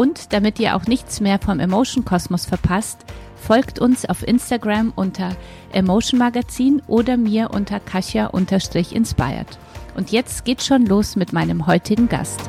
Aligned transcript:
Und 0.00 0.32
damit 0.32 0.58
ihr 0.58 0.76
auch 0.76 0.86
nichts 0.86 1.20
mehr 1.20 1.38
vom 1.38 1.60
Emotion 1.60 2.06
Kosmos 2.06 2.46
verpasst, 2.46 3.04
folgt 3.36 3.78
uns 3.80 4.06
auf 4.06 4.26
Instagram 4.26 4.94
unter 4.96 5.36
Emotion 5.72 6.18
Magazin 6.18 6.80
oder 6.86 7.18
mir 7.18 7.50
unter 7.50 7.80
Kasia-inspired. 7.80 9.58
Und 9.94 10.10
jetzt 10.10 10.46
geht's 10.46 10.66
schon 10.66 10.86
los 10.86 11.16
mit 11.16 11.34
meinem 11.34 11.66
heutigen 11.66 12.08
Gast. 12.08 12.40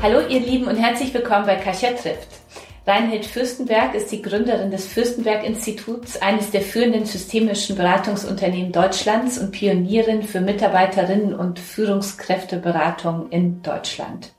Hallo 0.00 0.20
ihr 0.28 0.38
Lieben 0.38 0.68
und 0.68 0.76
herzlich 0.76 1.12
willkommen 1.12 1.46
bei 1.46 1.56
Kasia 1.56 1.90
trifft. 1.94 2.39
Reinhild 2.86 3.26
Fürstenberg 3.26 3.94
ist 3.94 4.10
die 4.10 4.22
Gründerin 4.22 4.70
des 4.70 4.86
Fürstenberg-Instituts, 4.86 6.22
eines 6.22 6.50
der 6.50 6.62
führenden 6.62 7.04
systemischen 7.04 7.76
Beratungsunternehmen 7.76 8.72
Deutschlands 8.72 9.38
und 9.38 9.52
Pionierin 9.52 10.22
für 10.22 10.40
Mitarbeiterinnen 10.40 11.34
und 11.34 11.58
Führungskräfteberatung 11.58 13.28
in 13.30 13.62
Deutschland. 13.62 14.32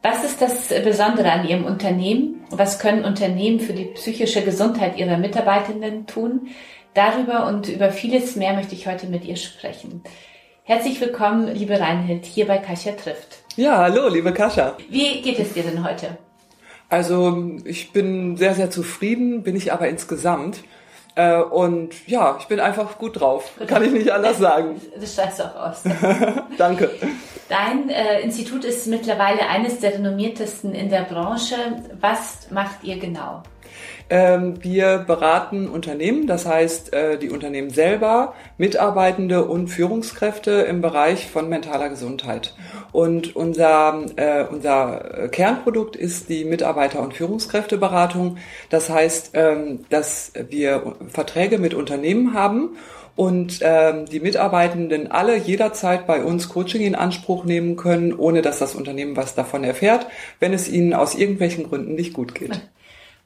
Was 0.00 0.24
ist 0.24 0.40
das 0.40 0.68
Besondere 0.82 1.30
an 1.32 1.46
Ihrem 1.46 1.64
Unternehmen? 1.64 2.44
Was 2.50 2.78
können 2.78 3.04
Unternehmen 3.04 3.60
für 3.60 3.74
die 3.74 3.86
psychische 3.86 4.42
Gesundheit 4.42 4.98
ihrer 4.98 5.18
Mitarbeitenden 5.18 6.06
tun? 6.06 6.48
Darüber 6.94 7.46
und 7.46 7.68
über 7.68 7.90
vieles 7.90 8.36
mehr 8.36 8.54
möchte 8.54 8.74
ich 8.74 8.86
heute 8.86 9.06
mit 9.06 9.24
ihr 9.24 9.36
sprechen. 9.36 10.02
Herzlich 10.62 10.98
willkommen, 11.00 11.54
liebe 11.54 11.78
Reinhild, 11.78 12.24
hier 12.24 12.46
bei 12.46 12.56
Kasia 12.56 12.92
trifft. 12.92 13.44
Ja, 13.56 13.78
hallo, 13.78 14.08
liebe 14.08 14.32
Kascha. 14.32 14.76
Wie 14.88 15.20
geht 15.20 15.38
es 15.38 15.52
dir 15.52 15.62
denn 15.62 15.84
heute? 15.84 16.16
Also 16.94 17.56
ich 17.64 17.92
bin 17.92 18.36
sehr, 18.36 18.54
sehr 18.54 18.70
zufrieden, 18.70 19.42
bin 19.42 19.56
ich 19.56 19.72
aber 19.72 19.88
insgesamt. 19.88 20.62
Äh, 21.16 21.40
und 21.40 22.06
ja, 22.06 22.36
ich 22.38 22.46
bin 22.46 22.60
einfach 22.60 22.98
gut 22.98 23.18
drauf. 23.18 23.50
Kann 23.66 23.82
ich 23.82 23.90
nicht 23.90 24.12
anders 24.12 24.38
sagen. 24.38 24.80
Das 25.00 25.12
schreibst 25.16 25.40
du 25.40 25.42
auch 25.42 25.56
aus. 25.56 25.82
Danke. 26.56 26.92
Dein 27.48 27.88
äh, 27.88 28.20
Institut 28.20 28.64
ist 28.64 28.86
mittlerweile 28.86 29.48
eines 29.48 29.80
der 29.80 29.94
renommiertesten 29.94 30.72
in 30.72 30.88
der 30.88 31.02
Branche. 31.02 31.56
Was 32.00 32.48
macht 32.52 32.84
ihr 32.84 33.00
genau? 33.00 33.42
Ähm, 34.08 34.62
wir 34.62 34.98
beraten 34.98 35.68
Unternehmen, 35.68 36.28
das 36.28 36.46
heißt 36.46 36.92
äh, 36.92 37.18
die 37.18 37.30
Unternehmen 37.30 37.70
selber, 37.70 38.34
Mitarbeitende 38.56 39.46
und 39.46 39.66
Führungskräfte 39.66 40.52
im 40.52 40.80
Bereich 40.80 41.26
von 41.26 41.48
mentaler 41.48 41.88
Gesundheit. 41.88 42.54
Und 42.94 43.34
unser, 43.34 44.06
äh, 44.14 44.44
unser 44.44 45.28
Kernprodukt 45.32 45.96
ist 45.96 46.28
die 46.28 46.44
Mitarbeiter- 46.44 47.02
und 47.02 47.12
Führungskräfteberatung. 47.12 48.36
Das 48.70 48.88
heißt, 48.88 49.32
ähm, 49.34 49.84
dass 49.90 50.30
wir 50.48 50.94
Verträge 51.08 51.58
mit 51.58 51.74
Unternehmen 51.74 52.34
haben 52.34 52.76
und 53.16 53.58
ähm, 53.62 54.06
die 54.06 54.20
Mitarbeitenden 54.20 55.10
alle 55.10 55.36
jederzeit 55.36 56.06
bei 56.06 56.22
uns 56.22 56.48
Coaching 56.48 56.82
in 56.82 56.94
Anspruch 56.94 57.44
nehmen 57.44 57.74
können, 57.74 58.14
ohne 58.14 58.42
dass 58.42 58.60
das 58.60 58.76
Unternehmen 58.76 59.16
was 59.16 59.34
davon 59.34 59.64
erfährt, 59.64 60.06
wenn 60.38 60.52
es 60.52 60.68
ihnen 60.68 60.94
aus 60.94 61.16
irgendwelchen 61.16 61.68
Gründen 61.68 61.96
nicht 61.96 62.12
gut 62.12 62.36
geht. 62.36 62.60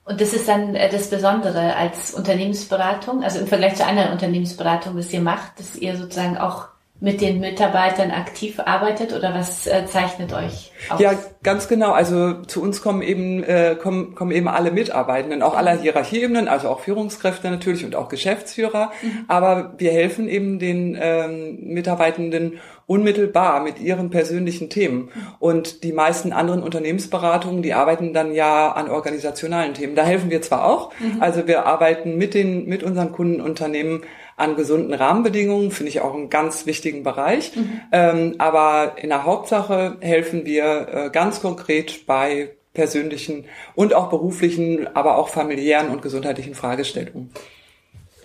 Und 0.07 0.23
das 0.23 0.33
ist 0.33 0.49
dann 0.49 0.77
äh, 0.77 0.89
das 0.89 1.11
Besondere 1.11 1.77
als 1.77 2.15
Unternehmensberatung, 2.15 3.23
also 3.23 3.39
im 3.41 3.47
Vergleich 3.47 3.75
zu 3.75 3.84
anderen 3.84 4.12
Unternehmensberatungen, 4.12 4.97
das 4.97 5.12
ihr 5.12 5.21
macht, 5.21 5.61
dass 5.61 5.77
ihr 5.77 5.95
sozusagen 5.95 6.39
auch 6.39 6.69
mit 7.00 7.20
den 7.20 7.38
Mitarbeitern 7.38 8.10
aktiv 8.10 8.59
arbeitet 8.59 9.12
oder 9.12 9.32
was 9.32 9.69
äh, 9.69 9.86
zeichnet 9.86 10.32
euch 10.32 10.72
aus? 10.88 11.00
Ja, 11.00 11.12
ganz 11.44 11.69
genau. 11.69 11.92
Also 11.92 12.42
zu 12.42 12.60
uns 12.60 12.82
kommen 12.82 13.03
eben 13.03 13.44
äh, 13.44 13.76
kommen, 13.81 14.16
kommen 14.16 14.32
eben 14.32 14.48
alle 14.48 14.72
Mitarbeitenden, 14.72 15.42
auch 15.42 15.54
aller 15.56 15.78
Hierarchieebenen, 15.78 16.48
also 16.48 16.69
auch 16.69 16.81
Führungskräfte 16.81 17.50
natürlich 17.50 17.84
und 17.84 17.94
auch 17.94 18.09
Geschäftsführer. 18.09 18.91
Mhm. 19.00 19.25
Aber 19.28 19.75
wir 19.78 19.92
helfen 19.92 20.28
eben 20.28 20.59
den 20.59 20.98
ähm, 21.00 21.59
Mitarbeitenden 21.62 22.59
unmittelbar 22.86 23.62
mit 23.62 23.78
ihren 23.78 24.10
persönlichen 24.10 24.70
Themen. 24.70 25.10
Und 25.38 25.84
die 25.84 25.92
meisten 25.92 26.32
anderen 26.32 26.62
Unternehmensberatungen, 26.62 27.62
die 27.62 27.75
arbeiten 27.75 28.12
dann 28.12 28.32
ja 28.32 28.72
an 28.72 28.91
organisationalen 28.91 29.75
Themen. 29.75 29.94
Da 29.94 30.04
helfen 30.04 30.30
wir 30.30 30.42
zwar 30.42 30.65
auch, 30.65 30.92
mhm. 30.98 31.20
also 31.20 31.47
wir 31.47 31.66
arbeiten 31.66 32.16
mit 32.16 32.34
den, 32.34 32.66
mit 32.66 32.82
unseren 32.82 33.12
Kundenunternehmen 33.12 34.03
an 34.38 34.56
gesunden 34.56 34.94
Rahmenbedingungen, 34.94 35.71
finde 35.71 35.91
ich 35.91 36.00
auch 36.00 36.15
einen 36.15 36.31
ganz 36.31 36.65
wichtigen 36.65 37.03
Bereich. 37.03 37.54
Mhm. 37.56 37.81
Ähm, 37.93 38.34
aber 38.38 38.93
in 38.97 39.09
der 39.09 39.25
Hauptsache 39.25 39.97
helfen 40.00 40.47
wir 40.47 40.88
äh, 40.88 41.10
ganz 41.10 41.43
konkret 41.43 42.06
bei 42.06 42.50
persönlichen 42.72 43.44
und 43.75 43.94
auch 43.94 44.09
beruflichen, 44.09 44.88
aber 44.94 45.19
auch 45.19 45.28
familiären 45.28 45.88
und 45.91 46.00
gesundheitlichen 46.00 46.54
Fragestellungen. 46.54 47.31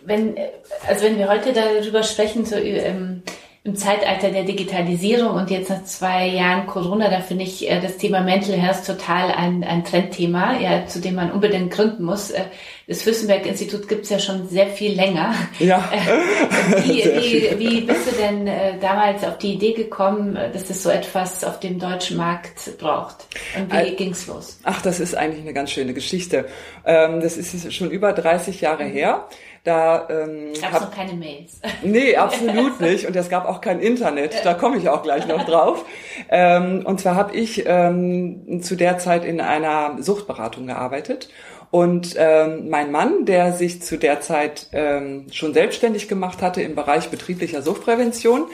Wenn, 0.06 0.36
also 0.88 1.06
wenn 1.06 1.18
wir 1.18 1.30
heute 1.30 1.54
darüber 1.54 2.04
sprechen, 2.04 2.46
so 2.46 2.56
ähm, 2.58 3.24
im 3.64 3.76
Zeitalter 3.76 4.30
der 4.30 4.44
Digitalisierung 4.44 5.36
und 5.36 5.50
jetzt 5.50 5.70
nach 5.70 5.84
zwei 5.86 6.28
Jahren 6.28 6.68
Corona, 6.68 7.10
da 7.10 7.22
finde 7.22 7.46
ich 7.46 7.70
äh, 7.70 7.80
das 7.80 7.98
Thema 7.98 8.22
Mental 8.22 8.56
Health 8.56 8.86
total 8.86 9.32
ein, 9.32 9.64
ein 9.64 9.86
Trendthema, 9.86 10.60
ja, 10.60 10.86
zu 10.86 11.00
dem 11.00 11.16
man 11.16 11.32
unbedingt 11.32 11.72
gründen 11.72 12.04
muss. 12.04 12.32
Äh, 12.32 12.44
das 12.88 13.02
Fürstenberg-Institut 13.04 13.88
gibt 13.88 14.04
es 14.04 14.10
ja 14.10 14.20
schon 14.20 14.48
sehr 14.48 14.68
viel 14.68 14.94
länger. 14.94 15.34
Ja. 15.60 15.92
Äh, 16.64 16.84
wie, 16.84 17.04
wie, 17.60 17.60
wie 17.60 17.82
bist 17.82 18.08
du 18.08 18.16
denn 18.16 18.48
äh, 18.48 18.80
damals 18.80 19.24
auf 19.24 19.38
die 19.38 19.54
Idee 19.54 19.74
gekommen, 19.74 20.36
dass 20.36 20.70
es 20.70 20.84
so 20.84 20.90
etwas 20.90 21.44
auf 21.44 21.60
dem 21.60 21.80
deutschen 21.80 22.18
Markt 22.18 22.78
braucht? 22.78 23.28
Und 23.58 23.72
wie 23.72 23.76
Al 23.76 23.92
ging's 23.92 24.28
los? 24.28 24.60
Ach, 24.64 24.82
das 24.82 25.00
ist 25.00 25.16
eigentlich 25.16 25.42
eine 25.42 25.54
ganz 25.54 25.72
schöne 25.72 25.94
Geschichte. 25.94 26.46
Ähm, 26.86 27.22
das 27.22 27.38
ist 27.38 27.74
schon 27.74 27.92
über 27.92 28.14
30 28.14 28.62
Jahre 28.62 28.86
mhm. 28.86 28.92
her. 28.92 29.28
Da 29.64 30.10
ähm, 30.10 30.52
gab 30.60 30.74
es 30.74 30.82
noch 30.82 30.92
keine 30.92 31.14
Mails. 31.14 31.62
Nee, 31.84 32.18
absolut 32.18 32.82
nicht. 32.82 33.08
Und 33.08 33.16
es 33.16 33.30
gab 33.30 33.48
auch 33.48 33.62
kein 33.62 33.80
Internet. 33.80 34.42
Da 34.44 34.54
komme 34.54 34.78
ich 34.78 34.90
auch 34.90 35.04
gleich 35.04 35.26
noch 35.26 35.46
drauf. 35.46 35.86
Ähm, 36.30 36.86
und 36.86 37.00
zwar 37.00 37.16
habe 37.16 37.34
ich 37.34 37.64
ähm, 37.66 38.62
zu 38.62 38.76
der 38.76 38.98
Zeit 38.98 39.24
in 39.24 39.40
einer 39.40 40.02
Suchtberatung 40.02 40.68
gearbeitet. 40.68 41.30
Und 41.74 42.14
ähm, 42.20 42.70
mein 42.70 42.92
Mann, 42.92 43.26
der 43.26 43.52
sich 43.52 43.82
zu 43.82 43.98
der 43.98 44.22
Zeit 44.22 44.68
ähm, 44.74 45.26
schon 45.32 45.56
selbstständig 45.56 46.08
gemacht 46.08 46.44
hatte 46.44 46.62
im 46.62 46.76
Bereich 46.76 47.10
betrieblicher 47.10 47.64
Suchtprävention, 47.64 48.46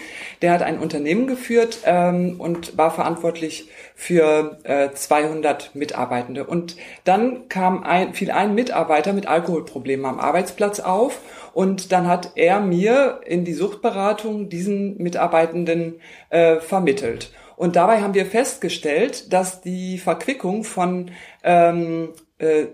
der 0.41 0.53
hat 0.53 0.61
ein 0.61 0.79
Unternehmen 0.79 1.27
geführt 1.27 1.79
ähm, 1.83 2.39
und 2.39 2.77
war 2.77 2.91
verantwortlich 2.91 3.67
für 3.93 4.59
äh, 4.63 4.91
200 4.93 5.75
Mitarbeitende. 5.75 6.45
Und 6.45 6.77
dann 7.03 7.49
kam 7.49 7.83
ein, 7.83 8.13
fiel 8.13 8.31
ein 8.31 8.55
Mitarbeiter 8.55 9.11
mit 9.11 9.27
Alkoholproblemen 9.27 10.05
am 10.05 10.21
Arbeitsplatz 10.21 10.79
auf 10.79 11.19
und 11.53 11.91
dann 11.91 12.07
hat 12.07 12.31
er 12.35 12.61
mir 12.61 13.19
in 13.25 13.43
die 13.43 13.53
Suchtberatung 13.53 14.47
diesen 14.47 14.95
Mitarbeitenden 14.95 15.99
äh, 16.29 16.61
vermittelt. 16.61 17.33
Und 17.57 17.75
dabei 17.75 17.99
haben 17.99 18.13
wir 18.13 18.25
festgestellt, 18.25 19.33
dass 19.33 19.59
die 19.59 19.97
Verquickung 19.97 20.63
von 20.63 21.11
ähm, 21.43 22.13
äh, 22.37 22.67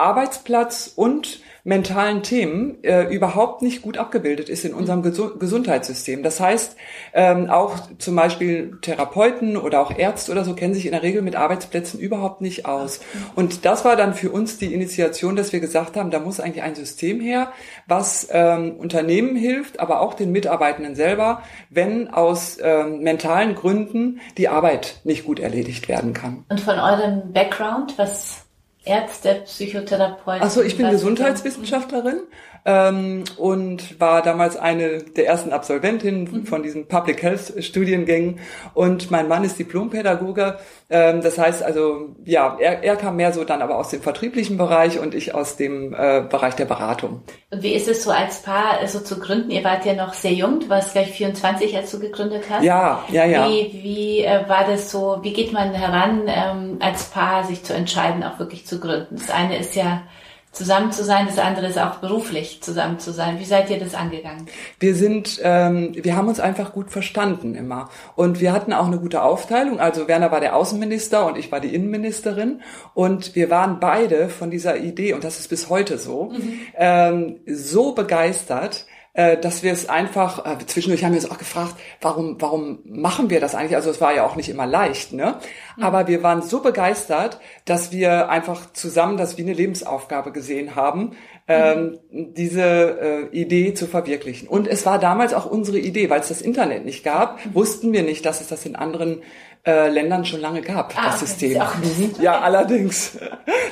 Arbeitsplatz 0.00 0.92
und 0.96 1.40
mentalen 1.62 2.22
Themen 2.22 2.82
äh, 2.82 3.14
überhaupt 3.14 3.60
nicht 3.60 3.82
gut 3.82 3.98
abgebildet 3.98 4.48
ist 4.48 4.64
in 4.64 4.72
unserem 4.72 5.02
Gesu 5.02 5.36
Gesundheitssystem. 5.38 6.22
Das 6.22 6.40
heißt, 6.40 6.74
ähm, 7.12 7.50
auch 7.50 7.76
zum 7.98 8.16
Beispiel 8.16 8.78
Therapeuten 8.80 9.58
oder 9.58 9.80
auch 9.80 9.96
Ärzte 9.96 10.32
oder 10.32 10.44
so 10.44 10.54
kennen 10.54 10.72
sich 10.72 10.86
in 10.86 10.92
der 10.92 11.02
Regel 11.02 11.20
mit 11.20 11.36
Arbeitsplätzen 11.36 12.00
überhaupt 12.00 12.40
nicht 12.40 12.64
aus. 12.64 13.00
Und 13.34 13.66
das 13.66 13.84
war 13.84 13.94
dann 13.94 14.14
für 14.14 14.30
uns 14.30 14.56
die 14.56 14.72
Initiation, 14.72 15.36
dass 15.36 15.52
wir 15.52 15.60
gesagt 15.60 15.96
haben, 15.96 16.10
da 16.10 16.18
muss 16.18 16.40
eigentlich 16.40 16.62
ein 16.62 16.74
System 16.74 17.20
her, 17.20 17.52
was 17.86 18.26
ähm, 18.30 18.76
Unternehmen 18.76 19.36
hilft, 19.36 19.80
aber 19.80 20.00
auch 20.00 20.14
den 20.14 20.32
Mitarbeitenden 20.32 20.94
selber, 20.94 21.42
wenn 21.68 22.08
aus 22.08 22.56
ähm, 22.62 23.00
mentalen 23.00 23.54
Gründen 23.54 24.20
die 24.38 24.48
Arbeit 24.48 25.00
nicht 25.04 25.26
gut 25.26 25.40
erledigt 25.40 25.88
werden 25.88 26.14
kann. 26.14 26.46
Und 26.48 26.60
von 26.60 26.78
eurem 26.78 27.32
Background, 27.34 27.98
was 27.98 28.46
Ärzte, 28.84 29.42
Psychotherapeuten? 29.44 30.42
Achso, 30.42 30.62
ich 30.62 30.76
bin 30.76 30.90
Gesundheitswissenschaftlerin 30.90 32.20
ähm, 32.64 33.24
und 33.36 34.00
war 34.00 34.22
damals 34.22 34.56
eine 34.56 34.98
der 35.02 35.26
ersten 35.26 35.52
Absolventinnen 35.52 36.28
mhm. 36.30 36.46
von 36.46 36.62
diesen 36.62 36.86
Public 36.86 37.22
Health 37.22 37.54
Studiengängen 37.64 38.40
und 38.74 39.10
mein 39.10 39.28
Mann 39.28 39.44
ist 39.44 39.58
Diplompädagoge. 39.58 40.58
Ähm, 40.90 41.22
das 41.22 41.38
heißt 41.38 41.62
also, 41.62 42.16
ja, 42.24 42.56
er, 42.60 42.82
er 42.82 42.96
kam 42.96 43.16
mehr 43.16 43.32
so 43.32 43.44
dann 43.44 43.62
aber 43.62 43.76
aus 43.76 43.90
dem 43.90 44.02
vertrieblichen 44.02 44.58
Bereich 44.58 44.98
und 44.98 45.14
ich 45.14 45.34
aus 45.34 45.56
dem 45.56 45.94
äh, 45.94 46.22
Bereich 46.28 46.56
der 46.56 46.64
Beratung. 46.64 47.22
Und 47.50 47.62
wie 47.62 47.74
ist 47.74 47.88
es 47.88 48.02
so 48.02 48.10
als 48.10 48.42
Paar 48.42 48.86
so 48.86 49.00
zu 49.00 49.18
gründen? 49.18 49.50
Ihr 49.50 49.64
wart 49.64 49.84
ja 49.84 49.94
noch 49.94 50.14
sehr 50.14 50.32
jung, 50.32 50.60
du 50.60 50.68
warst 50.68 50.92
gleich 50.92 51.10
24, 51.12 51.76
als 51.76 51.90
du 51.90 52.00
gegründet 52.00 52.44
hast. 52.50 52.64
Ja, 52.64 53.04
ja, 53.10 53.24
ja. 53.24 53.48
Wie, 53.48 53.70
wie 53.72 54.24
äh, 54.24 54.48
war 54.48 54.66
das 54.66 54.90
so, 54.90 55.18
wie 55.22 55.32
geht 55.32 55.52
man 55.52 55.72
heran, 55.72 56.22
ähm, 56.26 56.76
als 56.80 57.04
Paar 57.04 57.44
sich 57.44 57.62
zu 57.62 57.72
entscheiden, 57.72 58.22
auch 58.22 58.38
wirklich 58.38 58.66
zu 58.66 58.80
gründen? 58.80 59.16
Das 59.16 59.30
eine 59.30 59.58
ist 59.58 59.74
ja 59.74 60.02
zusammen 60.52 60.90
zu 60.90 61.04
sein, 61.04 61.26
das 61.26 61.38
andere 61.38 61.68
ist 61.68 61.78
auch 61.78 61.96
beruflich 61.96 62.60
zusammen 62.60 62.98
zu 62.98 63.12
sein. 63.12 63.38
Wie 63.38 63.44
seid 63.44 63.70
ihr 63.70 63.78
das 63.78 63.94
angegangen? 63.94 64.46
Wir 64.80 64.96
sind, 64.96 65.40
ähm, 65.42 65.92
wir 65.94 66.16
haben 66.16 66.28
uns 66.28 66.40
einfach 66.40 66.72
gut 66.72 66.90
verstanden 66.90 67.54
immer 67.54 67.88
und 68.16 68.40
wir 68.40 68.52
hatten 68.52 68.72
auch 68.72 68.86
eine 68.86 68.98
gute 68.98 69.22
Aufteilung. 69.22 69.78
Also 69.78 70.08
Werner 70.08 70.32
war 70.32 70.40
der 70.40 70.56
Außenminister 70.56 71.26
und 71.26 71.38
ich 71.38 71.52
war 71.52 71.60
die 71.60 71.72
Innenministerin 71.72 72.62
und 72.94 73.36
wir 73.36 73.48
waren 73.48 73.78
beide 73.78 74.28
von 74.28 74.50
dieser 74.50 74.76
Idee 74.76 75.14
und 75.14 75.22
das 75.22 75.38
ist 75.38 75.48
bis 75.48 75.68
heute 75.68 75.98
so 75.98 76.30
mhm. 76.30 76.60
ähm, 76.76 77.40
so 77.46 77.92
begeistert, 77.92 78.86
dass 79.12 79.62
wir 79.62 79.72
es 79.72 79.88
einfach, 79.88 80.46
äh, 80.46 80.64
zwischendurch 80.66 81.04
haben 81.04 81.12
wir 81.12 81.20
uns 81.20 81.30
auch 81.30 81.38
gefragt, 81.38 81.74
warum, 82.00 82.40
warum 82.40 82.78
machen 82.84 83.28
wir 83.28 83.40
das 83.40 83.54
eigentlich? 83.54 83.74
Also 83.74 83.90
es 83.90 84.00
war 84.00 84.14
ja 84.14 84.24
auch 84.24 84.36
nicht 84.36 84.48
immer 84.48 84.66
leicht, 84.66 85.12
ne? 85.12 85.36
Mhm. 85.76 85.82
Aber 85.82 86.06
wir 86.06 86.22
waren 86.22 86.42
so 86.42 86.60
begeistert, 86.60 87.40
dass 87.64 87.90
wir 87.90 88.28
einfach 88.28 88.72
zusammen 88.72 89.16
das 89.16 89.36
wie 89.36 89.42
eine 89.42 89.52
Lebensaufgabe 89.52 90.30
gesehen 90.30 90.76
haben, 90.76 91.16
ähm, 91.48 91.98
mhm. 92.10 92.34
diese 92.34 92.62
äh, 92.62 93.36
Idee 93.36 93.74
zu 93.74 93.88
verwirklichen. 93.88 94.46
Und 94.46 94.68
es 94.68 94.86
war 94.86 95.00
damals 95.00 95.34
auch 95.34 95.46
unsere 95.46 95.78
Idee, 95.78 96.08
weil 96.08 96.20
es 96.20 96.28
das 96.28 96.40
Internet 96.40 96.84
nicht 96.84 97.02
gab, 97.02 97.44
mhm. 97.44 97.54
wussten 97.54 97.92
wir 97.92 98.04
nicht, 98.04 98.24
dass 98.24 98.40
es 98.40 98.46
das 98.46 98.64
in 98.64 98.76
anderen 98.76 99.22
äh, 99.66 99.88
Ländern 99.88 100.24
schon 100.24 100.40
lange 100.40 100.62
gab, 100.62 100.96
ah, 100.96 101.06
das 101.06 101.16
okay. 101.16 101.26
System. 101.26 101.54
Das 101.54 101.74
mhm. 101.76 102.14
Ja, 102.22 102.40
allerdings. 102.40 103.18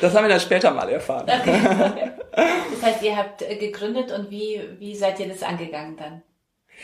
Das 0.00 0.14
haben 0.14 0.24
wir 0.24 0.28
dann 0.28 0.40
später 0.40 0.72
mal 0.72 0.88
erfahren. 0.88 1.26
Okay. 1.28 2.10
Das 2.38 2.82
heißt, 2.82 3.02
ihr 3.02 3.16
habt 3.16 3.42
äh, 3.42 3.56
gegründet 3.56 4.12
und 4.12 4.30
wie, 4.30 4.60
wie 4.78 4.94
seid 4.94 5.18
ihr 5.20 5.28
das 5.28 5.42
angegangen 5.42 5.96
dann? 5.96 6.22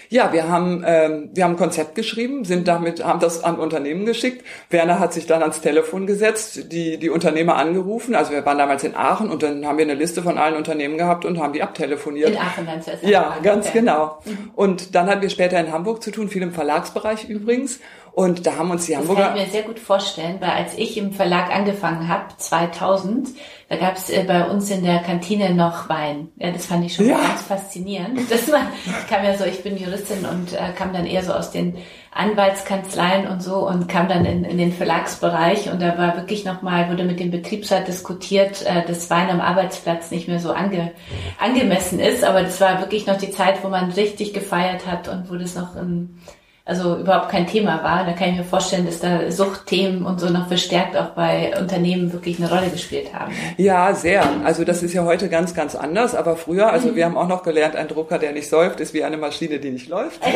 Ja, 0.09 0.33
wir 0.33 0.49
haben 0.49 0.85
ähm, 0.87 1.31
wir 1.33 1.45
haben 1.45 1.53
ein 1.53 1.57
Konzept 1.57 1.95
geschrieben, 1.95 2.45
sind 2.45 2.69
damit 2.69 3.05
haben 3.05 3.21
das 3.21 3.43
an 3.43 3.59
Unternehmen 3.59 4.07
geschickt. 4.07 4.45
Werner 4.69 4.99
hat 4.99 5.13
sich 5.13 5.27
dann 5.27 5.41
ans 5.41 5.61
Telefon 5.61 6.07
gesetzt, 6.07 6.73
die 6.73 6.99
die 6.99 7.11
Unternehmer 7.11 7.57
angerufen. 7.57 8.15
Also 8.15 8.33
wir 8.33 8.45
waren 8.45 8.59
damals 8.59 8.85
in 8.85 8.95
Aachen 8.95 9.31
und 9.31 9.43
dann 9.43 9.65
haben 9.67 9.79
wir 9.79 9.85
eine 9.85 9.95
Liste 9.95 10.23
von 10.23 10.37
allen 10.37 10.57
Unternehmen 10.57 10.99
gehabt 10.99 11.25
und 11.25 11.39
haben 11.39 11.53
die 11.53 11.63
abtelefoniert. 11.63 12.31
In 12.31 12.39
Aachen 12.39 12.67
dann 12.67 12.83
zuerst. 12.83 13.05
Ja, 13.05 13.37
ganz 13.43 13.69
okay. 13.69 13.79
genau. 13.81 14.19
Mhm. 14.25 14.51
Und 14.55 14.95
dann 14.95 15.07
hatten 15.07 15.23
wir 15.23 15.31
später 15.31 15.59
in 15.61 15.73
Hamburg 15.73 16.03
zu 16.03 16.11
tun, 16.11 16.29
viel 16.29 16.43
im 16.43 16.53
Verlagsbereich 16.53 17.29
übrigens. 17.29 17.81
Und 18.15 18.47
da 18.47 18.57
haben 18.57 18.71
uns 18.71 18.87
die 18.87 18.97
Hamburger... 18.97 19.23
Das 19.23 19.29
kann 19.31 19.39
ich 19.39 19.47
mir 19.47 19.51
sehr 19.51 19.63
gut 19.63 19.81
vorstellen, 19.81 20.37
weil 20.39 20.51
als 20.51 20.79
ich 20.79 20.97
im 20.97 21.13
Verlag 21.13 21.53
angefangen 21.53 22.07
habe, 22.07 22.27
2000, 22.37 23.31
da 23.69 23.75
gab 23.75 23.97
es 23.97 24.09
äh, 24.09 24.23
bei 24.23 24.45
uns 24.49 24.71
in 24.71 24.85
der 24.85 25.01
Kantine 25.01 25.53
noch 25.53 25.89
Wein. 25.89 26.29
Ja, 26.37 26.53
das 26.53 26.67
fand 26.67 26.85
ich 26.85 26.95
schon 26.95 27.09
ja. 27.09 27.19
ganz 27.19 27.43
faszinierend. 27.43 28.21
Das 28.31 28.51
war, 28.53 28.61
ich 28.87 29.09
kam 29.09 29.25
ja 29.25 29.37
so, 29.37 29.45
ich 29.45 29.65
bin 29.65 29.77
Juristin 29.77 30.25
und 30.27 30.53
äh, 30.53 30.73
kam 30.77 30.93
dann 30.93 31.07
eher 31.07 31.25
so 31.25 31.33
aus 31.33 31.51
den 31.51 31.77
Anwaltskanzleien 32.13 33.27
und 33.27 33.43
so 33.43 33.67
und 33.67 33.89
kam 33.89 34.07
dann 34.07 34.25
in, 34.25 34.45
in 34.45 34.59
den 34.59 34.73
Verlagsbereich 34.73 35.71
und 35.73 35.83
da 35.83 35.99
war 35.99 36.17
wirklich 36.17 36.45
nochmal, 36.45 36.89
wurde 36.89 37.05
mit 37.05 37.19
dem 37.19 37.33
Betriebsrat 37.33 37.89
diskutiert, 37.89 38.65
äh, 38.65 38.87
dass 38.87 39.11
Wein 39.11 39.29
am 39.29 39.41
Arbeitsplatz 39.41 40.13
nicht 40.13 40.29
mehr 40.29 40.39
so 40.39 40.53
ange, 40.53 40.93
angemessen 41.41 41.99
ist, 41.99 42.23
aber 42.23 42.43
das 42.43 42.61
war 42.61 42.79
wirklich 42.79 43.09
noch 43.09 43.17
die 43.17 43.33
Zeit, 43.33 43.65
wo 43.65 43.69
man 43.69 43.91
richtig 43.91 44.33
gefeiert 44.33 44.87
hat 44.87 45.09
und 45.09 45.29
wo 45.29 45.35
das 45.35 45.57
noch 45.57 45.75
ein 45.75 46.21
also 46.67 46.97
überhaupt 46.97 47.29
kein 47.29 47.47
Thema 47.47 47.83
war. 47.83 48.07
Da 48.07 48.13
kann 48.13 48.31
ich 48.31 48.39
mir 48.39 48.45
vorstellen, 48.45 48.87
dass 48.87 48.99
da 48.99 49.31
Suchtthemen 49.31 50.07
und 50.07 50.19
so 50.19 50.31
noch 50.31 50.49
verstärkt 50.49 50.97
auch 50.97 51.11
bei 51.11 51.53
Unternehmen 51.61 52.13
wirklich 52.13 52.39
eine 52.39 52.49
Rolle 52.49 52.71
gespielt 52.71 53.13
haben. 53.13 53.33
Ja, 53.59 53.95
sehr. 53.95 54.25
Also 54.45 54.65
das 54.65 54.83
ist 54.83 54.95
ja 54.95 55.05
heute 55.05 55.29
ganz, 55.29 55.55
ganz 55.55 55.75
anders. 55.75 56.15
Aber 56.15 56.37
früher, 56.37 56.73
also 56.73 56.89
mhm. 56.89 56.97
wir 56.97 57.05
haben 57.05 57.19
auch 57.19 57.29
noch 57.29 57.43
gelernt, 57.43 57.77
ein 57.77 57.89
Drucker, 57.89 58.19
der 58.19 58.33
nicht 58.33 58.49
säuft, 58.49 58.81
ist 58.81 58.95
wie 58.95 59.05
eine 59.05 59.19
Maschine, 59.19 59.59
die 59.59 59.71
nicht 59.71 59.89
läuft. 59.89 60.21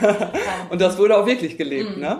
und 0.70 0.80
das 0.80 0.96
wurde 0.98 1.16
auch 1.16 1.26
wirklich 1.26 1.58
gelebt. 1.58 1.96
Mhm. 1.96 2.02
Ne? 2.02 2.18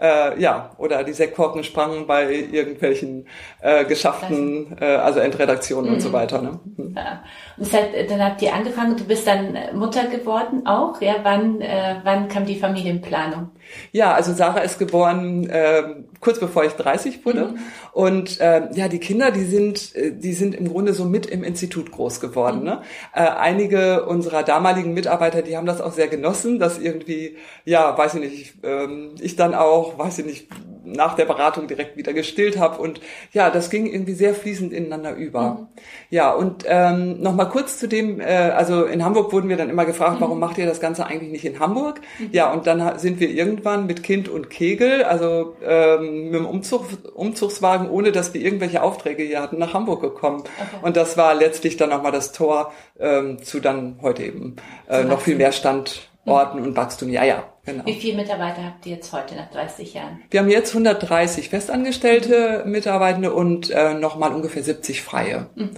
Äh, 0.00 0.40
ja, 0.40 0.70
oder 0.76 1.04
die 1.04 1.12
Sektkorken 1.12 1.62
sprangen 1.62 2.08
bei 2.08 2.28
irgendwelchen 2.32 3.28
äh, 3.60 3.84
geschafften, 3.84 4.76
äh, 4.80 4.86
also 4.86 5.20
Endredaktionen 5.20 5.88
mhm. 5.88 5.94
und 5.94 6.00
so 6.00 6.08
mhm. 6.08 6.12
weiter. 6.14 6.42
Ne? 6.42 6.58
Mhm. 6.76 6.94
Ja. 6.96 7.22
Und 7.56 7.66
das 7.66 7.72
heißt, 7.72 8.10
dann 8.10 8.24
habt 8.24 8.42
ihr 8.42 8.52
angefangen, 8.52 8.96
du 8.96 9.04
bist 9.04 9.24
dann 9.24 9.56
Mutter 9.72 10.06
geworden 10.08 10.66
auch. 10.66 11.00
Ja, 11.00 11.16
wann, 11.22 11.60
äh, 11.60 11.96
wann 12.02 12.26
kam 12.26 12.44
die 12.44 12.58
Familienplanung? 12.58 13.50
Ja, 13.92 14.12
also 14.12 14.32
Sarah 14.32 14.60
ist 14.60 14.78
geboren 14.78 15.48
äh, 15.48 15.82
kurz 16.20 16.40
bevor 16.40 16.64
ich 16.64 16.72
30 16.72 17.24
wurde. 17.24 17.46
Mhm. 17.46 17.58
Und 17.92 18.40
äh, 18.40 18.68
ja, 18.74 18.88
die 18.88 18.98
Kinder, 18.98 19.30
die 19.30 19.44
sind, 19.44 19.94
äh, 19.94 20.12
die 20.12 20.32
sind 20.32 20.54
im 20.54 20.68
Grunde 20.68 20.94
so 20.94 21.04
mit 21.04 21.26
im 21.26 21.44
Institut 21.44 21.92
groß 21.92 22.20
geworden. 22.20 22.60
Mhm. 22.60 22.64
Ne? 22.64 22.82
Äh, 23.14 23.20
einige 23.20 24.06
unserer 24.06 24.42
damaligen 24.42 24.94
Mitarbeiter, 24.94 25.42
die 25.42 25.56
haben 25.56 25.66
das 25.66 25.80
auch 25.80 25.92
sehr 25.92 26.08
genossen, 26.08 26.58
dass 26.58 26.78
irgendwie, 26.78 27.36
ja, 27.64 27.96
weiß 27.96 28.14
ich 28.14 28.20
nicht, 28.20 28.40
ich, 28.40 28.54
ähm, 28.62 29.10
ich 29.20 29.36
dann 29.36 29.54
auch, 29.54 29.98
weiß 29.98 30.18
ich 30.18 30.26
nicht, 30.26 30.48
nach 30.84 31.14
der 31.14 31.24
Beratung 31.24 31.66
direkt 31.66 31.96
wieder 31.96 32.12
gestillt 32.12 32.58
habe. 32.58 32.80
Und 32.80 33.00
ja, 33.32 33.50
das 33.50 33.70
ging 33.70 33.86
irgendwie 33.86 34.14
sehr 34.14 34.34
fließend 34.34 34.72
ineinander 34.72 35.14
über. 35.14 35.42
Mhm. 35.42 35.66
Ja, 36.10 36.32
und 36.32 36.64
ähm, 36.66 37.20
nochmal 37.20 37.48
kurz 37.48 37.78
zu 37.78 37.88
dem, 37.88 38.20
äh, 38.20 38.24
also 38.24 38.84
in 38.84 39.04
Hamburg 39.04 39.32
wurden 39.32 39.48
wir 39.48 39.56
dann 39.56 39.70
immer 39.70 39.84
gefragt, 39.84 40.16
mhm. 40.16 40.20
warum 40.22 40.38
macht 40.38 40.58
ihr 40.58 40.66
das 40.66 40.80
Ganze 40.80 41.06
eigentlich 41.06 41.30
nicht 41.30 41.44
in 41.44 41.58
Hamburg? 41.60 42.00
Mhm. 42.18 42.30
Ja, 42.32 42.52
und 42.52 42.66
dann 42.66 42.98
sind 42.98 43.20
wir 43.20 43.30
irgendwann 43.30 43.86
mit 43.86 44.02
Kind 44.02 44.28
und 44.28 44.50
Kegel, 44.50 45.04
also 45.04 45.56
ähm, 45.64 46.30
mit 46.30 46.34
dem 46.34 46.46
Umzug, 46.46 46.86
Umzugswagen, 47.14 47.88
ohne 47.90 48.12
dass 48.12 48.34
wir 48.34 48.40
irgendwelche 48.40 48.82
Aufträge 48.82 49.22
hier 49.22 49.40
hatten, 49.40 49.58
nach 49.58 49.74
Hamburg 49.74 50.00
gekommen. 50.00 50.40
Okay. 50.40 50.78
Und 50.82 50.96
das 50.96 51.16
war 51.16 51.34
letztlich 51.34 51.76
dann 51.76 51.90
nochmal 51.90 52.12
das 52.12 52.32
Tor 52.32 52.72
ähm, 52.98 53.42
zu 53.42 53.60
dann 53.60 53.98
heute 54.02 54.22
eben 54.22 54.56
äh, 54.88 55.04
noch 55.04 55.20
viel 55.20 55.36
mehr 55.36 55.52
Standorten 55.52 56.13
mhm. 56.24 56.64
und 56.64 56.76
Wachstum. 56.76 57.10
Ja, 57.10 57.24
ja. 57.24 57.44
Genau. 57.64 57.86
Wie 57.86 57.94
viele 57.94 58.16
Mitarbeiter 58.16 58.62
habt 58.62 58.84
ihr 58.84 58.96
jetzt 58.96 59.12
heute 59.12 59.34
nach 59.34 59.50
30 59.50 59.94
Jahren? 59.94 60.22
Wir 60.30 60.40
haben 60.40 60.50
jetzt 60.50 60.70
130 60.70 61.48
festangestellte 61.48 62.62
Mitarbeitende 62.66 63.32
und 63.32 63.70
äh, 63.70 63.94
nochmal 63.94 64.34
ungefähr 64.34 64.62
70 64.62 65.02
freie. 65.02 65.46
Mhm 65.54 65.70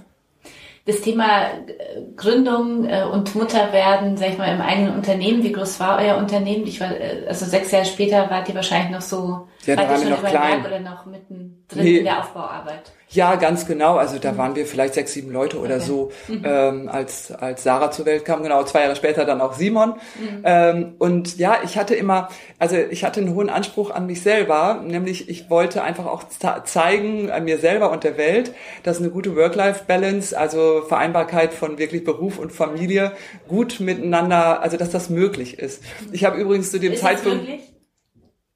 das 0.87 1.00
Thema 1.00 1.48
äh, 1.48 2.02
Gründung 2.14 2.88
äh, 2.88 3.02
und 3.02 3.34
Mutterwerden, 3.34 4.16
sag 4.16 4.31
ich 4.31 4.38
mal, 4.38 4.54
im 4.54 4.60
eigenen 4.60 4.94
Unternehmen, 4.94 5.43
wie 5.43 5.52
groß 5.52 5.81
war 5.81 5.98
euer 5.98 6.16
Unternehmen? 6.16 6.64
Ich 6.66 6.81
war, 6.81 6.92
äh, 6.92 7.26
also 7.26 7.44
sechs 7.44 7.72
Jahre 7.72 7.84
später 7.84 8.31
wart 8.31 8.49
ihr 8.49 8.54
wahrscheinlich 8.54 8.92
noch 8.92 9.00
so, 9.00 9.49
ja, 9.64 9.76
wart 9.76 9.90
ihr 9.90 9.99
schon 9.99 10.10
noch 10.10 10.25
klein. 10.25 10.64
oder 10.64 10.78
noch 10.78 11.04
mittendrin 11.04 11.82
nee. 11.82 11.99
in 11.99 12.04
der 12.04 12.20
Aufbauarbeit? 12.20 12.92
Ja, 13.08 13.36
ganz 13.36 13.66
genau. 13.66 13.96
Also 13.96 14.18
da 14.18 14.32
mhm. 14.32 14.38
waren 14.38 14.56
wir 14.56 14.66
vielleicht 14.66 14.94
sechs, 14.94 15.12
sieben 15.12 15.30
Leute 15.30 15.58
oder 15.60 15.76
okay. 15.76 15.84
so, 15.84 16.12
mhm. 16.26 16.42
ähm, 16.44 16.88
als, 16.88 17.30
als 17.30 17.62
Sarah 17.62 17.92
zur 17.92 18.04
Welt 18.04 18.25
kam. 18.25 18.42
Genau, 18.42 18.64
zwei 18.64 18.82
Jahre 18.82 18.96
später 18.96 19.25
dann 19.25 19.40
auch 19.40 19.54
Simon. 19.54 19.94
Mhm. 20.18 20.42
Ähm, 20.42 20.94
und 20.98 21.38
ja, 21.38 21.58
ich 21.64 21.78
hatte 21.78 21.94
immer, 21.94 22.28
also 22.58 22.76
ich 22.76 23.04
hatte 23.04 23.20
einen 23.20 23.34
hohen 23.34 23.48
Anspruch 23.48 23.90
an 23.90 24.06
mich 24.06 24.22
selber, 24.22 24.82
nämlich 24.84 25.28
ich 25.28 25.48
wollte 25.50 25.84
einfach 25.84 26.06
auch 26.06 26.25
zeigen, 26.64 27.30
an 27.30 27.44
mir 27.44 27.58
selber 27.58 27.92
und 27.92 28.02
der 28.02 28.18
Welt, 28.18 28.52
dass 28.82 28.98
eine 28.98 29.10
gute 29.10 29.36
Work-Life-Balance, 29.36 30.36
also 30.36 30.82
Vereinbarkeit 30.88 31.54
von 31.54 31.78
wirklich 31.78 32.02
Beruf 32.02 32.38
und 32.38 32.52
Familie 32.52 33.12
gut 33.46 33.78
miteinander, 33.78 34.62
also 34.62 34.76
dass 34.76 34.90
das 34.90 35.10
möglich 35.10 35.60
ist. 35.60 35.82
Ich 36.10 36.25
habe 36.25 36.38
übrigens 36.40 36.72
zu 36.72 36.80
dem 36.80 36.94
ist 36.94 37.02
Zeitpunkt... 37.02 37.46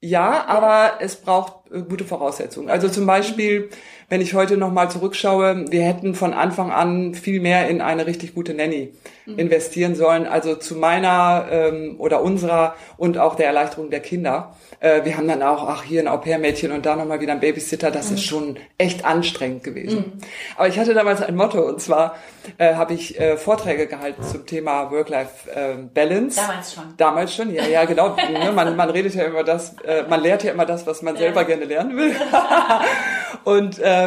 Ja, 0.03 0.45
aber 0.47 0.93
es 0.99 1.15
braucht 1.15 1.71
äh, 1.71 1.83
gute 1.83 2.05
Voraussetzungen. 2.05 2.71
Also 2.71 2.89
zum 2.89 3.05
Beispiel, 3.05 3.69
wenn 4.11 4.19
ich 4.19 4.33
heute 4.33 4.57
nochmal 4.57 4.91
zurückschaue, 4.91 5.71
wir 5.71 5.83
hätten 5.83 6.15
von 6.15 6.33
Anfang 6.33 6.69
an 6.69 7.13
viel 7.13 7.39
mehr 7.39 7.69
in 7.69 7.79
eine 7.79 8.05
richtig 8.07 8.35
gute 8.35 8.53
Nanny 8.53 8.91
mhm. 9.25 9.39
investieren 9.39 9.95
sollen. 9.95 10.27
Also 10.27 10.55
zu 10.55 10.75
meiner 10.75 11.47
ähm, 11.49 11.95
oder 11.97 12.21
unserer 12.21 12.75
und 12.97 13.17
auch 13.17 13.35
der 13.35 13.45
Erleichterung 13.47 13.89
der 13.89 14.01
Kinder. 14.01 14.53
Äh, 14.81 15.05
wir 15.05 15.15
haben 15.15 15.29
dann 15.29 15.41
auch, 15.41 15.65
ach, 15.65 15.83
hier 15.83 16.01
ein 16.01 16.09
Au-pair-Mädchen 16.09 16.73
und 16.73 16.85
da 16.85 16.97
nochmal 16.97 17.21
wieder 17.21 17.31
ein 17.31 17.39
Babysitter. 17.39 17.89
Das 17.89 18.09
mhm. 18.09 18.15
ist 18.15 18.25
schon 18.25 18.57
echt 18.77 19.05
anstrengend 19.05 19.63
gewesen. 19.63 19.99
Mhm. 19.99 20.21
Aber 20.57 20.67
ich 20.67 20.77
hatte 20.77 20.93
damals 20.93 21.21
ein 21.21 21.35
Motto 21.37 21.61
und 21.61 21.79
zwar 21.79 22.15
äh, 22.57 22.75
habe 22.75 22.93
ich 22.93 23.19
äh, 23.19 23.37
Vorträge 23.37 23.87
gehalten 23.87 24.23
zum 24.23 24.45
Thema 24.45 24.91
Work-Life-Balance. 24.91 26.39
Ähm, 26.39 26.47
damals 26.47 26.73
schon. 26.73 26.83
Damals 26.97 27.35
schon, 27.35 27.53
ja, 27.53 27.65
ja, 27.65 27.85
genau. 27.85 28.15
ne, 28.31 28.51
man, 28.51 28.75
man 28.75 28.89
redet 28.89 29.15
ja 29.15 29.23
immer 29.23 29.43
das, 29.43 29.75
äh, 29.85 30.03
man 30.09 30.21
lehrt 30.21 30.43
ja 30.43 30.51
immer 30.51 30.65
das, 30.65 30.85
was 30.85 31.01
man 31.01 31.15
selber 31.15 31.45
gerne 31.45 31.65
lernen 31.65 31.95
will. 31.95 32.15
und 33.43 33.79
äh, 33.79 34.00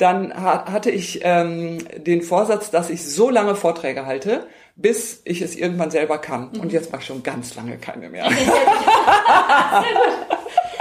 dann 0.00 0.32
hatte 0.34 0.90
ich 0.90 1.20
ähm, 1.24 1.78
den 1.96 2.22
Vorsatz, 2.22 2.70
dass 2.70 2.88
ich 2.88 3.04
so 3.04 3.28
lange 3.28 3.54
Vorträge 3.54 4.06
halte, 4.06 4.46
bis 4.74 5.20
ich 5.26 5.42
es 5.42 5.56
irgendwann 5.56 5.90
selber 5.90 6.18
kann. 6.18 6.50
Mhm. 6.52 6.60
Und 6.60 6.72
jetzt 6.72 6.90
mache 6.90 7.02
ich 7.02 7.06
schon 7.06 7.22
ganz 7.22 7.54
lange 7.54 7.76
keine 7.76 8.08
mehr. 8.08 8.24
Sehr 8.30 8.38
gut. 8.38 8.54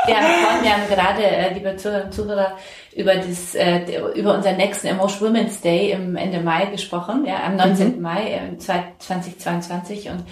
wir, 0.05 0.15
haben, 0.15 0.63
wir 0.63 0.71
haben 0.71 0.87
gerade, 0.89 1.23
äh, 1.23 1.53
liebe 1.53 1.75
Zuhörer 1.75 2.05
und 2.05 2.13
Zuhörer, 2.13 2.57
über, 2.95 3.15
das, 3.15 3.55
äh, 3.55 4.01
über 4.15 4.35
unseren 4.35 4.55
nächsten 4.55 4.87
Emotion 4.87 5.29
Women's 5.29 5.59
Day 5.59 5.91
im 5.91 6.15
Ende 6.15 6.39
Mai 6.39 6.67
gesprochen, 6.67 7.25
ja, 7.25 7.43
am 7.43 7.57
19. 7.57 7.97
Mhm. 7.97 8.01
Mai 8.01 8.31
äh, 8.53 8.57
2022 8.57 10.09
und 10.09 10.23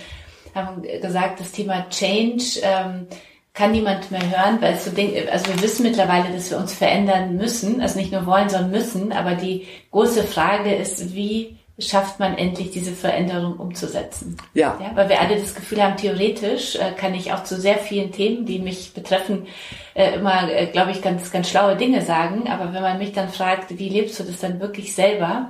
haben 0.56 0.82
gesagt, 0.82 1.42
das 1.42 1.52
Thema 1.52 1.88
Change 1.90 2.62
ähm, 2.64 3.08
kann 3.58 3.72
niemand 3.72 4.12
mehr 4.12 4.22
hören, 4.22 4.62
weil 4.62 4.76
es 4.76 4.86
so 4.86 4.92
Ding, 4.92 5.14
also 5.32 5.48
wir 5.48 5.62
wissen 5.64 5.82
mittlerweile, 5.82 6.32
dass 6.32 6.52
wir 6.52 6.60
uns 6.60 6.74
verändern 6.74 7.36
müssen, 7.38 7.82
also 7.82 7.98
nicht 7.98 8.12
nur 8.12 8.28
wollen, 8.28 8.50
sondern 8.50 8.70
müssen, 8.70 9.12
aber 9.12 9.34
die 9.34 9.66
große 9.92 10.24
Frage 10.24 10.76
ist, 10.76 11.16
wie 11.16 11.58
schafft 11.80 12.20
man 12.20 12.38
endlich 12.38 12.72
diese 12.72 12.92
Veränderung 12.92 13.54
umzusetzen. 13.58 14.38
Ja. 14.54 14.78
ja 14.80 14.92
weil 14.96 15.10
wir 15.10 15.20
alle 15.20 15.38
das 15.38 15.56
Gefühl 15.56 15.84
haben, 15.84 15.98
theoretisch 15.98 16.76
äh, 16.76 16.92
kann 16.96 17.16
ich 17.16 17.34
auch 17.34 17.44
zu 17.44 17.60
sehr 17.60 17.78
vielen 17.78 18.12
Themen, 18.12 18.46
die 18.46 18.60
mich 18.60 18.94
betreffen, 18.94 19.48
äh, 19.96 20.16
immer, 20.16 20.52
äh, 20.52 20.68
glaube 20.68 20.92
ich, 20.92 21.02
ganz, 21.02 21.32
ganz 21.32 21.50
schlaue 21.50 21.76
Dinge 21.76 22.02
sagen. 22.02 22.48
Aber 22.50 22.74
wenn 22.74 22.82
man 22.82 22.98
mich 22.98 23.14
dann 23.14 23.30
fragt, 23.30 23.78
wie 23.78 23.90
lebst 23.90 24.20
du 24.20 24.24
das 24.24 24.40
dann 24.40 24.60
wirklich 24.60 24.96
selber, 24.96 25.50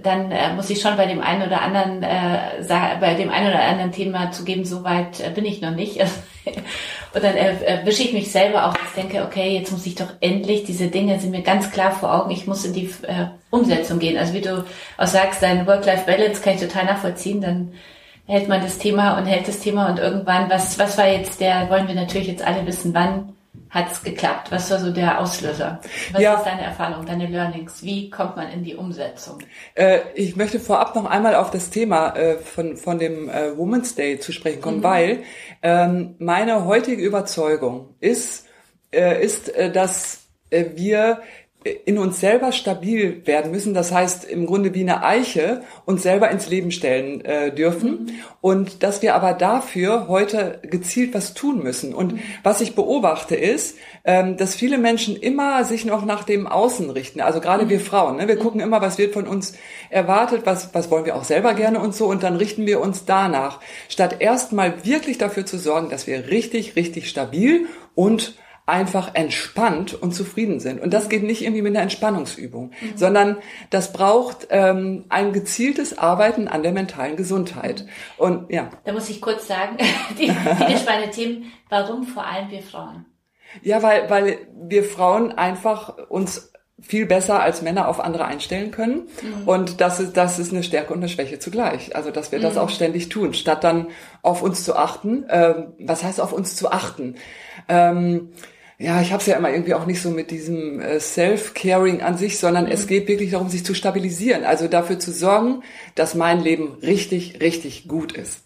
dann 0.00 0.32
äh, 0.32 0.54
muss 0.54 0.70
ich 0.70 0.80
schon 0.80 0.96
bei 0.96 1.06
dem 1.06 1.20
einen 1.20 1.46
oder 1.46 1.60
anderen 1.60 2.02
äh, 2.02 2.96
bei 3.00 3.14
dem 3.14 3.30
einen 3.30 3.48
oder 3.48 3.62
anderen 3.62 3.92
Thema 3.92 4.32
zugeben, 4.32 4.64
so 4.64 4.84
weit 4.84 5.20
äh, 5.20 5.30
bin 5.30 5.44
ich 5.44 5.60
noch 5.60 5.74
nicht. 5.74 6.00
und 7.14 7.22
dann 7.22 7.36
erwische 7.36 8.02
ich 8.04 8.12
mich 8.12 8.32
selber 8.32 8.66
auch, 8.66 8.74
ich 8.74 9.02
denke, 9.02 9.24
okay, 9.24 9.58
jetzt 9.58 9.70
muss 9.70 9.84
ich 9.84 9.94
doch 9.94 10.08
endlich, 10.20 10.64
diese 10.64 10.88
Dinge 10.88 11.18
sind 11.20 11.30
mir 11.30 11.42
ganz 11.42 11.70
klar 11.70 11.92
vor 11.92 12.14
Augen, 12.14 12.30
ich 12.30 12.46
muss 12.46 12.64
in 12.64 12.72
die 12.72 12.86
äh, 13.02 13.26
Umsetzung 13.50 13.98
gehen. 13.98 14.16
Also 14.16 14.32
wie 14.32 14.40
du 14.40 14.64
auch 14.96 15.06
sagst, 15.06 15.42
dein 15.42 15.66
Work-Life-Balance 15.66 16.40
kann 16.40 16.54
ich 16.54 16.60
total 16.60 16.86
nachvollziehen, 16.86 17.40
dann 17.40 17.72
hält 18.26 18.48
man 18.48 18.62
das 18.62 18.78
Thema 18.78 19.18
und 19.18 19.26
hält 19.26 19.46
das 19.46 19.60
Thema 19.60 19.90
und 19.90 19.98
irgendwann, 19.98 20.48
was, 20.48 20.78
was 20.78 20.96
war 20.96 21.06
jetzt 21.06 21.40
der, 21.40 21.68
wollen 21.68 21.88
wir 21.88 21.94
natürlich 21.94 22.28
jetzt 22.28 22.46
alle 22.46 22.66
wissen, 22.66 22.94
wann 22.94 23.34
hat 23.72 23.90
es 23.90 24.02
geklappt? 24.02 24.52
Was 24.52 24.70
war 24.70 24.78
so 24.78 24.92
der 24.92 25.18
Auslöser? 25.18 25.80
Was 26.12 26.20
ja. 26.20 26.34
ist 26.34 26.44
deine 26.44 26.62
Erfahrung, 26.62 27.06
deine 27.06 27.26
Learnings? 27.26 27.82
Wie 27.82 28.10
kommt 28.10 28.36
man 28.36 28.50
in 28.50 28.62
die 28.62 28.76
Umsetzung? 28.76 29.38
Äh, 29.74 30.00
ich 30.14 30.36
möchte 30.36 30.60
vorab 30.60 30.94
noch 30.94 31.06
einmal 31.06 31.34
auf 31.34 31.50
das 31.50 31.70
Thema 31.70 32.14
äh, 32.14 32.36
von, 32.36 32.76
von 32.76 32.98
dem 32.98 33.30
äh, 33.30 33.56
Women's 33.56 33.94
Day 33.94 34.20
zu 34.20 34.32
sprechen 34.32 34.60
kommen, 34.60 34.78
mhm. 34.78 34.82
weil 34.84 35.22
ähm, 35.62 36.14
meine 36.18 36.66
heutige 36.66 37.02
Überzeugung 37.02 37.94
ist, 37.98 38.46
äh, 38.92 39.24
ist 39.24 39.48
äh, 39.48 39.72
dass 39.72 40.26
äh, 40.50 40.66
wir 40.74 41.22
in 41.64 41.98
uns 41.98 42.20
selber 42.20 42.52
stabil 42.52 43.26
werden 43.26 43.52
müssen. 43.52 43.74
Das 43.74 43.92
heißt, 43.92 44.24
im 44.24 44.46
Grunde 44.46 44.74
wie 44.74 44.80
eine 44.80 45.04
Eiche 45.04 45.62
uns 45.84 46.02
selber 46.02 46.30
ins 46.30 46.48
Leben 46.48 46.70
stellen 46.70 47.24
äh, 47.24 47.54
dürfen. 47.54 47.90
Mhm. 47.90 48.10
Und 48.40 48.82
dass 48.82 49.02
wir 49.02 49.14
aber 49.14 49.32
dafür 49.34 50.08
heute 50.08 50.60
gezielt 50.62 51.14
was 51.14 51.34
tun 51.34 51.62
müssen. 51.62 51.94
Und 51.94 52.14
mhm. 52.14 52.20
was 52.42 52.60
ich 52.60 52.74
beobachte 52.74 53.36
ist, 53.36 53.76
ähm, 54.04 54.36
dass 54.36 54.54
viele 54.54 54.78
Menschen 54.78 55.16
immer 55.16 55.64
sich 55.64 55.84
noch 55.84 56.04
nach 56.04 56.24
dem 56.24 56.46
Außen 56.46 56.90
richten. 56.90 57.20
Also 57.20 57.40
gerade 57.40 57.66
mhm. 57.66 57.70
wir 57.70 57.80
Frauen. 57.80 58.16
Ne? 58.16 58.28
Wir 58.28 58.36
mhm. 58.36 58.40
gucken 58.40 58.60
immer, 58.60 58.80
was 58.80 58.98
wird 58.98 59.14
von 59.14 59.26
uns 59.26 59.54
erwartet, 59.90 60.42
was, 60.44 60.74
was 60.74 60.90
wollen 60.90 61.04
wir 61.04 61.16
auch 61.16 61.24
selber 61.24 61.54
gerne 61.54 61.80
und 61.80 61.94
so. 61.94 62.06
Und 62.06 62.22
dann 62.22 62.36
richten 62.36 62.66
wir 62.66 62.80
uns 62.80 63.04
danach. 63.04 63.60
Statt 63.88 64.16
erstmal 64.20 64.84
wirklich 64.84 65.18
dafür 65.18 65.46
zu 65.46 65.58
sorgen, 65.58 65.90
dass 65.90 66.06
wir 66.06 66.28
richtig, 66.28 66.76
richtig 66.76 67.08
stabil 67.08 67.66
und 67.94 68.34
einfach 68.66 69.14
entspannt 69.14 69.94
und 69.94 70.14
zufrieden 70.14 70.60
sind. 70.60 70.80
Und 70.80 70.94
das 70.94 71.08
geht 71.08 71.24
nicht 71.24 71.42
irgendwie 71.42 71.62
mit 71.62 71.72
einer 71.74 71.82
Entspannungsübung, 71.82 72.70
mhm. 72.80 72.96
sondern 72.96 73.36
das 73.70 73.92
braucht 73.92 74.46
ähm, 74.50 75.04
ein 75.08 75.32
gezieltes 75.32 75.98
Arbeiten 75.98 76.46
an 76.46 76.62
der 76.62 76.72
mentalen 76.72 77.16
Gesundheit. 77.16 77.86
Und 78.18 78.52
ja. 78.52 78.70
Da 78.84 78.92
muss 78.92 79.08
ich 79.08 79.20
kurz 79.20 79.48
sagen, 79.48 79.76
die, 80.18 80.30
viele 80.30 80.78
spannende 80.78 81.10
Themen, 81.10 81.52
warum 81.68 82.04
vor 82.04 82.24
allem 82.24 82.50
wir 82.50 82.62
Frauen? 82.62 83.06
Ja, 83.62 83.82
weil, 83.82 84.08
weil 84.08 84.38
wir 84.54 84.84
Frauen 84.84 85.32
einfach 85.32 86.08
uns 86.08 86.52
viel 86.80 87.06
besser 87.06 87.40
als 87.40 87.62
Männer 87.62 87.88
auf 87.88 88.00
andere 88.00 88.24
einstellen 88.24 88.70
können. 88.70 89.08
Mhm. 89.22 89.48
Und 89.48 89.80
das 89.80 90.00
ist, 90.00 90.16
das 90.16 90.38
ist 90.38 90.52
eine 90.52 90.62
Stärke 90.62 90.92
und 90.92 91.00
eine 91.00 91.08
Schwäche 91.08 91.38
zugleich. 91.38 91.94
Also, 91.94 92.10
dass 92.10 92.32
wir 92.32 92.40
das 92.40 92.54
mhm. 92.54 92.60
auch 92.60 92.70
ständig 92.70 93.08
tun, 93.08 93.34
statt 93.34 93.64
dann 93.64 93.88
auf 94.22 94.42
uns 94.42 94.64
zu 94.64 94.76
achten. 94.76 95.24
Ähm, 95.30 95.74
was 95.78 96.02
heißt 96.02 96.20
auf 96.20 96.32
uns 96.32 96.56
zu 96.56 96.70
achten? 96.70 97.16
Ähm, 97.68 98.30
ja, 98.78 99.00
ich 99.00 99.12
habe 99.12 99.20
es 99.20 99.26
ja 99.26 99.36
immer 99.36 99.50
irgendwie 99.50 99.74
auch 99.74 99.86
nicht 99.86 100.02
so 100.02 100.10
mit 100.10 100.32
diesem 100.32 100.80
äh, 100.80 100.98
Self-Caring 100.98 102.02
an 102.02 102.18
sich, 102.18 102.38
sondern 102.38 102.64
mhm. 102.64 102.72
es 102.72 102.88
geht 102.88 103.06
wirklich 103.06 103.30
darum, 103.30 103.48
sich 103.48 103.64
zu 103.64 103.74
stabilisieren. 103.74 104.44
Also 104.44 104.66
dafür 104.66 104.98
zu 104.98 105.12
sorgen, 105.12 105.62
dass 105.94 106.14
mein 106.14 106.40
Leben 106.40 106.78
richtig, 106.82 107.40
richtig 107.40 107.86
gut 107.86 108.12
ist. 108.12 108.40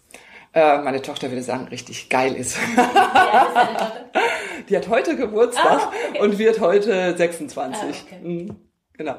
Äh, 0.57 0.79
meine 0.79 1.03
Tochter 1.03 1.29
würde 1.29 1.43
sagen, 1.43 1.67
richtig 1.67 2.09
geil 2.09 2.33
ist. 2.33 2.57
Die 4.69 4.75
hat 4.75 4.89
heute 4.89 5.15
Geburtstag 5.15 5.81
ah, 5.83 5.91
okay. 6.09 6.19
und 6.19 6.39
wird 6.39 6.59
heute 6.59 7.15
26. 7.15 7.79
Ah, 7.79 7.85
okay. 7.85 8.19
mhm, 8.23 8.55
genau. 8.93 9.17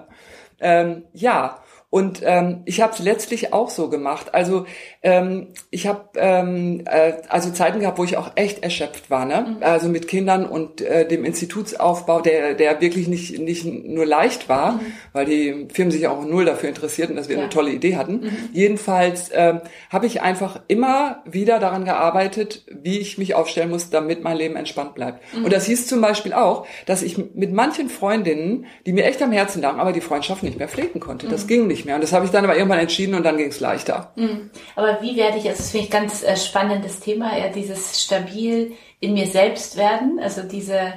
Ähm, 0.59 1.05
ja, 1.13 1.63
und 1.91 2.21
ähm, 2.23 2.63
ich 2.67 2.83
habe 2.83 2.93
es 2.93 2.99
letztlich 2.99 3.55
auch 3.55 3.71
so 3.71 3.89
gemacht. 3.89 4.35
Also 4.35 4.67
ähm, 5.03 5.49
ich 5.71 5.87
habe 5.87 6.09
ähm, 6.17 6.83
äh, 6.85 7.15
also 7.31 7.51
Zeiten 7.51 7.81
gehabt, 7.81 7.97
wo 7.97 8.05
ich 8.05 8.19
auch 8.19 8.33
echt 8.35 8.63
erschöpft 8.63 9.09
war, 9.09 9.25
ne? 9.25 9.57
Mhm. 9.57 9.63
Also 9.63 9.89
mit 9.89 10.07
Kindern 10.07 10.45
und 10.45 10.83
äh, 10.83 11.09
dem 11.09 11.25
Institutsaufbau, 11.25 12.21
der 12.21 12.53
der 12.55 12.83
wirklich 12.83 13.09
nicht 13.09 13.39
nicht 13.39 13.65
nur 13.65 14.05
leicht 14.05 14.51
war, 14.51 14.73
mhm. 14.73 14.81
weil 15.15 15.25
die 15.25 15.69
Firmen 15.73 15.91
sich 15.91 16.07
auch 16.09 16.23
null 16.27 16.45
dafür 16.45 16.69
interessierten, 16.69 17.17
dass 17.17 17.31
wir 17.31 17.37
ja. 17.37 17.43
eine 17.43 17.51
tolle 17.51 17.71
Idee 17.71 17.97
hatten. 17.97 18.21
Mhm. 18.21 18.37
Jedenfalls 18.53 19.31
ähm, 19.33 19.63
habe 19.89 20.05
ich 20.07 20.21
einfach 20.21 20.61
immer 20.69 21.23
wieder 21.25 21.59
daran 21.59 21.87
gearbeitet, 21.87 22.67
wie 22.71 22.99
ich 22.99 23.17
mich 23.17 23.35
aufstellen 23.35 23.71
muss, 23.71 23.89
damit 23.89 24.23
mein 24.23 24.37
Leben 24.37 24.57
entspannt 24.57 24.95
bleibt. 24.95 25.23
Mhm. 25.35 25.45
Und 25.45 25.53
das 25.55 25.65
hieß 25.65 25.87
zum 25.87 26.03
Beispiel 26.03 26.35
auch, 26.35 26.67
dass 26.85 27.01
ich 27.01 27.17
mit 27.35 27.53
manchen 27.53 27.89
Freundinnen, 27.89 28.67
die 28.85 28.93
mir 28.93 29.07
echt 29.07 29.23
am 29.23 29.33
Herzen 29.33 29.63
lagen, 29.63 29.81
aber 29.81 29.93
die 29.93 30.03
Freundschaft 30.03 30.43
nicht 30.43 30.59
mehr 30.59 30.69
pflegen 30.69 31.01
konnte. 31.01 31.29
Das 31.29 31.45
mhm. 31.45 31.49
ging 31.49 31.67
nicht 31.67 31.78
nicht 31.79 31.87
mehr. 31.87 31.95
Und 31.95 32.03
das 32.03 32.13
habe 32.13 32.27
ich 32.27 32.31
dann 32.31 32.45
aber 32.45 32.57
irgendwann 32.57 32.81
entschieden 32.81 33.15
und 33.15 33.23
dann 33.23 33.39
ging 33.39 33.49
es 33.49 33.61
leichter. 33.61 34.13
Mhm. 34.17 34.51
Aber 34.77 35.01
wie 35.01 35.17
werde 35.17 35.39
ich, 35.39 35.49
also 35.49 35.59
das 35.59 35.71
finde 35.71 35.87
ich 35.87 35.91
ganz 35.91 36.23
äh, 36.23 36.37
spannendes 36.37 37.01
Thema, 37.01 37.37
ja, 37.39 37.49
dieses 37.49 38.03
stabil 38.03 38.73
in 39.01 39.15
mir 39.15 39.27
selbst 39.27 39.77
werden, 39.77 40.19
also 40.21 40.43
diese 40.43 40.95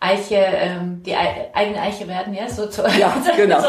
Eiche, 0.00 0.36
ähm, 0.36 1.02
die 1.04 1.16
eigene 1.16 1.80
Eiche 1.80 2.06
werden, 2.06 2.32
ja, 2.32 2.48
so 2.48 2.68
zu 2.68 2.82
ja, 2.82 3.20
genau. 3.36 3.60
so 3.60 3.68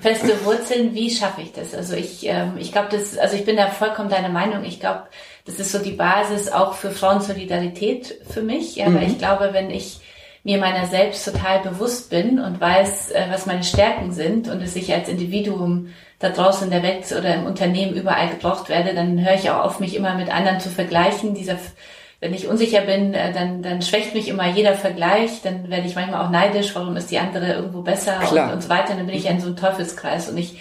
feste 0.00 0.44
Wurzeln. 0.44 0.92
Wie 0.94 1.10
schaffe 1.10 1.42
ich 1.42 1.52
das? 1.52 1.72
Also 1.72 1.94
ich, 1.94 2.26
ähm, 2.26 2.56
ich 2.58 2.72
glaube, 2.72 2.88
das, 2.90 3.16
also 3.16 3.36
ich 3.36 3.44
bin 3.44 3.56
da 3.56 3.68
vollkommen 3.68 4.08
deiner 4.08 4.30
Meinung. 4.30 4.64
Ich 4.64 4.80
glaube, 4.80 5.04
das 5.44 5.60
ist 5.60 5.70
so 5.70 5.78
die 5.78 5.92
Basis 5.92 6.50
auch 6.50 6.74
für 6.74 6.90
Frauensolidarität 6.90 8.22
für 8.28 8.42
mich. 8.42 8.74
Ja, 8.76 8.88
mhm. 8.88 8.96
weil 8.96 9.06
ich 9.06 9.18
glaube, 9.18 9.50
wenn 9.52 9.70
ich 9.70 10.00
mir 10.48 10.56
meiner 10.56 10.86
selbst 10.86 11.26
total 11.26 11.58
bewusst 11.58 12.08
bin 12.08 12.38
und 12.38 12.58
weiß, 12.58 13.10
äh, 13.10 13.26
was 13.28 13.44
meine 13.44 13.62
Stärken 13.62 14.12
sind 14.12 14.48
und 14.48 14.62
dass 14.62 14.76
ich 14.76 14.94
als 14.94 15.10
Individuum 15.10 15.90
da 16.20 16.30
draußen 16.30 16.64
in 16.64 16.70
der 16.70 16.82
Welt 16.82 17.04
oder 17.12 17.34
im 17.34 17.44
Unternehmen 17.44 17.94
überall 17.94 18.30
gebraucht 18.30 18.70
werde, 18.70 18.94
dann 18.94 19.22
höre 19.22 19.34
ich 19.34 19.50
auch 19.50 19.62
auf, 19.62 19.78
mich 19.78 19.94
immer 19.94 20.14
mit 20.14 20.34
anderen 20.34 20.58
zu 20.58 20.70
vergleichen. 20.70 21.34
Dieser, 21.34 21.56
wenn 22.20 22.32
ich 22.32 22.48
unsicher 22.48 22.80
bin, 22.80 23.12
äh, 23.12 23.30
dann, 23.34 23.60
dann 23.62 23.82
schwächt 23.82 24.14
mich 24.14 24.28
immer 24.28 24.48
jeder 24.48 24.72
Vergleich, 24.72 25.42
dann 25.42 25.68
werde 25.68 25.86
ich 25.86 25.96
manchmal 25.96 26.24
auch 26.24 26.30
neidisch, 26.30 26.74
warum 26.74 26.96
ist 26.96 27.10
die 27.10 27.18
andere 27.18 27.52
irgendwo 27.52 27.82
besser 27.82 28.18
und, 28.18 28.54
und 28.54 28.62
so 28.62 28.70
weiter. 28.70 28.94
Dann 28.94 29.04
bin 29.04 29.16
ich 29.16 29.26
in 29.26 29.40
so 29.40 29.48
einem 29.48 29.56
Teufelskreis 29.56 30.30
und 30.30 30.38
ich 30.38 30.58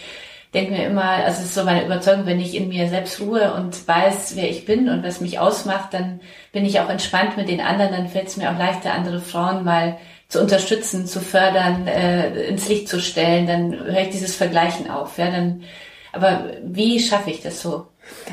denke 0.53 0.71
mir 0.71 0.85
immer, 0.85 1.03
also 1.03 1.41
es 1.41 1.47
ist 1.47 1.55
so 1.55 1.63
meine 1.63 1.85
Überzeugung, 1.85 2.25
wenn 2.25 2.39
ich 2.39 2.55
in 2.55 2.69
mir 2.69 2.87
selbst 2.89 3.19
ruhe 3.19 3.53
und 3.53 3.87
weiß, 3.87 4.35
wer 4.35 4.49
ich 4.49 4.65
bin 4.65 4.89
und 4.89 5.03
was 5.03 5.21
mich 5.21 5.39
ausmacht, 5.39 5.93
dann 5.93 6.21
bin 6.51 6.65
ich 6.65 6.79
auch 6.79 6.89
entspannt 6.89 7.37
mit 7.37 7.49
den 7.49 7.61
anderen, 7.61 7.91
dann 7.91 8.07
fällt 8.07 8.27
es 8.27 8.37
mir 8.37 8.49
auch 8.49 8.57
leichter, 8.57 8.93
andere 8.93 9.19
Frauen 9.19 9.63
mal 9.63 9.97
zu 10.29 10.41
unterstützen, 10.41 11.05
zu 11.05 11.19
fördern, 11.19 11.87
äh, 11.87 12.47
ins 12.47 12.67
Licht 12.67 12.89
zu 12.89 12.99
stellen, 12.99 13.47
dann 13.47 13.73
höre 13.73 14.01
ich 14.01 14.09
dieses 14.09 14.35
Vergleichen 14.35 14.89
auf. 14.89 15.17
Ja, 15.17 15.31
dann, 15.31 15.63
aber 16.11 16.51
wie 16.63 16.99
schaffe 16.99 17.31
ich 17.31 17.41
das 17.41 17.61
so? 17.61 17.87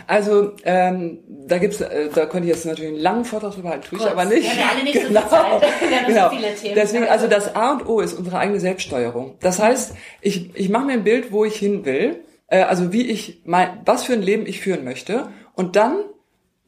Also 0.07 0.53
ähm, 0.65 1.19
da 1.29 1.59
gibt's, 1.59 1.81
äh, 1.81 2.09
da 2.15 2.27
könnte 2.27 2.49
ich 2.49 2.55
jetzt 2.55 2.67
natürlich 2.67 2.93
einen 2.93 3.01
langen 3.01 3.25
Vortrag 3.25 3.55
drüber 3.55 3.71
halten, 3.71 3.85
tue 3.89 3.99
ich 3.99 4.07
aber 4.07 4.25
nicht. 4.25 4.45
Ja, 4.45 4.71
alle 4.73 4.85
nicht 4.85 4.95
genau. 4.95 5.21
so 5.21 5.29
Zeit. 5.29 5.63
Wir 5.89 5.99
haben 5.99 6.07
genau. 6.07 6.31
so 6.31 6.37
viele 6.37 6.55
Themen. 6.55 6.75
Deswegen, 6.75 7.05
also 7.07 7.27
das 7.27 7.55
A 7.55 7.73
und 7.73 7.87
O 7.87 8.01
ist 8.01 8.15
unsere 8.15 8.39
eigene 8.39 8.61
Selbststeuerung. 8.61 9.37
Das 9.41 9.59
heißt, 9.59 9.95
ich, 10.21 10.55
ich 10.55 10.69
mache 10.69 10.87
mir 10.87 10.93
ein 10.95 11.05
Bild, 11.05 11.33
wo 11.33 11.45
ich 11.45 11.57
hin 11.57 11.85
will, 11.85 12.21
äh, 12.49 12.63
also 12.63 12.93
wie 12.93 13.07
ich 13.07 13.43
mein, 13.45 13.81
was 13.85 14.05
für 14.05 14.13
ein 14.13 14.23
Leben 14.23 14.47
ich 14.47 14.61
führen 14.61 14.85
möchte, 14.85 15.29
und 15.55 15.77
dann 15.77 15.97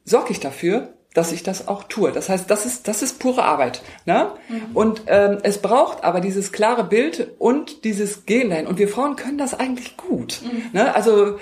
sorge 0.05 0.31
ich 0.31 0.39
dafür, 0.39 0.93
dass 1.17 1.31
ich 1.31 1.41
das 1.41 1.67
auch 1.67 1.83
tue. 1.83 2.11
Das 2.11 2.29
heißt, 2.29 2.49
das 2.49 2.67
ist 2.67 2.87
das 2.87 3.01
ist 3.01 3.19
pure 3.19 3.43
Arbeit. 3.43 3.81
Ne? 4.05 4.31
Mhm. 4.49 4.75
Und 4.75 5.01
ähm, 5.07 5.39
es 5.41 5.57
braucht 5.57 6.03
aber 6.03 6.19
dieses 6.19 6.51
klare 6.51 6.83
Bild 6.83 7.31
und 7.39 7.83
dieses 7.85 8.27
Gehen 8.27 8.51
dahin. 8.51 8.67
Und 8.67 8.77
wir 8.77 8.87
Frauen 8.87 9.15
können 9.15 9.39
das 9.39 9.59
eigentlich 9.59 9.97
gut. 9.97 10.41
Mhm. 10.43 10.69
Ne? 10.73 10.93
Also 10.93 11.39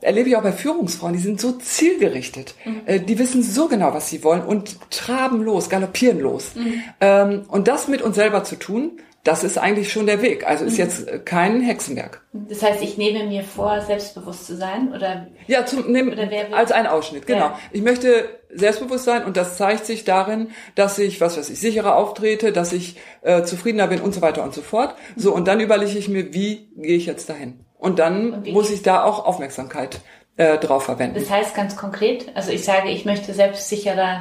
erlebe 0.00 0.28
ich 0.28 0.36
auch 0.36 0.42
bei 0.42 0.52
Führungsfrauen, 0.52 1.12
die 1.12 1.18
sind 1.18 1.40
so 1.40 1.52
zielgerichtet. 1.52 2.54
Mhm. 2.64 2.82
Äh, 2.86 3.00
die 3.00 3.18
wissen 3.18 3.42
so 3.42 3.68
genau, 3.68 3.92
was 3.94 4.08
sie 4.08 4.24
wollen 4.24 4.42
und 4.42 4.90
traben 4.90 5.42
los, 5.42 5.68
galoppieren 5.68 6.20
los. 6.20 6.54
Mhm. 6.54 6.82
Ähm, 7.00 7.42
und 7.48 7.68
das 7.68 7.88
mit 7.88 8.02
uns 8.02 8.16
selber 8.16 8.44
zu 8.44 8.56
tun, 8.56 9.00
das 9.24 9.44
ist 9.44 9.58
eigentlich 9.58 9.92
schon 9.92 10.06
der 10.06 10.22
Weg. 10.22 10.46
Also 10.46 10.64
ist 10.64 10.74
mhm. 10.74 10.78
jetzt 10.78 11.26
kein 11.26 11.60
Hexenwerk. 11.60 12.22
Das 12.32 12.62
heißt, 12.62 12.82
ich 12.82 12.96
nehme 12.96 13.24
mir 13.24 13.42
vor, 13.42 13.80
selbstbewusst 13.82 14.46
zu 14.46 14.56
sein, 14.56 14.92
oder? 14.94 15.26
Ja, 15.46 15.66
zum, 15.66 15.90
nehm, 15.92 16.08
oder 16.08 16.30
wer 16.30 16.54
als 16.54 16.72
ein 16.72 16.86
Ausschnitt, 16.86 17.26
genau. 17.26 17.46
Ja. 17.46 17.58
Ich 17.72 17.82
möchte 17.82 18.40
selbstbewusst 18.52 19.04
sein 19.04 19.24
und 19.24 19.36
das 19.36 19.56
zeigt 19.56 19.84
sich 19.84 20.04
darin, 20.04 20.48
dass 20.74 20.98
ich, 20.98 21.20
was 21.20 21.36
weiß 21.36 21.50
ich, 21.50 21.60
sicherer 21.60 21.96
auftrete, 21.96 22.52
dass 22.52 22.72
ich 22.72 22.96
äh, 23.20 23.42
zufriedener 23.42 23.88
bin 23.88 24.00
und 24.00 24.14
so 24.14 24.22
weiter 24.22 24.42
und 24.42 24.54
so 24.54 24.62
fort. 24.62 24.94
So, 25.16 25.34
und 25.34 25.46
dann 25.46 25.60
überlege 25.60 25.98
ich 25.98 26.08
mir, 26.08 26.32
wie 26.32 26.70
gehe 26.76 26.96
ich 26.96 27.06
jetzt 27.06 27.28
dahin? 27.28 27.60
Und 27.80 27.98
dann 27.98 28.34
und 28.34 28.52
muss 28.52 28.70
ich 28.70 28.82
da 28.82 29.04
auch 29.04 29.24
Aufmerksamkeit 29.24 30.00
äh, 30.36 30.58
drauf 30.58 30.84
verwenden. 30.84 31.14
Das 31.18 31.30
heißt 31.30 31.54
ganz 31.54 31.76
konkret, 31.76 32.30
also 32.34 32.52
ich 32.52 32.62
sage, 32.62 32.90
ich 32.90 33.06
möchte 33.06 33.32
selbstsicherer 33.32 34.18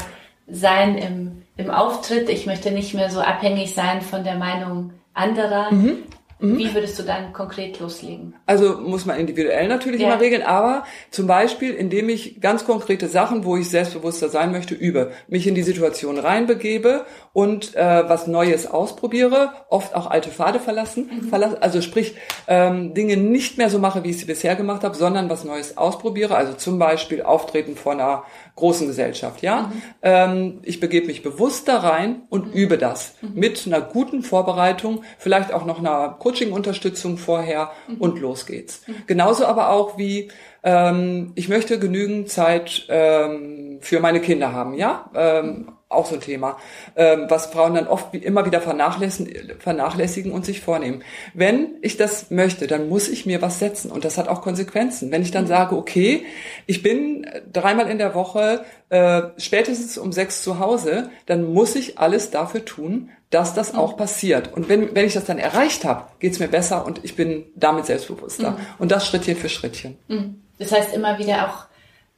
sein 0.48 0.98
im, 0.98 1.44
im 1.58 1.70
Auftritt, 1.70 2.30
ich 2.30 2.46
möchte 2.46 2.72
nicht 2.72 2.94
mehr 2.94 3.10
so 3.10 3.20
abhängig 3.20 3.76
sein 3.76 4.02
von 4.02 4.24
der 4.24 4.36
Meinung 4.36 4.94
anderer. 5.14 5.72
Mhm. 5.72 6.04
Mhm. 6.40 6.58
Wie 6.58 6.74
würdest 6.74 6.98
du 6.98 7.04
dann 7.04 7.34
konkret 7.34 7.80
loslegen? 7.80 8.34
Also 8.46 8.78
muss 8.78 9.06
man 9.06 9.20
individuell 9.20 9.68
natürlich 9.68 10.02
ja. 10.02 10.08
immer 10.08 10.22
regeln, 10.22 10.42
aber 10.42 10.86
zum 11.12 11.28
Beispiel, 11.28 11.74
indem 11.74 12.08
ich 12.08 12.40
ganz 12.40 12.66
konkrete 12.66 13.08
Sachen, 13.08 13.44
wo 13.44 13.58
ich 13.58 13.70
selbstbewusster 13.70 14.30
sein 14.30 14.52
möchte, 14.52 14.74
übe, 14.74 15.12
mich 15.28 15.48
in 15.48 15.56
die 15.56 15.64
Situation 15.64 16.18
reinbegebe 16.18 17.06
und 17.34 17.76
äh, 17.76 18.10
was 18.10 18.28
Neues 18.28 18.68
ausprobiere, 18.68 19.52
oft 19.70 19.94
auch 19.96 20.10
alte 20.10 20.30
Pfade 20.30 20.60
verlassen, 20.60 21.10
mhm. 21.12 21.28
verlassen 21.28 21.58
also 21.60 21.82
sprich 21.82 22.16
ähm, 22.48 22.94
Dinge 22.94 23.18
nicht 23.18 23.58
mehr 23.58 23.70
so 23.70 23.80
mache, 23.80 24.06
wie 24.06 24.12
ich 24.12 24.20
sie 24.20 24.26
bisher 24.26 24.56
gemacht 24.56 24.84
habe, 24.84 24.96
sondern 24.96 25.30
was 25.30 25.44
Neues 25.44 25.78
ausprobiere. 25.78 26.36
Also 26.36 26.54
zum 26.54 26.80
Beispiel 26.80 27.22
Auftreten 27.22 27.76
vor 27.76 27.92
einer 27.92 28.24
großen 28.60 28.88
Gesellschaft, 28.88 29.42
ja. 29.42 29.64
Mhm. 29.64 29.82
Ähm, 30.02 30.60
ich 30.64 30.80
begebe 30.80 31.08
mich 31.08 31.24
bewusst 31.24 31.68
da 31.68 31.78
rein 31.78 32.24
und 32.30 32.48
mhm. 32.48 32.54
übe 32.54 32.78
das 32.78 33.16
mhm. 33.22 33.32
mit 33.34 33.66
einer 33.66 33.82
guten 33.82 34.22
Vorbereitung, 34.22 35.04
vielleicht 35.18 35.54
auch 35.54 35.66
noch 35.66 35.80
einer 35.80 36.16
Coaching-Unterstützung 36.20 37.18
vorher 37.18 37.72
mhm. 37.88 37.98
und 37.98 38.20
los 38.20 38.46
geht's. 38.46 38.88
Mhm. 38.88 38.94
Genauso 39.08 39.46
aber 39.46 39.72
auch 39.72 39.98
wie 39.98 40.30
ähm, 40.64 41.32
ich 41.36 41.50
möchte 41.50 41.80
genügend 41.80 42.30
Zeit 42.30 42.86
ähm, 42.90 43.80
für 43.82 44.00
meine 44.00 44.20
Kinder 44.20 44.54
haben, 44.54 44.74
ja. 44.74 45.10
Ähm, 45.16 45.72
auch 45.90 46.06
so 46.06 46.16
ein 46.16 46.22
Thema, 46.22 46.58
ähm, 46.96 47.26
was 47.30 47.48
Frauen 47.48 47.74
dann 47.74 47.88
oft 47.88 48.14
immer 48.14 48.46
wieder 48.46 48.62
vernachlässigen, 48.62 49.60
vernachlässigen 49.60 50.32
und 50.32 50.46
sich 50.46 50.62
vornehmen. 50.62 51.04
Wenn 51.34 51.78
ich 51.82 51.98
das 51.98 52.30
möchte, 52.30 52.68
dann 52.68 52.90
muss 52.90 53.10
ich 53.10 53.26
mir 53.26 53.42
was 53.42 53.58
setzen 53.58 53.92
und 53.92 54.06
das 54.06 54.20
hat 54.20 54.28
auch 54.28 54.42
Konsequenzen. 54.42 55.12
Wenn 55.12 55.24
ich 55.24 55.32
dann 55.32 55.48
sage, 55.48 55.76
okay, 55.76 56.26
ich 56.68 56.84
bin 56.84 57.26
dreimal 57.52 57.90
in 57.90 57.98
der 57.98 58.14
Woche 58.14 58.66
äh, 58.90 59.24
spätestens 59.38 59.98
um 59.98 60.12
sechs 60.12 60.44
zu 60.44 60.60
Hause, 60.60 61.10
dann 61.26 61.44
muss 61.54 61.76
ich 61.76 61.98
alles 61.98 62.30
dafür 62.30 62.66
tun, 62.66 63.10
dass 63.32 63.56
das 63.56 63.74
auch 63.74 63.98
passiert. 63.98 64.54
Und 64.54 64.70
wenn, 64.70 64.94
wenn 64.94 65.06
ich 65.06 65.14
das 65.14 65.26
dann 65.26 65.40
erreicht 65.40 65.86
habe, 65.86 66.06
geht's 66.20 66.40
mir 66.40 66.48
besser 66.48 66.86
und 66.86 67.04
ich 67.04 67.16
bin 67.16 67.46
damit 67.56 67.88
selbstbewusster. 67.88 68.52
Mhm. 68.52 68.58
Und 68.78 68.92
das 68.92 69.08
Schrittchen 69.08 69.36
für 69.36 69.50
Schrittchen. 69.50 69.98
Mhm. 70.08 70.42
Das 70.60 70.72
heißt 70.72 70.94
immer 70.94 71.18
wieder 71.18 71.48
auch 71.48 71.66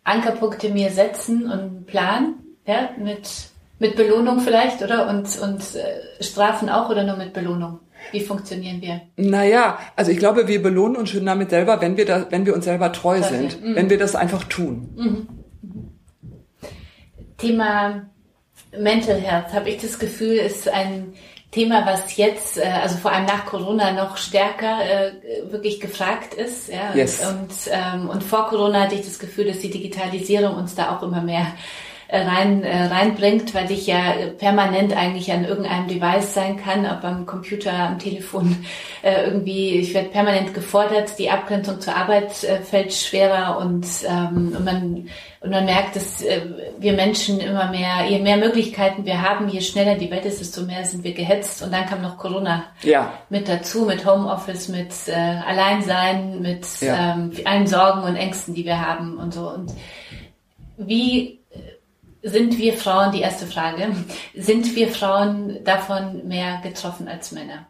Ankerpunkte 0.03 0.69
mir 0.69 0.89
setzen 0.89 1.49
und 1.49 1.85
planen, 1.85 2.35
ja, 2.65 2.89
mit 2.97 3.50
mit 3.81 3.95
Belohnung 3.95 4.39
vielleicht, 4.41 4.83
oder? 4.83 5.09
Und, 5.09 5.39
und 5.39 5.75
äh, 5.75 6.23
Strafen 6.23 6.69
auch 6.69 6.89
oder 6.89 7.03
nur 7.03 7.17
mit 7.17 7.33
Belohnung? 7.33 7.79
Wie 8.11 8.21
funktionieren 8.21 8.79
wir? 8.79 9.01
Naja, 9.15 9.79
also 9.95 10.11
ich 10.11 10.19
glaube, 10.19 10.47
wir 10.47 10.61
belohnen 10.61 10.95
uns 10.95 11.09
schon 11.09 11.25
damit 11.25 11.49
selber, 11.49 11.81
wenn 11.81 11.97
wir, 11.97 12.05
da, 12.05 12.27
wenn 12.29 12.45
wir 12.45 12.53
uns 12.53 12.65
selber 12.65 12.91
treu 12.93 13.17
das 13.17 13.29
sind, 13.29 13.61
mhm. 13.61 13.75
wenn 13.75 13.89
wir 13.89 13.97
das 13.97 14.15
einfach 14.15 14.43
tun. 14.43 14.89
Mhm. 14.95 15.27
Mhm. 15.61 16.67
Thema 17.37 18.03
Mental 18.77 19.19
Health, 19.19 19.51
habe 19.51 19.69
ich 19.69 19.81
das 19.81 19.97
Gefühl, 19.97 20.35
ist 20.35 20.69
ein 20.69 21.13
Thema, 21.49 21.83
was 21.85 22.15
jetzt, 22.17 22.59
äh, 22.59 22.65
also 22.83 22.97
vor 22.97 23.11
allem 23.11 23.25
nach 23.25 23.47
Corona 23.47 23.91
noch 23.91 24.17
stärker 24.17 24.77
äh, 24.83 25.51
wirklich 25.51 25.79
gefragt 25.79 26.35
ist. 26.35 26.69
Ja? 26.69 26.93
Yes. 26.93 27.25
Und, 27.27 27.51
ähm, 27.71 28.09
und 28.09 28.23
vor 28.23 28.47
Corona 28.47 28.81
hatte 28.81 28.95
ich 28.95 29.05
das 29.05 29.17
Gefühl, 29.17 29.45
dass 29.45 29.59
die 29.59 29.71
Digitalisierung 29.71 30.55
uns 30.55 30.75
da 30.75 30.95
auch 30.95 31.01
immer 31.01 31.21
mehr 31.21 31.47
rein, 32.17 32.63
äh, 32.63 32.85
reinbringt, 32.85 33.53
weil 33.53 33.71
ich 33.71 33.87
ja 33.87 34.13
permanent 34.37 34.95
eigentlich 34.95 35.31
an 35.31 35.45
irgendeinem 35.45 35.87
Device 35.87 36.33
sein 36.33 36.57
kann, 36.57 36.85
ob 36.85 37.03
am 37.03 37.25
Computer, 37.25 37.73
am 37.73 37.99
Telefon, 37.99 38.65
äh, 39.01 39.25
irgendwie, 39.25 39.79
ich 39.79 39.93
werde 39.93 40.09
permanent 40.09 40.53
gefordert, 40.53 41.17
die 41.17 41.29
Abgrenzung 41.29 41.79
zur 41.79 41.95
Arbeit 41.95 42.43
äh, 42.43 42.61
fällt 42.61 42.93
schwerer 42.93 43.57
und, 43.57 43.85
ähm, 44.07 44.55
und 44.57 44.65
man 44.65 45.07
und 45.43 45.49
man 45.49 45.65
merkt, 45.65 45.95
dass 45.95 46.21
äh, 46.21 46.41
wir 46.77 46.93
Menschen 46.93 47.39
immer 47.39 47.71
mehr, 47.71 48.05
je 48.07 48.19
mehr 48.19 48.37
Möglichkeiten 48.37 49.05
wir 49.05 49.23
haben, 49.23 49.49
je 49.49 49.61
schneller 49.61 49.95
die 49.95 50.11
Welt 50.11 50.23
ist, 50.23 50.39
desto 50.39 50.61
mehr 50.61 50.85
sind 50.85 51.03
wir 51.03 51.15
gehetzt. 51.15 51.63
Und 51.63 51.73
dann 51.73 51.87
kam 51.87 52.03
noch 52.03 52.19
Corona 52.19 52.65
ja. 52.83 53.11
mit 53.29 53.49
dazu, 53.49 53.85
mit 53.85 54.05
Homeoffice, 54.05 54.67
mit 54.67 54.93
äh, 55.07 55.13
Alleinsein, 55.13 56.43
mit 56.43 56.67
ja. 56.79 57.15
ähm, 57.15 57.31
allen 57.43 57.65
Sorgen 57.65 58.03
und 58.03 58.17
Ängsten, 58.17 58.53
die 58.53 58.65
wir 58.65 58.87
haben 58.87 59.17
und 59.17 59.33
so. 59.33 59.49
Und 59.49 59.73
wie 60.77 61.40
sind 62.23 62.57
wir 62.57 62.73
Frauen, 62.73 63.11
die 63.11 63.21
erste 63.21 63.45
Frage, 63.45 63.95
sind 64.35 64.75
wir 64.75 64.89
Frauen 64.89 65.63
davon 65.63 66.27
mehr 66.27 66.59
getroffen 66.63 67.07
als 67.07 67.31
Männer? 67.31 67.67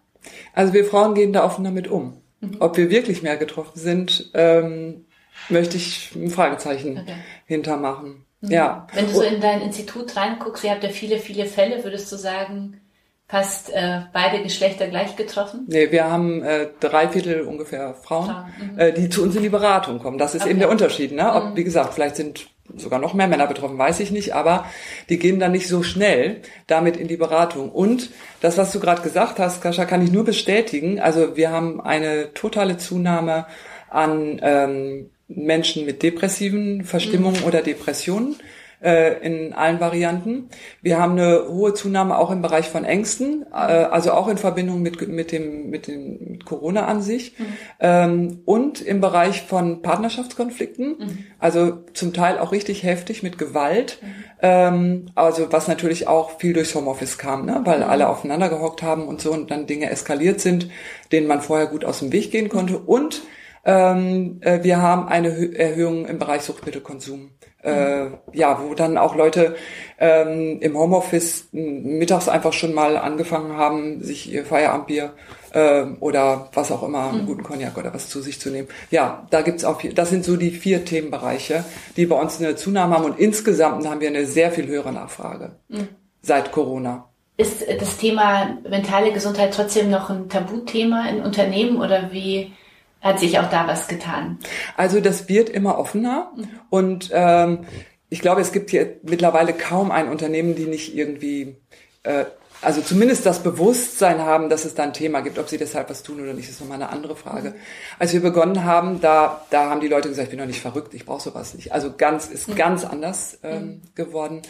Also 0.53 0.73
wir 0.73 0.85
Frauen 0.85 1.15
gehen 1.15 1.33
da 1.33 1.43
offen 1.43 1.63
damit 1.63 1.87
um. 1.87 2.21
Mhm. 2.41 2.57
Ob 2.59 2.77
wir 2.77 2.89
wirklich 2.89 3.21
mehr 3.21 3.37
getroffen 3.37 3.79
sind, 3.79 4.31
ähm, 4.33 5.05
möchte 5.49 5.77
ich 5.77 6.11
ein 6.15 6.29
Fragezeichen 6.29 6.99
okay. 6.99 7.15
hintermachen. 7.45 8.25
Mhm. 8.41 8.51
Ja. 8.51 8.87
Wenn 8.93 9.05
du 9.05 9.13
so 9.13 9.21
in 9.21 9.41
dein 9.41 9.61
Institut 9.61 10.15
reinguckst, 10.15 10.63
ihr 10.63 10.71
habt 10.71 10.83
ja 10.83 10.89
viele, 10.89 11.19
viele 11.19 11.45
Fälle, 11.45 11.83
würdest 11.83 12.11
du 12.11 12.15
sagen, 12.15 12.81
fast 13.27 13.69
äh, 13.69 14.01
beide 14.11 14.43
Geschlechter 14.43 14.87
gleich 14.87 15.15
getroffen? 15.15 15.65
Nee, 15.67 15.91
wir 15.91 16.11
haben 16.11 16.43
äh, 16.43 16.67
drei 16.81 17.07
Viertel 17.07 17.41
ungefähr 17.41 17.93
Frauen, 17.93 18.25
Frauen. 18.25 18.73
Mhm. 18.73 18.79
Äh, 18.79 18.91
die 18.91 19.09
zu 19.09 19.23
uns 19.23 19.35
in 19.35 19.43
die 19.43 19.49
Beratung 19.49 19.99
kommen. 19.99 20.17
Das 20.17 20.35
ist 20.35 20.41
okay. 20.41 20.51
eben 20.51 20.59
der 20.59 20.69
Unterschied. 20.69 21.13
Ne? 21.13 21.33
Ob, 21.33 21.51
mhm. 21.51 21.55
Wie 21.55 21.63
gesagt, 21.63 21.93
vielleicht 21.93 22.17
sind 22.17 22.47
sogar 22.77 22.99
noch 22.99 23.13
mehr 23.13 23.27
Männer 23.27 23.47
betroffen, 23.47 23.77
weiß 23.77 23.99
ich 23.99 24.11
nicht, 24.11 24.33
aber 24.33 24.65
die 25.09 25.19
gehen 25.19 25.39
dann 25.39 25.51
nicht 25.51 25.67
so 25.67 25.83
schnell 25.83 26.41
damit 26.67 26.97
in 26.97 27.07
die 27.07 27.17
Beratung. 27.17 27.71
Und 27.71 28.09
das, 28.39 28.57
was 28.57 28.71
du 28.71 28.79
gerade 28.79 29.01
gesagt 29.01 29.39
hast, 29.39 29.61
Kascha, 29.61 29.85
kann 29.85 30.03
ich 30.03 30.11
nur 30.11 30.25
bestätigen. 30.25 30.99
Also 30.99 31.35
wir 31.37 31.51
haben 31.51 31.81
eine 31.81 32.33
totale 32.33 32.77
Zunahme 32.77 33.45
an 33.89 34.39
ähm, 34.41 35.09
Menschen 35.27 35.85
mit 35.85 36.03
depressiven 36.03 36.83
Verstimmungen 36.83 37.41
mhm. 37.41 37.47
oder 37.47 37.61
Depressionen 37.61 38.35
äh, 38.81 39.25
in 39.25 39.53
allen 39.53 39.79
Varianten. 39.79 40.49
Wir 40.81 40.99
haben 40.99 41.13
eine 41.13 41.47
hohe 41.47 41.73
Zunahme 41.73 42.17
auch 42.17 42.31
im 42.31 42.41
Bereich 42.41 42.69
von 42.69 42.83
Ängsten, 42.83 43.45
äh, 43.51 43.55
also 43.55 44.11
auch 44.11 44.27
in 44.27 44.37
Verbindung 44.37 44.81
mit, 44.81 45.07
mit 45.07 45.31
dem 45.31 45.69
mit 45.69 45.87
dem 45.87 46.17
mit 46.31 46.45
Corona 46.45 46.85
an 46.85 47.01
sich 47.01 47.37
mhm. 47.37 47.45
ähm, 47.79 48.39
und 48.45 48.81
im 48.81 49.01
Bereich 49.01 49.43
von 49.43 49.81
Partnerschaftskonflikten, 49.81 50.87
mhm. 50.97 51.17
also 51.39 51.79
zum 51.93 52.13
Teil 52.13 52.39
auch 52.39 52.51
richtig 52.51 52.83
heftig 52.83 53.23
mit 53.23 53.37
Gewalt, 53.37 53.99
mhm. 54.01 54.07
ähm, 54.41 55.05
also 55.15 55.51
was 55.51 55.67
natürlich 55.67 56.07
auch 56.07 56.39
viel 56.39 56.53
durchs 56.53 56.73
Homeoffice 56.73 57.17
kam, 57.17 57.45
ne? 57.45 57.61
weil 57.63 57.79
mhm. 57.79 57.89
alle 57.89 58.09
aufeinander 58.09 58.49
gehockt 58.49 58.81
haben 58.81 59.07
und 59.07 59.21
so 59.21 59.31
und 59.31 59.51
dann 59.51 59.67
Dinge 59.67 59.89
eskaliert 59.89 60.41
sind, 60.41 60.69
denen 61.11 61.27
man 61.27 61.41
vorher 61.41 61.67
gut 61.67 61.85
aus 61.85 61.99
dem 61.99 62.11
Weg 62.11 62.31
gehen 62.31 62.49
konnte 62.49 62.79
und 62.79 63.21
ähm, 63.63 64.39
äh, 64.41 64.63
wir 64.63 64.81
haben 64.81 65.07
eine 65.07 65.55
Erhöhung 65.55 66.07
im 66.07 66.17
Bereich 66.17 66.41
Suchtmittelkonsum 66.41 67.29
äh, 67.63 68.07
ja, 68.33 68.59
wo 68.61 68.73
dann 68.73 68.97
auch 68.97 69.15
Leute 69.15 69.55
ähm, 69.99 70.59
im 70.61 70.77
Homeoffice 70.77 71.49
mittags 71.51 72.27
einfach 72.27 72.53
schon 72.53 72.73
mal 72.73 72.97
angefangen 72.97 73.55
haben, 73.55 74.03
sich 74.03 74.31
ihr 74.31 74.45
Feierabendbier 74.45 75.13
äh, 75.53 75.83
oder 75.99 76.49
was 76.53 76.71
auch 76.71 76.83
immer, 76.83 77.09
einen 77.09 77.23
mhm. 77.23 77.25
guten 77.27 77.43
Cognac 77.43 77.77
oder 77.77 77.93
was 77.93 78.09
zu 78.09 78.21
sich 78.21 78.39
zu 78.39 78.49
nehmen. 78.49 78.67
Ja, 78.89 79.27
da 79.29 79.41
gibt's 79.41 79.63
auch, 79.63 79.81
das 79.81 80.09
sind 80.09 80.25
so 80.25 80.37
die 80.37 80.51
vier 80.51 80.85
Themenbereiche, 80.85 81.63
die 81.97 82.05
bei 82.05 82.19
uns 82.19 82.39
eine 82.39 82.55
Zunahme 82.55 82.95
haben 82.95 83.05
und 83.05 83.19
insgesamt 83.19 83.87
haben 83.87 84.01
wir 84.01 84.09
eine 84.09 84.25
sehr 84.25 84.51
viel 84.51 84.67
höhere 84.67 84.91
Nachfrage 84.91 85.57
mhm. 85.69 85.89
seit 86.21 86.51
Corona. 86.51 87.07
Ist 87.37 87.65
das 87.79 87.97
Thema 87.97 88.57
mentale 88.69 89.11
Gesundheit 89.13 89.53
trotzdem 89.53 89.89
noch 89.89 90.09
ein 90.09 90.29
Tabuthema 90.29 91.09
in 91.09 91.21
Unternehmen 91.21 91.77
oder 91.77 92.11
wie 92.11 92.53
hat 93.01 93.19
sich 93.19 93.39
auch 93.39 93.49
da 93.49 93.67
was 93.67 93.87
getan? 93.87 94.37
Also 94.77 95.01
das 95.01 95.27
wird 95.27 95.49
immer 95.49 95.77
offener 95.77 96.31
und 96.69 97.09
ähm, 97.11 97.65
ich 98.11 98.19
glaube, 98.19 98.41
es 98.41 98.51
gibt 98.51 98.69
hier 98.69 98.97
mittlerweile 99.03 99.53
kaum 99.53 99.89
ein 99.89 100.09
Unternehmen, 100.09 100.53
die 100.53 100.65
nicht 100.65 100.95
irgendwie, 100.95 101.55
äh, 102.03 102.25
also 102.61 102.81
zumindest 102.81 103.25
das 103.25 103.41
Bewusstsein 103.41 104.19
haben, 104.19 104.49
dass 104.49 104.65
es 104.65 104.75
da 104.75 104.83
ein 104.83 104.93
Thema 104.93 105.21
gibt. 105.21 105.39
Ob 105.39 105.47
sie 105.47 105.57
deshalb 105.57 105.89
was 105.89 106.03
tun 106.03 106.21
oder 106.21 106.33
nicht, 106.33 106.49
ist 106.49 106.59
nochmal 106.59 106.75
eine 106.75 106.89
andere 106.89 107.15
Frage. 107.15 107.55
Als 107.99 108.11
wir 108.11 108.21
begonnen 108.21 108.65
haben, 108.65 108.99
da, 108.99 109.45
da 109.49 109.69
haben 109.69 109.79
die 109.79 109.87
Leute 109.87 110.09
gesagt, 110.09 110.25
ich 110.25 110.29
bin 110.29 110.39
doch 110.39 110.45
nicht 110.45 110.61
verrückt, 110.61 110.93
ich 110.93 111.05
brauche 111.05 111.21
sowas 111.21 111.53
nicht. 111.53 111.71
Also 111.71 111.93
ganz, 111.95 112.27
ist 112.27 112.49
mhm. 112.49 112.55
ganz 112.55 112.83
anders 112.83 113.39
ähm, 113.43 113.81
geworden. 113.95 114.41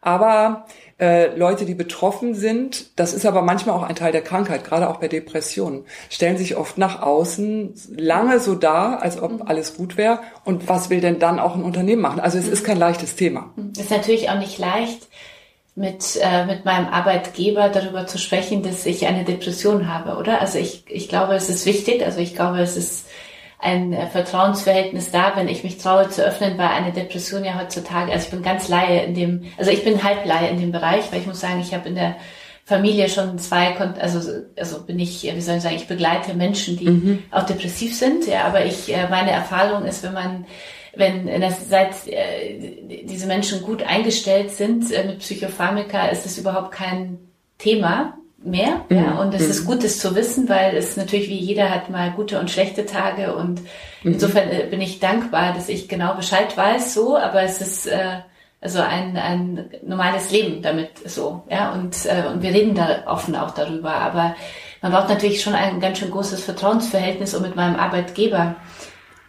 Aber 0.00 0.66
äh, 0.98 1.36
Leute, 1.36 1.64
die 1.64 1.74
betroffen 1.74 2.34
sind, 2.34 2.98
das 2.98 3.12
ist 3.12 3.26
aber 3.26 3.42
manchmal 3.42 3.76
auch 3.76 3.82
ein 3.82 3.96
Teil 3.96 4.12
der 4.12 4.22
Krankheit, 4.22 4.64
gerade 4.64 4.88
auch 4.88 4.96
bei 4.96 5.08
Depressionen, 5.08 5.84
stellen 6.10 6.38
sich 6.38 6.56
oft 6.56 6.78
nach 6.78 7.02
außen 7.02 7.74
lange 7.96 8.40
so 8.40 8.54
dar, 8.54 9.02
als 9.02 9.20
ob 9.20 9.32
mhm. 9.32 9.42
alles 9.46 9.76
gut 9.76 9.96
wäre. 9.96 10.20
Und 10.44 10.68
was 10.68 10.90
will 10.90 11.00
denn 11.00 11.18
dann 11.18 11.38
auch 11.38 11.54
ein 11.54 11.62
Unternehmen 11.62 12.02
machen? 12.02 12.20
Also 12.20 12.38
es 12.38 12.48
ist 12.48 12.64
kein 12.64 12.78
leichtes 12.78 13.16
Thema. 13.16 13.50
Es 13.74 13.82
ist 13.82 13.90
natürlich 13.90 14.30
auch 14.30 14.38
nicht 14.38 14.58
leicht, 14.58 15.08
mit, 15.76 16.18
äh, 16.22 16.46
mit 16.46 16.64
meinem 16.64 16.88
Arbeitgeber 16.88 17.68
darüber 17.68 18.06
zu 18.06 18.18
sprechen, 18.18 18.62
dass 18.62 18.86
ich 18.86 19.06
eine 19.06 19.24
Depression 19.24 19.92
habe, 19.92 20.18
oder? 20.18 20.40
Also 20.40 20.58
ich, 20.58 20.84
ich 20.88 21.10
glaube, 21.10 21.34
es 21.34 21.50
ist 21.50 21.66
wichtig, 21.66 22.02
also 22.02 22.18
ich 22.18 22.34
glaube, 22.34 22.60
es 22.60 22.78
ist 22.78 23.05
ein 23.58 23.92
äh, 23.92 24.06
Vertrauensverhältnis 24.06 25.10
da, 25.10 25.32
wenn 25.34 25.48
ich 25.48 25.64
mich 25.64 25.78
traue 25.78 26.08
zu 26.10 26.24
öffnen, 26.24 26.58
weil 26.58 26.68
eine 26.68 26.92
Depression 26.92 27.44
ja 27.44 27.58
heutzutage, 27.58 28.12
also 28.12 28.26
ich 28.26 28.30
bin 28.30 28.42
ganz 28.42 28.68
Laie 28.68 29.04
in 29.04 29.14
dem, 29.14 29.44
also 29.56 29.70
ich 29.70 29.84
bin 29.84 30.02
halb 30.02 30.24
Laie 30.26 30.48
in 30.50 30.60
dem 30.60 30.72
Bereich, 30.72 31.10
weil 31.10 31.20
ich 31.20 31.26
muss 31.26 31.40
sagen, 31.40 31.60
ich 31.60 31.72
habe 31.72 31.88
in 31.88 31.94
der 31.94 32.16
Familie 32.64 33.08
schon 33.08 33.38
zwei, 33.38 33.76
also, 34.00 34.42
also 34.56 34.82
bin 34.82 34.98
ich, 34.98 35.22
wie 35.22 35.40
soll 35.40 35.56
ich 35.56 35.62
sagen, 35.62 35.76
ich 35.76 35.86
begleite 35.86 36.34
Menschen, 36.34 36.76
die 36.76 36.90
mhm. 36.90 37.22
auch 37.30 37.44
depressiv 37.44 37.96
sind, 37.96 38.26
ja, 38.26 38.44
aber 38.44 38.64
ich, 38.64 38.92
äh, 38.92 39.08
meine 39.08 39.30
Erfahrung 39.30 39.84
ist, 39.84 40.02
wenn 40.02 40.14
man 40.14 40.46
wenn 40.98 41.40
das, 41.42 41.68
seit 41.68 42.08
äh, 42.08 43.04
diese 43.04 43.26
Menschen 43.26 43.62
gut 43.62 43.82
eingestellt 43.82 44.50
sind 44.50 44.90
äh, 44.90 45.04
mit 45.04 45.18
Psychopharmaka, 45.18 46.08
ist 46.08 46.24
es 46.24 46.38
überhaupt 46.38 46.72
kein 46.72 47.18
Thema 47.58 48.16
mehr. 48.46 48.84
Mhm. 48.88 48.96
Ja, 48.96 49.18
und 49.20 49.34
es 49.34 49.44
mhm. 49.44 49.50
ist 49.50 49.64
gut, 49.64 49.84
das 49.84 49.98
zu 49.98 50.14
wissen, 50.14 50.48
weil 50.48 50.76
es 50.76 50.96
natürlich 50.96 51.28
wie 51.28 51.38
jeder 51.38 51.70
hat 51.70 51.90
mal 51.90 52.12
gute 52.12 52.38
und 52.38 52.50
schlechte 52.50 52.86
Tage 52.86 53.34
und 53.34 53.60
mhm. 54.02 54.12
insofern 54.12 54.48
äh, 54.48 54.66
bin 54.70 54.80
ich 54.80 55.00
dankbar, 55.00 55.52
dass 55.52 55.68
ich 55.68 55.88
genau 55.88 56.14
Bescheid 56.14 56.56
weiß, 56.56 56.94
so, 56.94 57.16
aber 57.16 57.42
es 57.42 57.60
ist 57.60 57.86
äh, 57.86 58.20
also 58.60 58.80
ein, 58.80 59.16
ein 59.16 59.70
normales 59.82 60.30
Leben 60.30 60.62
damit 60.62 60.90
so, 61.04 61.42
ja, 61.50 61.72
und, 61.72 61.94
äh, 62.06 62.28
und 62.32 62.42
wir 62.42 62.50
reden 62.50 62.74
da 62.74 63.04
offen 63.06 63.36
auch 63.36 63.52
darüber, 63.52 63.92
aber 63.92 64.34
man 64.82 64.92
braucht 64.92 65.08
natürlich 65.08 65.42
schon 65.42 65.54
ein 65.54 65.80
ganz 65.80 65.98
schön 65.98 66.10
großes 66.10 66.44
Vertrauensverhältnis, 66.44 67.34
um 67.34 67.42
mit 67.42 67.56
meinem 67.56 67.76
Arbeitgeber 67.76 68.56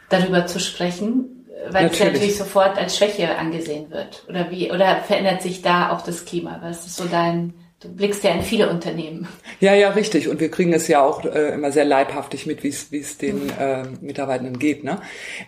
darüber 0.10 0.46
zu 0.46 0.60
sprechen, 0.60 1.46
weil 1.70 1.84
natürlich. 1.84 2.00
es 2.00 2.14
natürlich 2.14 2.38
sofort 2.38 2.78
als 2.78 2.98
Schwäche 2.98 3.38
angesehen 3.38 3.90
wird. 3.90 4.24
Oder 4.30 4.52
wie, 4.52 4.72
oder 4.72 4.98
verändert 4.98 5.42
sich 5.42 5.62
da 5.62 5.92
auch 5.92 6.02
das 6.02 6.26
Klima? 6.26 6.60
Was 6.62 6.86
ist 6.86 6.96
so 6.96 7.06
dein, 7.06 7.54
du 7.80 7.90
blickst 7.90 8.24
ja 8.24 8.32
in 8.32 8.42
viele 8.42 8.70
Unternehmen. 8.70 9.28
Ja, 9.60 9.74
ja, 9.76 9.90
richtig. 9.90 10.28
Und 10.28 10.40
wir 10.40 10.50
kriegen 10.50 10.74
es 10.74 10.88
ja 10.88 11.02
auch 11.04 11.24
äh, 11.26 11.54
immer 11.54 11.72
sehr 11.72 11.86
leibhaftig 11.86 12.46
mit, 12.46 12.64
wie 12.64 12.70
es 12.70 13.18
den 13.18 13.50
äh, 13.60 13.84
Mitarbeitenden 14.02 14.58
geht. 14.58 14.84
Ne? 14.84 15.00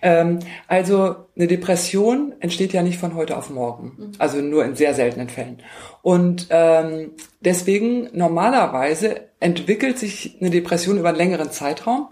Ähm, 0.02 0.40
also 0.68 1.16
eine 1.36 1.48
Depression 1.48 2.34
entsteht 2.40 2.74
ja 2.74 2.84
nicht 2.84 3.00
von 3.00 3.16
heute 3.16 3.38
auf 3.38 3.50
morgen. 3.50 3.94
Mhm. 3.98 4.12
Also 4.20 4.38
nur 4.42 4.64
in 4.64 4.76
sehr 4.76 4.94
seltenen 4.94 5.30
Fällen. 5.30 5.62
Und 6.02 6.48
ähm, 6.50 7.12
deswegen 7.40 8.10
normalerweise 8.14 9.30
entwickelt 9.40 9.98
sich 9.98 10.38
eine 10.40 10.50
Depression 10.50 10.98
über 10.98 11.10
einen 11.10 11.18
längeren 11.18 11.52
Zeitraum. 11.52 12.10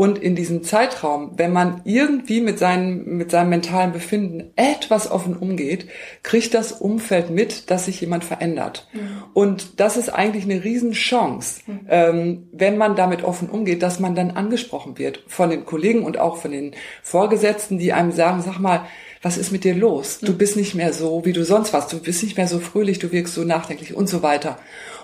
Und 0.00 0.16
in 0.16 0.34
diesem 0.34 0.62
Zeitraum, 0.62 1.32
wenn 1.36 1.52
man 1.52 1.82
irgendwie 1.84 2.40
mit 2.40 2.58
seinem, 2.58 3.18
mit 3.18 3.30
seinem 3.30 3.50
mentalen 3.50 3.92
Befinden 3.92 4.50
etwas 4.56 5.10
offen 5.10 5.36
umgeht, 5.36 5.90
kriegt 6.22 6.54
das 6.54 6.72
Umfeld 6.72 7.28
mit, 7.28 7.70
dass 7.70 7.84
sich 7.84 8.00
jemand 8.00 8.24
verändert. 8.24 8.88
Mhm. 8.94 9.24
Und 9.34 9.78
das 9.78 9.98
ist 9.98 10.08
eigentlich 10.08 10.44
eine 10.44 10.64
Riesenchance, 10.64 11.60
mhm. 11.66 11.80
ähm, 11.90 12.48
wenn 12.50 12.78
man 12.78 12.96
damit 12.96 13.24
offen 13.24 13.50
umgeht, 13.50 13.82
dass 13.82 14.00
man 14.00 14.14
dann 14.14 14.30
angesprochen 14.30 14.96
wird 14.96 15.22
von 15.26 15.50
den 15.50 15.66
Kollegen 15.66 16.02
und 16.02 16.18
auch 16.18 16.38
von 16.38 16.52
den 16.52 16.72
Vorgesetzten, 17.02 17.78
die 17.78 17.92
einem 17.92 18.12
sagen, 18.12 18.40
sag 18.40 18.58
mal, 18.58 18.86
was 19.20 19.36
ist 19.36 19.52
mit 19.52 19.64
dir 19.64 19.74
los? 19.74 20.20
Du 20.20 20.32
mhm. 20.32 20.38
bist 20.38 20.56
nicht 20.56 20.74
mehr 20.74 20.94
so, 20.94 21.26
wie 21.26 21.34
du 21.34 21.44
sonst 21.44 21.74
warst. 21.74 21.92
Du 21.92 21.98
bist 21.98 22.22
nicht 22.22 22.38
mehr 22.38 22.48
so 22.48 22.58
fröhlich, 22.58 23.00
du 23.00 23.12
wirkst 23.12 23.34
so 23.34 23.44
nachdenklich 23.44 23.94
und 23.94 24.08
so 24.08 24.22
weiter. 24.22 24.56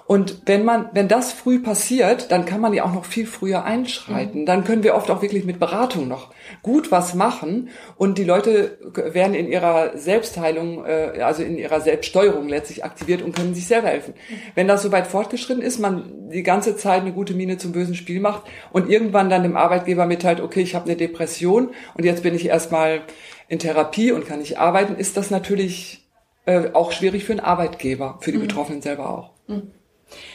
Und 0.06 0.42
wenn 0.46 0.64
man, 0.64 0.88
wenn 0.92 1.08
das 1.08 1.32
früh 1.32 1.58
passiert, 1.58 2.30
dann 2.30 2.44
kann 2.46 2.60
man 2.60 2.72
ja 2.72 2.84
auch 2.84 2.94
noch 2.94 3.04
viel 3.04 3.26
früher 3.26 3.64
einschreiten. 3.64 4.42
Mhm. 4.42 4.46
Dann 4.46 4.62
können 4.62 4.84
wir 4.84 4.94
oft 4.94 5.10
auch 5.10 5.20
wirklich 5.20 5.44
mit 5.44 5.58
Beratung 5.58 6.06
noch 6.06 6.32
gut 6.62 6.92
was 6.92 7.14
machen 7.14 7.70
und 7.96 8.16
die 8.16 8.24
Leute 8.24 8.78
werden 8.94 9.34
in 9.34 9.48
ihrer 9.48 9.98
Selbstheilung, 9.98 10.84
äh, 10.84 11.20
also 11.22 11.42
in 11.42 11.58
ihrer 11.58 11.80
Selbststeuerung 11.80 12.48
letztlich 12.48 12.84
aktiviert 12.84 13.20
und 13.20 13.34
können 13.34 13.54
sich 13.54 13.66
selber 13.66 13.88
helfen. 13.88 14.14
Mhm. 14.14 14.34
Wenn 14.54 14.68
das 14.68 14.82
so 14.82 14.92
weit 14.92 15.08
fortgeschritten 15.08 15.62
ist, 15.62 15.80
man 15.80 16.30
die 16.30 16.44
ganze 16.44 16.76
Zeit 16.76 17.00
eine 17.00 17.12
gute 17.12 17.34
Miene 17.34 17.58
zum 17.58 17.72
bösen 17.72 17.96
Spiel 17.96 18.20
macht 18.20 18.42
und 18.72 18.88
irgendwann 18.88 19.28
dann 19.28 19.42
dem 19.42 19.56
Arbeitgeber 19.56 20.06
mitteilt, 20.06 20.40
okay, 20.40 20.60
ich 20.60 20.76
habe 20.76 20.84
eine 20.84 20.96
Depression 20.96 21.70
und 21.94 22.04
jetzt 22.04 22.22
bin 22.22 22.34
ich 22.34 22.46
erstmal 22.46 23.00
in 23.48 23.58
Therapie 23.58 24.12
und 24.12 24.26
kann 24.26 24.38
nicht 24.38 24.58
arbeiten, 24.58 24.94
ist 24.94 25.16
das 25.16 25.30
natürlich 25.32 26.08
äh, 26.46 26.70
auch 26.74 26.92
schwierig 26.92 27.24
für 27.24 27.32
einen 27.32 27.40
Arbeitgeber, 27.40 28.18
für 28.20 28.30
die 28.30 28.38
mhm. 28.38 28.42
Betroffenen 28.42 28.82
selber 28.82 29.10
auch. 29.10 29.30
Mhm. 29.48 29.72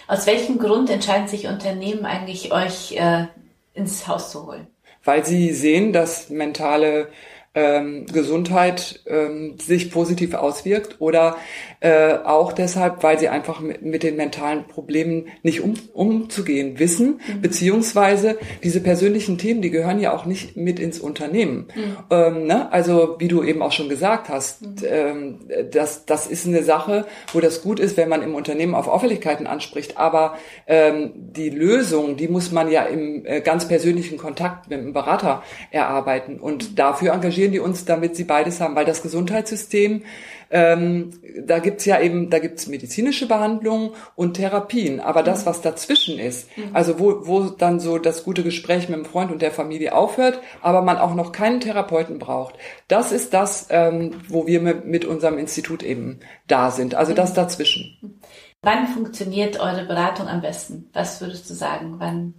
Aus 0.07 0.25
welchem 0.27 0.59
Grund 0.59 0.89
entscheiden 0.89 1.27
sich 1.27 1.47
Unternehmen 1.47 2.05
eigentlich, 2.05 2.51
euch 2.51 2.93
äh, 2.93 3.27
ins 3.73 4.07
Haus 4.07 4.31
zu 4.31 4.47
holen? 4.47 4.67
Weil 5.03 5.25
sie 5.25 5.51
sehen, 5.53 5.93
dass 5.93 6.29
mentale 6.29 7.09
ähm, 7.53 8.05
Gesundheit 8.05 9.01
ähm, 9.07 9.57
sich 9.59 9.91
positiv 9.91 10.35
auswirkt 10.35 10.97
oder 10.99 11.35
äh, 11.81 12.13
auch 12.13 12.53
deshalb, 12.53 13.03
weil 13.03 13.19
sie 13.19 13.27
einfach 13.27 13.59
mit, 13.59 13.81
mit 13.81 14.03
den 14.03 14.15
mentalen 14.15 14.65
Problemen 14.67 15.27
nicht 15.43 15.59
um, 15.59 15.73
umzugehen 15.91 16.79
wissen, 16.79 17.19
mhm. 17.27 17.41
beziehungsweise 17.41 18.37
diese 18.63 18.79
persönlichen 18.79 19.37
Themen, 19.37 19.61
die 19.61 19.69
gehören 19.69 19.99
ja 19.99 20.13
auch 20.13 20.25
nicht 20.25 20.55
mit 20.55 20.79
ins 20.79 20.99
Unternehmen. 20.99 21.67
Mhm. 21.75 21.97
Ähm, 22.09 22.45
ne? 22.47 22.71
Also 22.71 23.17
wie 23.19 23.27
du 23.27 23.43
eben 23.43 23.61
auch 23.61 23.73
schon 23.73 23.89
gesagt 23.89 24.29
hast, 24.29 24.61
mhm. 24.61 24.75
ähm, 24.85 25.39
das, 25.71 26.05
das 26.05 26.27
ist 26.27 26.47
eine 26.47 26.63
Sache, 26.63 27.05
wo 27.33 27.41
das 27.41 27.61
gut 27.61 27.81
ist, 27.81 27.97
wenn 27.97 28.07
man 28.07 28.21
im 28.21 28.33
Unternehmen 28.33 28.75
auf 28.75 28.87
Auffälligkeiten 28.87 29.45
anspricht, 29.45 29.97
aber 29.97 30.37
ähm, 30.67 31.11
die 31.15 31.49
Lösung, 31.49 32.15
die 32.15 32.29
muss 32.29 32.53
man 32.53 32.71
ja 32.71 32.83
im 32.83 33.25
äh, 33.25 33.41
ganz 33.41 33.67
persönlichen 33.67 34.17
Kontakt 34.17 34.69
mit 34.69 34.79
dem 34.79 34.93
Berater 34.93 35.43
erarbeiten 35.69 36.39
und 36.39 36.71
mhm. 36.71 36.75
dafür 36.75 37.11
engagieren 37.11 37.40
engagieren 37.41 37.51
die 37.51 37.59
uns, 37.59 37.85
damit 37.85 38.15
sie 38.15 38.23
beides 38.23 38.61
haben, 38.61 38.75
weil 38.75 38.85
das 38.85 39.01
Gesundheitssystem, 39.01 40.03
ähm, 40.51 41.11
da 41.45 41.59
gibt's 41.59 41.85
ja 41.85 41.99
eben, 41.99 42.29
da 42.29 42.39
gibt's 42.39 42.67
medizinische 42.67 43.27
Behandlungen 43.27 43.91
und 44.15 44.35
Therapien, 44.35 44.99
aber 44.99 45.23
das, 45.23 45.45
was 45.45 45.61
dazwischen 45.61 46.19
ist, 46.19 46.55
mhm. 46.57 46.75
also 46.75 46.99
wo, 46.99 47.25
wo 47.25 47.43
dann 47.43 47.79
so 47.79 47.97
das 47.97 48.23
gute 48.23 48.43
Gespräch 48.43 48.89
mit 48.89 48.97
dem 48.97 49.05
Freund 49.05 49.31
und 49.31 49.41
der 49.41 49.51
Familie 49.51 49.95
aufhört, 49.95 50.39
aber 50.61 50.81
man 50.81 50.97
auch 50.97 51.15
noch 51.15 51.31
keinen 51.31 51.61
Therapeuten 51.61 52.19
braucht, 52.19 52.55
das 52.87 53.11
ist 53.11 53.33
das, 53.33 53.67
ähm, 53.69 54.15
wo 54.27 54.45
wir 54.45 54.61
mit, 54.61 54.85
mit 54.85 55.05
unserem 55.05 55.37
Institut 55.37 55.83
eben 55.83 56.19
da 56.47 56.71
sind, 56.71 56.95
also 56.95 57.13
das 57.13 57.31
mhm. 57.31 57.35
dazwischen. 57.35 58.19
Wann 58.63 58.87
funktioniert 58.87 59.59
eure 59.59 59.85
Beratung 59.85 60.27
am 60.27 60.41
besten? 60.41 60.89
Was 60.93 61.19
würdest 61.19 61.49
du 61.49 61.55
sagen? 61.55 61.95
Wann? 61.97 62.33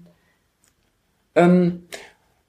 Ähm, 1.35 1.89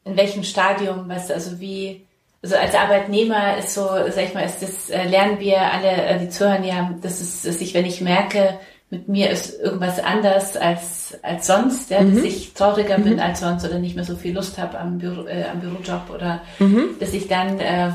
in 0.04 0.18
welchem 0.18 0.44
Stadium, 0.44 1.08
weißt 1.08 1.30
du, 1.30 1.34
also 1.34 1.60
wie, 1.60 2.06
also 2.44 2.58
als 2.58 2.76
Arbeitnehmer 2.76 3.58
ist 3.58 3.74
so, 3.74 3.88
sag 3.88 4.26
ich 4.26 4.34
mal, 4.34 4.44
ist 4.44 4.62
das, 4.62 4.90
äh, 4.90 5.08
lernen 5.08 5.40
wir 5.40 5.62
alle, 5.62 5.92
äh, 5.92 6.20
die 6.20 6.30
zuhören 6.30 6.66
ja, 6.66 6.94
das 7.02 7.22
ist, 7.22 7.48
dass 7.48 7.62
ich, 7.62 7.74
wenn 7.74 7.86
ich 7.86 8.02
merke, 8.02 8.60
mit 8.90 9.08
mir 9.08 9.30
ist 9.30 9.60
irgendwas 9.62 10.00
anders 10.00 10.58
als, 10.58 11.03
als 11.22 11.48
sonst, 11.48 11.90
ja, 11.90 12.02
mhm. 12.02 12.16
dass 12.16 12.24
ich 12.24 12.54
trauriger 12.54 12.98
mhm. 12.98 13.04
bin 13.04 13.20
als 13.20 13.40
sonst 13.40 13.66
oder 13.66 13.80
nicht 13.80 13.96
mehr 13.96 14.06
so 14.06 14.16
viel 14.16 14.34
Lust 14.34 14.58
habe 14.58 14.80
am, 14.80 14.98
Büro, 14.98 15.26
äh, 15.26 15.46
am 15.52 15.60
Bürojob 15.60 16.10
oder 16.14 16.42
mhm. 16.60 16.96
dass 17.00 17.14
ich 17.14 17.28
dann 17.28 17.60
äh, 17.60 17.92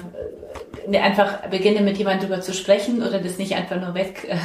einfach 0.97 1.49
beginne 1.49 1.81
mit 1.81 1.99
jemandem 1.99 2.29
darüber 2.29 2.43
zu 2.43 2.55
sprechen 2.55 3.03
oder 3.03 3.19
das 3.19 3.39
nicht 3.39 3.55
einfach 3.55 3.81
nur 3.81 3.95
weg, 3.95 4.27
äh, 4.29 4.37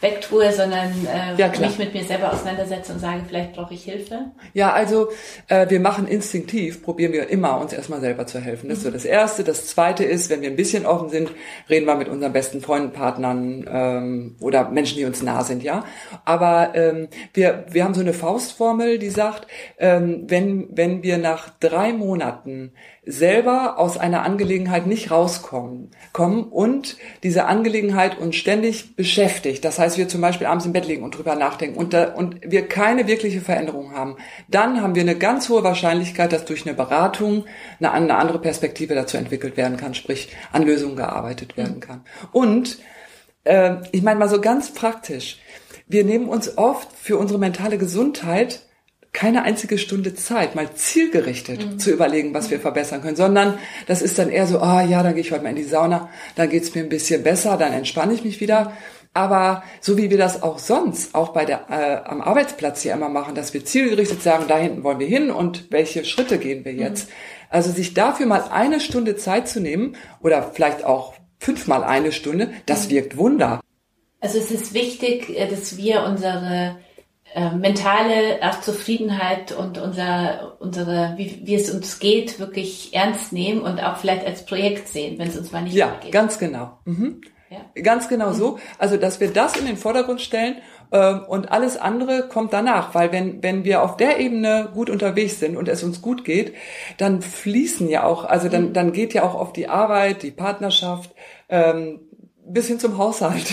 wegtue, 0.00 0.52
sondern 0.52 0.90
äh, 1.06 1.40
ja, 1.40 1.50
mich 1.58 1.78
mit 1.78 1.94
mir 1.94 2.04
selber 2.04 2.32
auseinandersetze 2.32 2.92
und 2.92 3.00
sage, 3.00 3.22
vielleicht 3.26 3.54
brauche 3.54 3.72
ich 3.72 3.84
Hilfe? 3.84 4.26
Ja, 4.52 4.72
also 4.72 5.08
äh, 5.48 5.68
wir 5.70 5.80
machen 5.80 6.06
instinktiv, 6.06 6.82
probieren 6.82 7.12
wir 7.12 7.28
immer, 7.30 7.58
uns 7.60 7.72
erstmal 7.72 8.00
selber 8.00 8.26
zu 8.26 8.40
helfen. 8.40 8.68
Das 8.68 8.78
ist 8.78 8.84
so 8.84 8.90
das 8.90 9.04
Erste. 9.04 9.42
Das 9.42 9.66
Zweite 9.66 10.04
ist, 10.04 10.28
wenn 10.28 10.42
wir 10.42 10.50
ein 10.50 10.56
bisschen 10.56 10.84
offen 10.84 11.08
sind, 11.08 11.30
reden 11.70 11.86
wir 11.86 11.94
mit 11.96 12.08
unseren 12.08 12.32
besten 12.32 12.60
Freunden, 12.60 12.92
Partnern 12.92 13.66
ähm, 13.70 14.36
oder 14.40 14.68
Menschen, 14.68 14.98
die 14.98 15.04
uns 15.06 15.22
nah 15.22 15.42
sind, 15.44 15.62
ja. 15.62 15.84
Aber 16.24 16.72
ähm, 16.74 17.08
wir, 17.32 17.64
wir 17.70 17.84
haben 17.84 17.94
so 17.94 18.02
eine 18.02 18.12
Faustformel, 18.16 18.98
die 18.98 19.10
sagt, 19.10 19.46
ähm, 19.78 20.24
wenn, 20.26 20.68
wenn 20.72 21.04
wir 21.04 21.18
nach 21.18 21.50
drei 21.60 21.92
Monaten 21.92 22.72
selber 23.04 23.78
aus 23.78 23.96
einer 23.96 24.24
Angelegenheit 24.24 24.88
nicht 24.88 25.12
rauskommen 25.12 25.92
kommen 26.12 26.42
und 26.42 26.96
diese 27.22 27.44
Angelegenheit 27.44 28.18
uns 28.18 28.34
ständig 28.34 28.96
beschäftigt. 28.96 29.64
Das 29.64 29.78
heißt, 29.78 29.96
wir 29.96 30.08
zum 30.08 30.20
Beispiel 30.20 30.48
abends 30.48 30.66
im 30.66 30.72
Bett 30.72 30.88
liegen 30.88 31.04
und 31.04 31.16
drüber 31.16 31.36
nachdenken 31.36 31.78
und, 31.78 31.92
da, 31.92 32.14
und 32.14 32.40
wir 32.42 32.66
keine 32.66 33.06
wirkliche 33.06 33.40
Veränderung 33.40 33.92
haben. 33.92 34.16
Dann 34.48 34.82
haben 34.82 34.96
wir 34.96 35.02
eine 35.02 35.16
ganz 35.16 35.48
hohe 35.48 35.62
Wahrscheinlichkeit, 35.62 36.32
dass 36.32 36.44
durch 36.46 36.66
eine 36.66 36.74
Beratung 36.74 37.44
eine, 37.78 37.92
eine 37.92 38.16
andere 38.16 38.40
Perspektive 38.40 38.96
dazu 38.96 39.16
entwickelt 39.16 39.56
werden 39.56 39.76
kann, 39.76 39.94
sprich 39.94 40.34
an 40.50 40.64
Lösungen 40.64 40.96
gearbeitet 40.96 41.56
werden 41.56 41.78
kann. 41.78 42.04
Und 42.32 42.78
äh, 43.44 43.76
ich 43.92 44.02
meine 44.02 44.18
mal 44.18 44.28
so 44.28 44.40
ganz 44.40 44.74
praktisch. 44.74 45.38
Wir 45.86 46.04
nehmen 46.04 46.28
uns 46.28 46.58
oft 46.58 46.88
für 46.92 47.16
unsere 47.16 47.38
mentale 47.38 47.78
Gesundheit 47.78 48.60
keine 49.12 49.44
einzige 49.44 49.78
Stunde 49.78 50.14
Zeit, 50.14 50.54
mal 50.54 50.74
zielgerichtet 50.74 51.64
mhm. 51.64 51.78
zu 51.78 51.90
überlegen, 51.90 52.34
was 52.34 52.50
wir 52.50 52.60
verbessern 52.60 53.00
können, 53.00 53.16
sondern 53.16 53.58
das 53.86 54.02
ist 54.02 54.18
dann 54.18 54.28
eher 54.28 54.46
so, 54.46 54.58
ah 54.58 54.82
oh, 54.82 54.86
ja, 54.86 55.02
dann 55.02 55.14
gehe 55.14 55.22
ich 55.22 55.32
heute 55.32 55.42
mal 55.42 55.50
in 55.50 55.56
die 55.56 55.64
Sauna, 55.64 56.10
dann 56.34 56.50
geht's 56.50 56.74
mir 56.74 56.82
ein 56.82 56.90
bisschen 56.90 57.22
besser, 57.22 57.56
dann 57.56 57.72
entspanne 57.72 58.12
ich 58.12 58.24
mich 58.24 58.42
wieder. 58.42 58.72
Aber 59.14 59.62
so 59.80 59.96
wie 59.96 60.10
wir 60.10 60.18
das 60.18 60.42
auch 60.42 60.58
sonst, 60.58 61.14
auch 61.14 61.30
bei 61.30 61.46
der 61.46 61.70
äh, 61.70 62.06
am 62.06 62.20
Arbeitsplatz 62.20 62.82
hier 62.82 62.92
immer 62.92 63.08
machen, 63.08 63.34
dass 63.34 63.54
wir 63.54 63.64
zielgerichtet 63.64 64.22
sagen, 64.22 64.44
da 64.48 64.58
hinten 64.58 64.84
wollen 64.84 64.98
wir 64.98 65.06
hin 65.06 65.30
und 65.30 65.70
welche 65.70 66.04
Schritte 66.04 66.36
gehen 66.36 66.66
wir 66.66 66.74
jetzt. 66.74 67.08
Mhm. 67.08 67.12
Also 67.48 67.72
sich 67.72 67.94
dafür 67.94 68.26
mal 68.26 68.44
eine 68.50 68.80
Stunde 68.80 69.16
Zeit 69.16 69.48
zu 69.48 69.60
nehmen 69.60 69.96
oder 70.20 70.50
vielleicht 70.52 70.84
auch 70.84 71.14
fünfmal 71.38 71.84
eine 71.84 72.12
Stunde, 72.12 72.50
das 72.66 72.88
mhm. 72.88 72.90
wirkt 72.90 73.16
Wunder. 73.16 73.60
Also 74.20 74.38
es 74.38 74.50
ist 74.50 74.74
wichtig, 74.74 75.30
äh, 75.30 75.48
dass 75.48 75.76
wir 75.76 76.04
unsere 76.04 76.76
äh, 77.34 77.50
mentale 77.50 78.40
Zufriedenheit 78.62 79.52
und 79.52 79.78
unser, 79.78 80.56
unsere, 80.58 81.14
wie, 81.16 81.42
wie 81.44 81.54
es 81.54 81.70
uns 81.70 81.98
geht, 81.98 82.38
wirklich 82.38 82.94
ernst 82.94 83.32
nehmen 83.32 83.60
und 83.60 83.78
auch 83.78 83.98
vielleicht 83.98 84.26
als 84.26 84.46
Projekt 84.46 84.88
sehen, 84.88 85.18
wenn 85.18 85.28
es 85.28 85.36
uns 85.36 85.52
mal 85.52 85.62
nicht 85.62 85.74
ja, 85.74 85.88
gut 85.88 86.00
geht. 86.00 86.14
Ja, 86.14 86.20
ganz 86.20 86.38
genau. 86.38 86.78
Mhm. 86.84 87.20
Ja. 87.50 87.82
Ganz 87.82 88.08
genau 88.08 88.32
so. 88.32 88.58
Also, 88.78 88.96
dass 88.96 89.20
wir 89.20 89.32
das 89.32 89.56
in 89.56 89.66
den 89.66 89.76
Vordergrund 89.76 90.20
stellen 90.20 90.56
äh, 90.90 91.14
und 91.14 91.52
alles 91.52 91.76
andere 91.76 92.26
kommt 92.28 92.52
danach, 92.52 92.94
weil 92.94 93.12
wenn 93.12 93.42
wenn 93.42 93.64
wir 93.64 93.82
auf 93.82 93.96
der 93.96 94.18
Ebene 94.18 94.70
gut 94.74 94.90
unterwegs 94.90 95.38
sind 95.38 95.56
und 95.56 95.68
es 95.68 95.84
uns 95.84 96.02
gut 96.02 96.24
geht, 96.24 96.54
dann 96.96 97.22
fließen 97.22 97.88
ja 97.88 98.02
auch, 98.02 98.24
also 98.24 98.48
dann 98.48 98.68
mhm. 98.68 98.72
dann 98.72 98.92
geht 98.92 99.14
ja 99.14 99.22
auch 99.22 99.34
auf 99.34 99.52
die 99.52 99.68
Arbeit, 99.68 100.22
die 100.22 100.32
Partnerschaft, 100.32 101.14
ähm, 101.48 102.00
bis 102.48 102.68
hin 102.68 102.78
zum 102.78 102.96
Haushalt. 102.98 103.46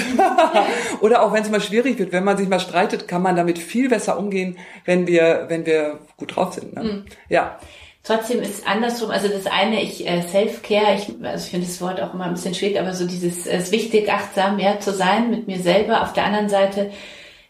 Oder 1.02 1.24
auch 1.24 1.34
wenn 1.34 1.44
es 1.44 1.50
mal 1.50 1.62
schwierig 1.62 1.98
wird, 2.00 2.12
wenn 2.12 2.24
man 2.24 2.38
sich 2.38 2.48
mal 2.48 2.60
streitet, 2.60 3.08
kann 3.08 3.22
man 3.22 3.36
damit 3.36 3.60
viel 3.60 3.90
besser 3.90 4.18
umgehen, 4.18 4.58
wenn 4.86 5.08
wir, 5.08 5.46
wenn 5.48 5.66
wir 5.66 6.00
gut 6.18 6.36
drauf 6.36 6.54
sind. 6.54 6.76
Ne? 6.76 6.84
Mhm. 6.84 7.06
Ja. 7.30 7.60
Trotzdem 8.04 8.42
ist 8.42 8.68
andersrum, 8.68 9.12
also 9.12 9.30
das 9.30 9.46
eine, 9.46 9.82
ich 9.82 10.06
äh, 10.06 10.22
Self-Care, 10.22 10.96
ich, 10.96 11.26
also 11.26 11.46
ich 11.46 11.52
finde 11.52 11.68
das 11.68 11.80
Wort 11.80 12.02
auch 12.02 12.14
immer 12.14 12.26
ein 12.26 12.34
bisschen 12.34 12.54
schwierig, 12.54 12.80
aber 12.80 12.94
so 12.94 13.08
dieses, 13.08 13.48
es 13.48 13.66
ist 13.66 13.72
wichtig, 13.72 14.12
achtsam 14.12 14.58
mehr 14.58 14.82
zu 14.82 14.92
sein 14.92 15.32
mit 15.32 15.48
mir 15.48 15.60
selber. 15.60 16.04
Auf 16.04 16.12
der 16.12 16.26
anderen 16.26 16.50
Seite 16.50 16.92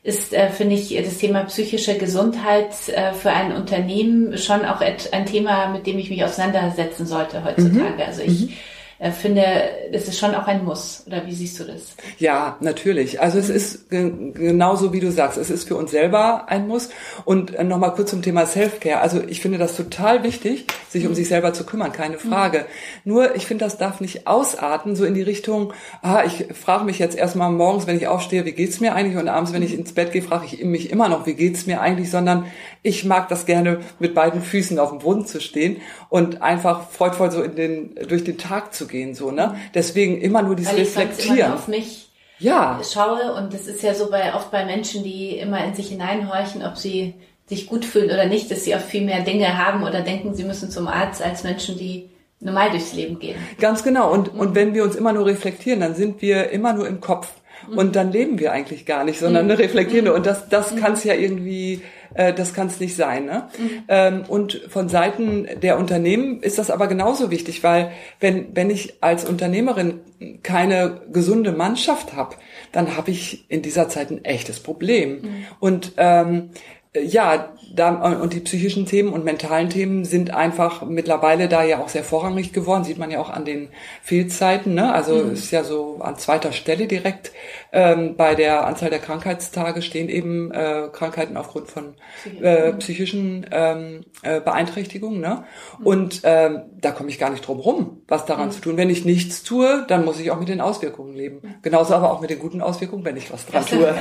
ist, 0.03 0.31
äh, 0.31 0.49
finde 0.49 0.75
ich, 0.75 0.95
das 0.95 1.17
Thema 1.17 1.43
psychische 1.45 1.97
Gesundheit 1.97 2.69
äh, 2.89 3.13
für 3.13 3.31
ein 3.31 3.51
Unternehmen 3.51 4.37
schon 4.37 4.63
auch 4.63 4.79
ein 4.79 5.25
Thema, 5.25 5.69
mit 5.69 5.87
dem 5.87 5.97
ich 5.97 6.11
mich 6.11 6.23
auseinandersetzen 6.23 7.07
sollte 7.07 7.43
heutzutage. 7.43 7.95
Mhm. 7.95 8.01
Also 8.05 8.21
ich 8.21 8.41
mhm 8.41 8.53
äh, 8.99 9.11
finde, 9.11 9.43
es 9.91 10.07
ist 10.07 10.19
schon 10.19 10.33
auch 10.35 10.47
ein 10.47 10.63
Muss. 10.63 11.03
Oder 11.07 11.25
wie 11.25 11.33
siehst 11.33 11.59
du 11.59 11.65
das? 11.65 11.95
Ja, 12.19 12.57
natürlich. 12.61 13.21
Also 13.21 13.39
es 13.39 13.49
ist 13.49 13.89
genauso, 13.89 14.93
wie 14.93 14.99
du 14.99 15.11
sagst. 15.11 15.37
Es 15.37 15.49
ist 15.49 15.67
für 15.67 15.75
uns 15.75 15.91
selber 15.91 16.49
ein 16.49 16.67
Muss. 16.67 16.89
Und 17.25 17.55
äh, 17.55 17.63
nochmal 17.63 17.93
kurz 17.93 18.11
zum 18.11 18.21
Thema 18.21 18.45
Self-Care. 18.45 19.01
Also 19.01 19.21
ich 19.27 19.41
finde 19.41 19.57
das 19.57 19.75
total 19.75 20.23
wichtig, 20.23 20.67
sich 20.89 21.05
um 21.05 21.11
mhm. 21.11 21.15
sich 21.15 21.27
selber 21.27 21.53
zu 21.53 21.65
kümmern, 21.65 21.91
keine 21.91 22.17
Frage. 22.17 22.59
Mhm. 22.59 23.13
Nur, 23.13 23.35
ich 23.35 23.45
finde, 23.45 23.65
das 23.65 23.77
darf 23.77 23.99
nicht 23.99 24.27
ausarten, 24.27 24.95
so 24.95 25.05
in 25.05 25.13
die 25.13 25.21
Richtung, 25.21 25.73
ah, 26.01 26.23
ich 26.25 26.45
frage 26.53 26.85
mich 26.85 26.99
jetzt 26.99 27.17
erstmal 27.17 27.51
morgens, 27.51 27.87
wenn 27.87 27.97
ich 27.97 28.07
aufstehe, 28.07 28.45
wie 28.45 28.53
geht's 28.53 28.79
mir 28.79 28.95
eigentlich? 28.95 29.17
Und 29.17 29.27
abends, 29.27 29.53
wenn 29.53 29.63
ich 29.63 29.73
ins 29.73 29.93
Bett 29.93 30.11
gehe, 30.11 30.21
frage 30.21 30.45
ich 30.45 30.63
mich 30.63 30.91
immer 30.91 31.09
noch, 31.09 31.25
wie 31.25 31.33
geht's 31.33 31.65
mir 31.65 31.81
eigentlich? 31.81 32.09
Sondern 32.09 32.45
ich 32.83 33.05
mag 33.05 33.27
das 33.29 33.45
gerne, 33.45 33.79
mit 33.99 34.13
beiden 34.13 34.41
Füßen 34.41 34.79
auf 34.79 34.89
dem 34.89 34.99
Boden 34.99 35.25
zu 35.25 35.41
stehen 35.41 35.77
und 36.09 36.41
einfach 36.41 36.89
freudvoll 36.89 37.31
so 37.31 37.41
in 37.41 37.55
den, 37.55 37.95
durch 38.07 38.23
den 38.23 38.37
Tag 38.37 38.73
zu 38.73 38.82
gehen, 38.87 39.15
so, 39.15 39.31
ne? 39.31 39.55
Deswegen 39.73 40.19
immer 40.21 40.41
nur 40.41 40.55
dieses 40.55 40.73
Weil 40.73 40.81
ich 40.81 40.87
Reflektieren. 40.89 41.37
Immer 41.37 41.55
auf 41.55 41.67
mich 41.67 42.09
ja. 42.39 42.79
schaue 42.83 43.33
und 43.33 43.53
das 43.53 43.67
ist 43.67 43.83
ja 43.83 43.93
so 43.93 44.09
bei, 44.09 44.33
oft 44.33 44.51
bei 44.51 44.65
Menschen, 44.65 45.03
die 45.03 45.37
immer 45.37 45.63
in 45.63 45.73
sich 45.73 45.89
hineinhorchen, 45.89 46.63
ob 46.63 46.77
sie 46.77 47.15
sich 47.45 47.67
gut 47.67 47.85
fühlen 47.85 48.09
oder 48.09 48.25
nicht, 48.25 48.49
dass 48.51 48.63
sie 48.63 48.75
auch 48.75 48.81
viel 48.81 49.03
mehr 49.03 49.21
Dinge 49.21 49.57
haben 49.57 49.83
oder 49.83 50.01
denken, 50.01 50.33
sie 50.33 50.43
müssen 50.43 50.69
zum 50.69 50.87
Arzt 50.87 51.21
als 51.21 51.43
Menschen, 51.43 51.77
die 51.77 52.09
normal 52.39 52.69
durchs 52.71 52.93
Leben 52.93 53.19
gehen. 53.19 53.35
Ganz 53.59 53.83
genau. 53.83 54.11
Und, 54.11 54.33
mhm. 54.33 54.39
und 54.39 54.55
wenn 54.55 54.73
wir 54.73 54.83
uns 54.83 54.95
immer 54.95 55.13
nur 55.13 55.25
reflektieren, 55.25 55.79
dann 55.79 55.95
sind 55.95 56.21
wir 56.21 56.49
immer 56.51 56.73
nur 56.73 56.87
im 56.87 57.01
Kopf. 57.01 57.31
Mhm. 57.69 57.77
Und 57.77 57.95
dann 57.95 58.11
leben 58.11 58.39
wir 58.39 58.51
eigentlich 58.51 58.85
gar 58.85 59.03
nicht, 59.03 59.19
sondern 59.19 59.45
mhm. 59.45 59.53
reflektieren. 59.53 60.07
Und 60.09 60.25
das, 60.25 60.49
das 60.49 60.73
mhm. 60.73 60.79
kann 60.79 60.93
es 60.93 61.03
ja 61.03 61.13
irgendwie 61.13 61.81
äh, 62.15 62.33
das 62.33 62.53
kann 62.53 62.67
es 62.67 62.79
nicht 62.79 62.95
sein. 62.95 63.25
Ne? 63.25 63.47
Ähm, 63.87 64.23
und 64.27 64.61
von 64.69 64.89
Seiten 64.89 65.47
der 65.61 65.77
Unternehmen 65.77 66.41
ist 66.41 66.57
das 66.57 66.69
aber 66.69 66.87
genauso 66.87 67.31
wichtig, 67.31 67.63
weil 67.63 67.91
wenn, 68.19 68.55
wenn 68.55 68.69
ich 68.69 69.01
als 69.01 69.25
Unternehmerin 69.25 69.99
keine 70.43 71.01
gesunde 71.11 71.51
Mannschaft 71.51 72.13
habe, 72.13 72.35
dann 72.71 72.95
habe 72.97 73.11
ich 73.11 73.49
in 73.49 73.61
dieser 73.61 73.89
Zeit 73.89 74.11
ein 74.11 74.23
echtes 74.23 74.59
Problem. 74.59 75.45
Und 75.59 75.93
ähm, 75.97 76.49
ja, 76.95 77.53
da, 77.75 77.89
und 77.89 78.33
die 78.33 78.39
psychischen 78.39 78.85
Themen 78.85 79.11
und 79.11 79.25
mentalen 79.25 79.69
Themen 79.69 80.05
sind 80.05 80.31
einfach 80.31 80.83
mittlerweile 80.83 81.49
da 81.49 81.63
ja 81.63 81.79
auch 81.79 81.89
sehr 81.89 82.03
vorrangig 82.03 82.53
geworden, 82.53 82.83
sieht 82.83 82.99
man 82.99 83.09
ja 83.09 83.19
auch 83.19 83.31
an 83.31 83.45
den 83.45 83.69
Fehlzeiten, 84.03 84.75
ne? 84.75 84.93
Also 84.93 85.15
mhm. 85.15 85.33
ist 85.33 85.49
ja 85.49 85.63
so 85.63 85.97
an 85.99 86.15
zweiter 86.17 86.51
Stelle 86.51 86.85
direkt 86.85 87.31
ähm, 87.71 88.15
bei 88.15 88.35
der 88.35 88.67
Anzahl 88.67 88.91
der 88.91 88.99
Krankheitstage 88.99 89.81
stehen 89.81 90.07
eben 90.07 90.51
äh, 90.51 90.89
Krankheiten 90.93 91.35
aufgrund 91.35 91.67
von 91.71 91.95
äh, 92.39 92.73
psychischen 92.73 93.47
ähm, 93.51 94.01
äh, 94.21 94.39
Beeinträchtigungen, 94.39 95.19
ne? 95.19 95.43
Mhm. 95.79 95.85
Und 95.87 96.21
ähm, 96.25 96.61
da 96.79 96.91
komme 96.91 97.09
ich 97.09 97.17
gar 97.17 97.31
nicht 97.31 97.47
drum 97.47 97.59
rum, 97.59 98.01
was 98.07 98.25
daran 98.25 98.49
mhm. 98.49 98.51
zu 98.51 98.61
tun. 98.61 98.77
Wenn 98.77 98.91
ich 98.91 99.03
nichts 99.03 99.41
tue, 99.41 99.83
dann 99.87 100.05
muss 100.05 100.19
ich 100.19 100.29
auch 100.29 100.39
mit 100.39 100.49
den 100.49 100.61
Auswirkungen 100.61 101.15
leben. 101.15 101.39
Mhm. 101.41 101.55
Genauso 101.63 101.95
aber 101.95 102.11
auch 102.11 102.21
mit 102.21 102.29
den 102.29 102.39
guten 102.39 102.61
Auswirkungen, 102.61 103.03
wenn 103.03 103.17
ich 103.17 103.33
was 103.33 103.47
dran 103.47 103.65
tue. 103.65 103.95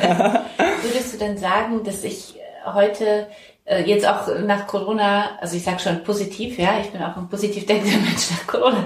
Würdest 0.83 1.15
du 1.15 1.19
denn 1.19 1.39
sagen, 1.39 1.85
dass 1.85 2.05
ich 2.05 2.35
heute 2.67 3.29
jetzt 3.67 4.07
auch 4.07 4.27
nach 4.45 4.67
Corona, 4.67 5.39
also 5.41 5.57
ich 5.57 5.63
sage 5.63 5.79
schon 5.79 6.03
positiv, 6.03 6.59
ja, 6.59 6.81
ich 6.81 6.91
bin 6.91 7.03
auch 7.03 7.17
ein 7.17 7.29
positiv 7.29 7.67
denkender 7.67 7.99
Mensch 8.05 8.31
nach 8.31 8.47
Corona, 8.47 8.85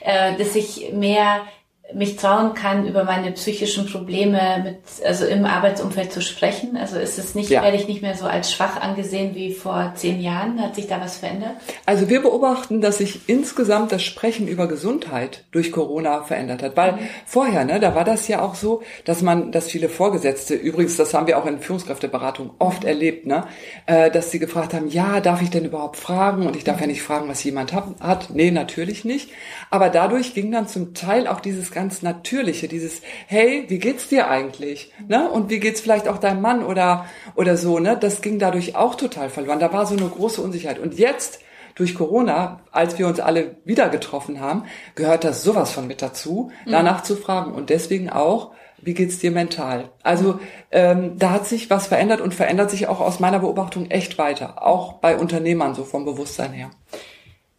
äh, 0.00 0.36
dass 0.36 0.54
ich 0.56 0.92
mehr 0.92 1.42
mich 1.94 2.16
trauen 2.16 2.54
kann, 2.54 2.86
über 2.86 3.04
meine 3.04 3.30
psychischen 3.32 3.86
Probleme 3.86 4.40
mit, 4.64 5.06
also 5.06 5.24
im 5.24 5.44
Arbeitsumfeld 5.44 6.12
zu 6.12 6.20
sprechen? 6.20 6.76
Also 6.76 6.98
ist 6.98 7.18
es 7.18 7.34
nicht, 7.34 7.50
ja. 7.50 7.62
werde 7.62 7.76
ich 7.76 7.86
nicht 7.86 8.02
mehr 8.02 8.16
so 8.16 8.26
als 8.26 8.52
schwach 8.52 8.80
angesehen 8.80 9.34
wie 9.34 9.52
vor 9.52 9.92
zehn 9.94 10.20
Jahren? 10.20 10.60
Hat 10.60 10.74
sich 10.74 10.88
da 10.88 11.00
was 11.00 11.18
verändert? 11.18 11.52
Also 11.84 12.08
wir 12.08 12.22
beobachten, 12.22 12.80
dass 12.80 12.98
sich 12.98 13.28
insgesamt 13.28 13.92
das 13.92 14.02
Sprechen 14.02 14.48
über 14.48 14.66
Gesundheit 14.66 15.44
durch 15.52 15.70
Corona 15.70 16.22
verändert 16.24 16.62
hat. 16.62 16.76
Weil 16.76 16.92
mhm. 16.92 16.98
vorher, 17.24 17.64
ne, 17.64 17.78
da 17.78 17.94
war 17.94 18.04
das 18.04 18.26
ja 18.26 18.42
auch 18.42 18.56
so, 18.56 18.82
dass 19.04 19.22
man, 19.22 19.52
dass 19.52 19.68
viele 19.68 19.88
Vorgesetzte, 19.88 20.54
übrigens, 20.54 20.96
das 20.96 21.14
haben 21.14 21.28
wir 21.28 21.38
auch 21.38 21.46
in 21.46 21.60
Führungskräfteberatung 21.60 22.50
oft 22.58 22.82
mhm. 22.82 22.88
erlebt, 22.88 23.26
ne, 23.26 23.44
äh, 23.86 24.10
dass 24.10 24.32
sie 24.32 24.40
gefragt 24.40 24.74
haben, 24.74 24.88
ja, 24.88 25.20
darf 25.20 25.40
ich 25.40 25.50
denn 25.50 25.64
überhaupt 25.64 25.96
fragen? 25.96 26.46
Und 26.46 26.56
ich 26.56 26.64
darf 26.64 26.80
ja 26.80 26.88
nicht 26.88 27.02
fragen, 27.02 27.28
was 27.28 27.44
jemand 27.44 27.72
hat. 27.72 27.84
hat. 28.00 28.30
Nee, 28.30 28.50
natürlich 28.50 29.04
nicht. 29.04 29.30
Aber 29.70 29.88
dadurch 29.88 30.34
ging 30.34 30.50
dann 30.50 30.66
zum 30.66 30.92
Teil 30.92 31.28
auch 31.28 31.40
dieses 31.40 31.75
ganz 31.76 32.00
Natürliche, 32.00 32.68
dieses, 32.68 33.02
hey, 33.26 33.66
wie 33.68 33.78
geht's 33.78 34.08
dir 34.08 34.30
eigentlich? 34.30 34.92
Ne? 35.06 35.30
Und 35.30 35.50
wie 35.50 35.60
geht's 35.60 35.82
vielleicht 35.82 36.08
auch 36.08 36.16
deinem 36.16 36.40
Mann 36.40 36.64
oder, 36.64 37.04
oder 37.34 37.58
so, 37.58 37.78
ne? 37.78 37.98
Das 38.00 38.22
ging 38.22 38.38
dadurch 38.38 38.74
auch 38.76 38.94
total 38.94 39.28
verloren. 39.28 39.60
Da 39.60 39.74
war 39.74 39.84
so 39.84 39.94
eine 39.94 40.08
große 40.08 40.40
Unsicherheit. 40.40 40.78
Und 40.78 40.98
jetzt, 40.98 41.40
durch 41.74 41.94
Corona, 41.94 42.60
als 42.72 42.98
wir 42.98 43.06
uns 43.06 43.20
alle 43.20 43.56
wieder 43.66 43.90
getroffen 43.90 44.40
haben, 44.40 44.64
gehört 44.94 45.22
das 45.22 45.42
sowas 45.42 45.70
von 45.70 45.86
mit 45.86 46.00
dazu, 46.00 46.50
mhm. 46.64 46.70
danach 46.70 47.02
zu 47.02 47.14
fragen. 47.14 47.52
Und 47.52 47.68
deswegen 47.68 48.08
auch, 48.08 48.52
wie 48.80 48.94
geht's 48.94 49.18
dir 49.18 49.30
mental? 49.30 49.90
Also 50.02 50.40
ähm, 50.70 51.18
da 51.18 51.32
hat 51.32 51.46
sich 51.46 51.68
was 51.68 51.88
verändert 51.88 52.22
und 52.22 52.32
verändert 52.32 52.70
sich 52.70 52.88
auch 52.88 53.00
aus 53.00 53.20
meiner 53.20 53.40
Beobachtung 53.40 53.90
echt 53.90 54.16
weiter, 54.16 54.66
auch 54.66 54.94
bei 54.94 55.18
Unternehmern 55.18 55.74
so 55.74 55.84
vom 55.84 56.06
Bewusstsein 56.06 56.54
her. 56.54 56.70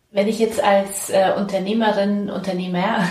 Wenn 0.10 0.28
ich 0.28 0.40
jetzt 0.40 0.64
als 0.64 1.12
äh, 1.12 1.34
Unternehmerin, 1.38 2.32
Unternehmer 2.32 3.04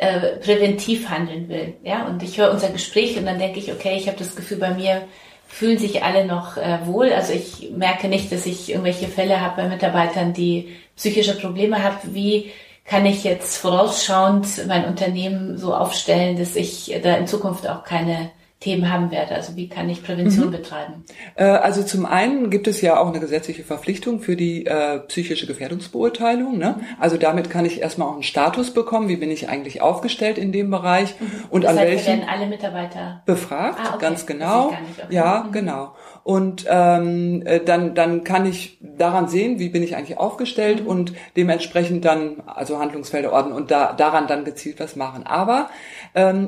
äh, 0.00 0.36
präventiv 0.38 1.08
handeln 1.10 1.48
will, 1.48 1.74
ja, 1.84 2.06
und 2.06 2.22
ich 2.22 2.38
höre 2.38 2.50
unser 2.50 2.70
Gespräch 2.70 3.18
und 3.18 3.26
dann 3.26 3.38
denke 3.38 3.58
ich, 3.58 3.70
okay, 3.70 3.96
ich 3.96 4.06
habe 4.06 4.16
das 4.16 4.34
Gefühl, 4.34 4.56
bei 4.56 4.70
mir 4.70 5.02
fühlen 5.46 5.78
sich 5.78 6.02
alle 6.02 6.24
noch 6.24 6.56
äh, 6.56 6.86
wohl. 6.86 7.12
Also 7.12 7.32
ich 7.32 7.70
merke 7.72 8.08
nicht, 8.08 8.32
dass 8.32 8.46
ich 8.46 8.70
irgendwelche 8.70 9.08
Fälle 9.08 9.40
habe 9.40 9.62
bei 9.62 9.68
Mitarbeitern, 9.68 10.32
die 10.32 10.76
psychische 10.96 11.36
Probleme 11.36 11.82
haben. 11.82 11.98
Wie 12.14 12.50
kann 12.84 13.04
ich 13.04 13.24
jetzt 13.24 13.58
vorausschauend 13.58 14.66
mein 14.66 14.86
Unternehmen 14.86 15.58
so 15.58 15.74
aufstellen, 15.74 16.38
dass 16.38 16.56
ich 16.56 16.98
da 17.02 17.16
in 17.16 17.26
Zukunft 17.26 17.68
auch 17.68 17.84
keine 17.84 18.30
Themen 18.60 18.92
haben 18.92 19.10
werde. 19.10 19.34
Also 19.34 19.56
wie 19.56 19.70
kann 19.70 19.88
ich 19.88 20.02
Prävention 20.02 20.48
mhm. 20.48 20.50
betreiben? 20.50 21.04
Äh, 21.34 21.44
also 21.44 21.82
zum 21.82 22.04
einen 22.04 22.50
gibt 22.50 22.68
es 22.68 22.82
ja 22.82 23.00
auch 23.00 23.08
eine 23.08 23.18
gesetzliche 23.18 23.64
Verpflichtung 23.64 24.20
für 24.20 24.36
die 24.36 24.66
äh, 24.66 24.98
psychische 24.98 25.46
Gefährdungsbeurteilung. 25.46 26.58
Ne? 26.58 26.76
Mhm. 26.76 26.84
Also 26.98 27.16
damit 27.16 27.48
kann 27.48 27.64
ich 27.64 27.80
erstmal 27.80 28.08
auch 28.08 28.12
einen 28.12 28.22
Status 28.22 28.74
bekommen, 28.74 29.08
wie 29.08 29.16
bin 29.16 29.30
ich 29.30 29.48
eigentlich 29.48 29.80
aufgestellt 29.80 30.36
in 30.36 30.52
dem 30.52 30.70
Bereich 30.70 31.18
mhm. 31.18 31.44
und 31.48 31.64
das 31.64 31.70
an 31.70 31.78
heißt, 31.78 31.90
welchen 31.90 32.06
werden 32.20 32.28
alle 32.28 32.46
Mitarbeiter 32.48 33.22
befragt, 33.24 33.78
ah, 33.82 33.94
okay. 33.94 33.98
ganz 33.98 34.26
genau. 34.26 34.66
Okay. 34.66 34.76
Ja, 35.08 35.44
mhm. 35.46 35.52
genau. 35.52 35.94
Und 36.22 36.66
ähm, 36.68 37.42
äh, 37.46 37.60
dann, 37.60 37.94
dann 37.94 38.24
kann 38.24 38.44
ich 38.44 38.78
daran 38.82 39.26
sehen, 39.28 39.58
wie 39.58 39.70
bin 39.70 39.82
ich 39.82 39.96
eigentlich 39.96 40.18
aufgestellt 40.18 40.82
mhm. 40.82 40.86
und 40.86 41.12
dementsprechend 41.34 42.04
dann 42.04 42.42
also 42.44 42.78
Handlungsfelder 42.78 43.32
ordnen 43.32 43.54
und 43.54 43.70
da, 43.70 43.94
daran 43.94 44.26
dann 44.26 44.44
gezielt 44.44 44.80
was 44.80 44.96
machen. 44.96 45.22
Aber 45.26 45.70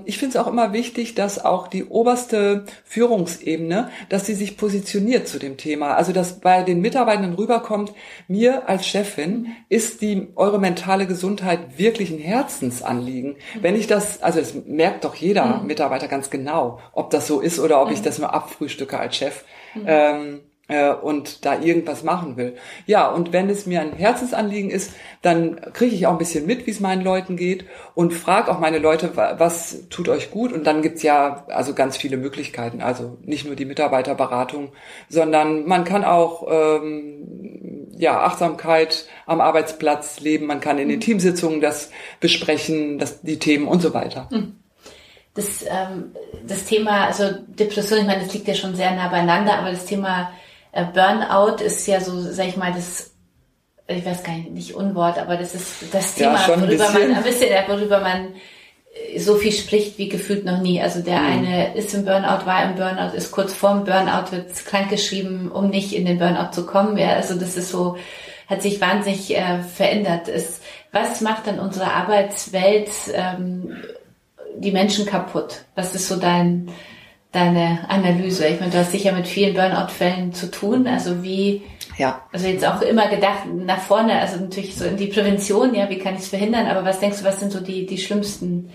ich 0.04 0.18
finde 0.18 0.36
es 0.36 0.44
auch 0.44 0.48
immer 0.48 0.72
wichtig, 0.72 1.14
dass 1.14 1.44
auch 1.44 1.68
die 1.68 1.84
oberste 1.84 2.64
Führungsebene, 2.84 3.90
dass 4.08 4.26
sie 4.26 4.34
sich 4.34 4.56
positioniert 4.56 5.28
zu 5.28 5.38
dem 5.38 5.56
Thema. 5.56 5.94
Also 5.94 6.12
dass 6.12 6.40
bei 6.40 6.62
den 6.62 6.80
Mitarbeitenden 6.80 7.34
rüberkommt, 7.34 7.92
mir 8.26 8.68
als 8.68 8.86
Chefin 8.86 9.48
ist 9.68 10.02
die 10.02 10.28
eure 10.34 10.58
mentale 10.58 11.06
Gesundheit 11.06 11.78
wirklich 11.78 12.10
ein 12.10 12.18
Herzensanliegen. 12.18 13.36
Mhm. 13.54 13.62
Wenn 13.62 13.76
ich 13.76 13.86
das, 13.86 14.22
also 14.22 14.40
das 14.40 14.54
merkt 14.66 15.04
doch 15.04 15.14
jeder 15.14 15.58
mhm. 15.58 15.66
Mitarbeiter 15.66 16.08
ganz 16.08 16.30
genau, 16.30 16.80
ob 16.92 17.10
das 17.10 17.26
so 17.26 17.40
ist 17.40 17.60
oder 17.60 17.80
ob 17.82 17.90
ich 17.90 18.00
mhm. 18.00 18.04
das 18.04 18.18
nur 18.18 18.34
abfrühstücke 18.34 18.98
als 18.98 19.16
Chef. 19.16 19.44
Ähm, 19.86 20.40
äh, 20.68 20.92
und 20.92 21.44
da 21.44 21.60
irgendwas 21.60 22.02
machen 22.02 22.36
will. 22.36 22.56
Ja, 22.86 23.08
und 23.08 23.32
wenn 23.32 23.50
es 23.50 23.66
mir 23.66 23.80
ein 23.80 23.92
Herzensanliegen 23.92 24.70
ist, 24.70 24.92
dann 25.20 25.60
kriege 25.72 25.94
ich 25.94 26.06
auch 26.06 26.12
ein 26.12 26.18
bisschen 26.18 26.46
mit, 26.46 26.66
wie 26.66 26.70
es 26.70 26.80
meinen 26.80 27.02
Leuten 27.02 27.36
geht 27.36 27.64
und 27.94 28.12
frage 28.12 28.50
auch 28.50 28.58
meine 28.58 28.78
Leute, 28.78 29.16
was 29.16 29.88
tut 29.90 30.08
euch 30.08 30.30
gut? 30.30 30.52
Und 30.52 30.66
dann 30.66 30.82
gibt's 30.82 31.02
ja 31.02 31.44
also 31.48 31.74
ganz 31.74 31.96
viele 31.96 32.16
Möglichkeiten. 32.16 32.80
Also 32.80 33.18
nicht 33.22 33.44
nur 33.44 33.56
die 33.56 33.64
Mitarbeiterberatung, 33.64 34.72
sondern 35.08 35.66
man 35.66 35.84
kann 35.84 36.04
auch 36.04 36.46
ähm, 36.50 37.88
ja 37.96 38.20
Achtsamkeit 38.20 39.06
am 39.26 39.40
Arbeitsplatz 39.40 40.20
leben. 40.20 40.46
Man 40.46 40.60
kann 40.60 40.78
in 40.78 40.88
den 40.88 40.96
mhm. 40.96 41.02
Teamsitzungen 41.02 41.60
das 41.60 41.90
besprechen, 42.20 42.98
das, 42.98 43.20
die 43.22 43.38
Themen 43.38 43.68
und 43.68 43.82
so 43.82 43.94
weiter. 43.94 44.28
Mhm 44.30 44.56
das, 45.34 45.62
ähm, 45.62 46.12
das 46.46 46.64
Thema, 46.66 47.06
also 47.06 47.24
Depression, 47.46 48.00
ich 48.00 48.06
meine, 48.06 48.22
das 48.22 48.34
liegt 48.34 48.48
ja 48.48 48.54
schon 48.54 48.74
sehr 48.74 48.94
nah 48.94 49.08
beieinander, 49.08 49.58
aber 49.58 49.70
das 49.70 49.86
Thema 49.86 50.30
Burnout 50.72 51.62
ist 51.62 51.86
ja 51.86 52.00
so, 52.00 52.20
sag 52.20 52.48
ich 52.48 52.56
mal, 52.56 52.72
das 52.72 53.12
ich 53.96 54.04
weiß 54.04 54.22
gar 54.22 54.34
nicht, 54.34 54.50
nicht 54.50 54.74
Unwort, 54.74 55.18
aber 55.18 55.36
das 55.36 55.54
ist 55.54 55.92
das 55.92 56.14
Thema, 56.14 56.34
ja, 56.34 56.48
worüber 56.48 56.90
man, 56.90 57.14
ein 57.14 57.22
bisschen, 57.22 57.50
worüber 57.68 58.00
man 58.00 58.34
äh, 58.94 59.18
so 59.18 59.36
viel 59.36 59.52
spricht 59.52 59.98
wie 59.98 60.08
gefühlt 60.08 60.44
noch 60.44 60.60
nie. 60.60 60.80
Also 60.80 61.00
der 61.00 61.18
mhm. 61.18 61.26
eine 61.26 61.74
ist 61.74 61.94
im 61.94 62.04
Burnout, 62.04 62.46
war 62.46 62.64
im 62.64 62.76
Burnout, 62.76 63.14
ist 63.16 63.32
kurz 63.32 63.52
vorm 63.52 63.84
Burnout, 63.84 64.32
wird 64.32 64.54
krankgeschrieben, 64.64 65.50
um 65.50 65.68
nicht 65.68 65.92
in 65.92 66.06
den 66.06 66.18
Burnout 66.18 66.52
zu 66.52 66.66
kommen. 66.66 66.96
Ja, 66.96 67.10
also 67.14 67.34
das 67.34 67.56
ist 67.56 67.70
so, 67.70 67.96
hat 68.48 68.62
sich 68.62 68.80
wahnsinnig 68.80 69.36
äh, 69.36 69.62
verändert. 69.62 70.28
Ist, 70.28 70.62
was 70.92 71.20
macht 71.20 71.46
dann 71.46 71.58
unsere 71.58 71.92
Arbeitswelt 71.92 72.90
ähm, 73.12 73.76
die 74.56 74.72
Menschen 74.72 75.06
kaputt? 75.06 75.64
Was 75.74 75.94
ist 75.94 76.08
so 76.08 76.16
dein 76.16 76.70
deine 77.32 77.88
Analyse? 77.88 78.46
Ich 78.46 78.60
meine, 78.60 78.72
du 78.72 78.78
hast 78.78 78.92
sicher 78.92 79.12
mit 79.12 79.26
vielen 79.26 79.54
Burnout-Fällen 79.54 80.32
zu 80.32 80.50
tun. 80.50 80.86
Also 80.86 81.22
wie, 81.22 81.62
ja. 81.98 82.22
also 82.32 82.46
jetzt 82.46 82.66
auch 82.66 82.82
immer 82.82 83.08
gedacht 83.08 83.46
nach 83.52 83.80
vorne, 83.80 84.18
also 84.20 84.38
natürlich 84.38 84.76
so 84.76 84.84
in 84.84 84.96
die 84.96 85.06
Prävention, 85.06 85.74
ja, 85.74 85.90
wie 85.90 85.98
kann 85.98 86.14
ich 86.14 86.20
es 86.20 86.28
verhindern? 86.28 86.66
Aber 86.66 86.84
was 86.84 87.00
denkst 87.00 87.18
du, 87.18 87.24
was 87.24 87.40
sind 87.40 87.52
so 87.52 87.60
die, 87.60 87.86
die 87.86 87.98
schlimmsten 87.98 88.70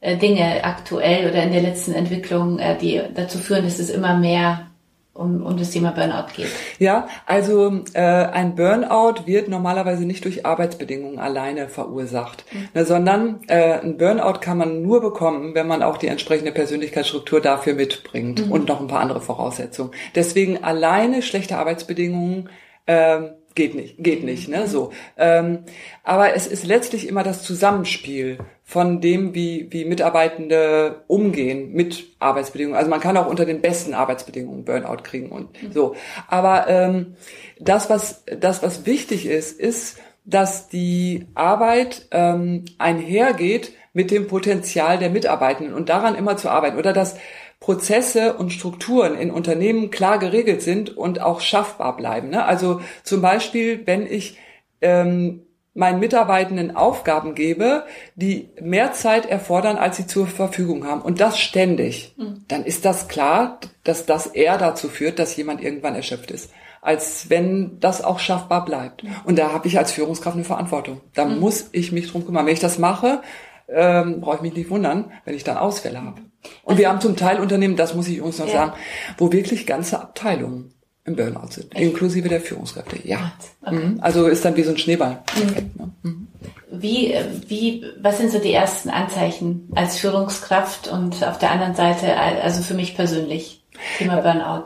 äh, 0.00 0.16
Dinge 0.16 0.64
aktuell 0.64 1.28
oder 1.28 1.42
in 1.42 1.52
der 1.52 1.62
letzten 1.62 1.92
Entwicklung, 1.92 2.58
äh, 2.58 2.76
die 2.76 3.00
dazu 3.14 3.38
führen, 3.38 3.64
dass 3.64 3.78
es 3.78 3.90
immer 3.90 4.16
mehr 4.16 4.69
um, 5.12 5.42
um 5.42 5.56
das 5.56 5.70
Thema 5.70 5.90
Burnout 5.90 6.32
geht? 6.36 6.48
Ja, 6.78 7.08
also 7.26 7.82
äh, 7.94 8.00
ein 8.00 8.54
Burnout 8.54 9.26
wird 9.26 9.48
normalerweise 9.48 10.04
nicht 10.04 10.24
durch 10.24 10.46
Arbeitsbedingungen 10.46 11.18
alleine 11.18 11.68
verursacht, 11.68 12.44
mhm. 12.52 12.68
ne, 12.74 12.84
sondern 12.84 13.40
äh, 13.48 13.80
ein 13.80 13.96
Burnout 13.96 14.40
kann 14.40 14.58
man 14.58 14.82
nur 14.82 15.00
bekommen, 15.00 15.54
wenn 15.54 15.66
man 15.66 15.82
auch 15.82 15.98
die 15.98 16.06
entsprechende 16.06 16.52
Persönlichkeitsstruktur 16.52 17.40
dafür 17.40 17.74
mitbringt 17.74 18.46
mhm. 18.46 18.52
und 18.52 18.68
noch 18.68 18.80
ein 18.80 18.88
paar 18.88 19.00
andere 19.00 19.20
Voraussetzungen. 19.20 19.90
Deswegen 20.14 20.62
alleine 20.62 21.22
schlechte 21.22 21.58
Arbeitsbedingungen 21.58 22.48
äh, 22.86 23.20
geht 23.54 23.74
nicht, 23.74 23.96
geht 23.98 24.24
nicht, 24.24 24.48
ne, 24.48 24.66
so. 24.66 24.92
Ähm, 25.16 25.64
aber 26.04 26.34
es 26.34 26.46
ist 26.46 26.64
letztlich 26.64 27.08
immer 27.08 27.22
das 27.22 27.42
Zusammenspiel 27.42 28.38
von 28.64 29.00
dem, 29.00 29.34
wie, 29.34 29.66
wie 29.70 29.84
Mitarbeitende 29.84 31.02
umgehen 31.08 31.72
mit 31.72 32.06
Arbeitsbedingungen. 32.20 32.78
Also 32.78 32.88
man 32.88 33.00
kann 33.00 33.16
auch 33.16 33.26
unter 33.26 33.44
den 33.44 33.60
besten 33.60 33.94
Arbeitsbedingungen 33.94 34.64
Burnout 34.64 35.02
kriegen 35.02 35.30
und 35.30 35.60
mhm. 35.62 35.72
so. 35.72 35.96
Aber 36.28 36.68
ähm, 36.68 37.16
das, 37.58 37.90
was, 37.90 38.24
das, 38.26 38.62
was 38.62 38.86
wichtig 38.86 39.26
ist, 39.26 39.58
ist, 39.58 39.98
dass 40.24 40.68
die 40.68 41.26
Arbeit 41.34 42.06
ähm, 42.12 42.64
einhergeht 42.78 43.72
mit 43.92 44.10
dem 44.12 44.28
Potenzial 44.28 44.98
der 44.98 45.10
Mitarbeitenden 45.10 45.74
und 45.74 45.88
daran 45.88 46.14
immer 46.14 46.36
zu 46.36 46.48
arbeiten 46.48 46.78
oder 46.78 46.92
dass 46.92 47.16
Prozesse 47.60 48.34
und 48.34 48.52
Strukturen 48.52 49.14
in 49.14 49.30
Unternehmen 49.30 49.90
klar 49.90 50.18
geregelt 50.18 50.62
sind 50.62 50.96
und 50.96 51.20
auch 51.20 51.40
schaffbar 51.40 51.96
bleiben. 51.96 52.30
Ne? 52.30 52.44
Also 52.44 52.80
zum 53.04 53.20
Beispiel, 53.20 53.86
wenn 53.86 54.06
ich 54.06 54.38
ähm, 54.80 55.42
meinen 55.74 56.00
Mitarbeitenden 56.00 56.74
Aufgaben 56.74 57.34
gebe, 57.34 57.84
die 58.16 58.48
mehr 58.60 58.92
Zeit 58.92 59.26
erfordern, 59.26 59.76
als 59.76 59.98
sie 59.98 60.06
zur 60.06 60.26
Verfügung 60.26 60.86
haben. 60.86 61.02
Und 61.02 61.20
das 61.20 61.38
ständig. 61.38 62.14
Mhm. 62.16 62.44
Dann 62.48 62.64
ist 62.64 62.84
das 62.84 63.08
klar, 63.08 63.60
dass 63.84 64.06
das 64.06 64.26
eher 64.26 64.58
dazu 64.58 64.88
führt, 64.88 65.18
dass 65.18 65.36
jemand 65.36 65.62
irgendwann 65.62 65.94
erschöpft 65.94 66.30
ist, 66.30 66.50
als 66.80 67.30
wenn 67.30 67.78
das 67.78 68.02
auch 68.02 68.18
schaffbar 68.18 68.64
bleibt. 68.64 69.04
Mhm. 69.04 69.14
Und 69.24 69.38
da 69.38 69.52
habe 69.52 69.68
ich 69.68 69.78
als 69.78 69.92
Führungskraft 69.92 70.34
eine 70.34 70.44
Verantwortung. 70.44 71.02
Da 71.14 71.26
mhm. 71.26 71.38
muss 71.38 71.68
ich 71.72 71.92
mich 71.92 72.10
drum 72.10 72.24
kümmern. 72.24 72.46
Wenn 72.46 72.54
ich 72.54 72.60
das 72.60 72.78
mache, 72.78 73.22
ähm, 73.68 74.20
brauche 74.20 74.36
ich 74.36 74.42
mich 74.42 74.54
nicht 74.54 74.70
wundern, 74.70 75.12
wenn 75.24 75.34
ich 75.34 75.44
dann 75.44 75.56
Ausfälle 75.56 76.02
habe. 76.02 76.20
Und 76.62 76.78
wir 76.78 76.88
haben 76.88 77.00
zum 77.00 77.16
Teil 77.16 77.40
Unternehmen, 77.40 77.76
das 77.76 77.94
muss 77.94 78.08
ich 78.08 78.20
uns 78.20 78.38
noch 78.38 78.46
ja. 78.46 78.52
sagen, 78.52 78.72
wo 79.18 79.32
wirklich 79.32 79.66
ganze 79.66 80.00
Abteilungen 80.00 80.72
im 81.04 81.16
Burnout 81.16 81.48
sind, 81.50 81.74
Echt? 81.74 81.82
inklusive 81.82 82.28
der 82.28 82.40
Führungskräfte. 82.40 83.06
Ja. 83.06 83.32
Okay. 83.62 83.74
Mhm. 83.74 83.98
Also 84.00 84.26
ist 84.26 84.44
dann 84.44 84.56
wie 84.56 84.62
so 84.62 84.70
ein 84.70 84.78
Schneeball. 84.78 85.22
Mhm. 85.36 85.92
Mhm. 86.02 86.28
Wie, 86.72 87.14
wie, 87.48 87.84
was 88.00 88.18
sind 88.18 88.30
so 88.30 88.38
die 88.38 88.52
ersten 88.52 88.90
Anzeichen 88.90 89.68
als 89.74 89.98
Führungskraft 89.98 90.88
und 90.88 91.24
auf 91.24 91.38
der 91.38 91.50
anderen 91.50 91.74
Seite, 91.74 92.16
also 92.16 92.62
für 92.62 92.74
mich 92.74 92.94
persönlich, 92.94 93.64
Thema 93.98 94.20
Burnout? 94.20 94.64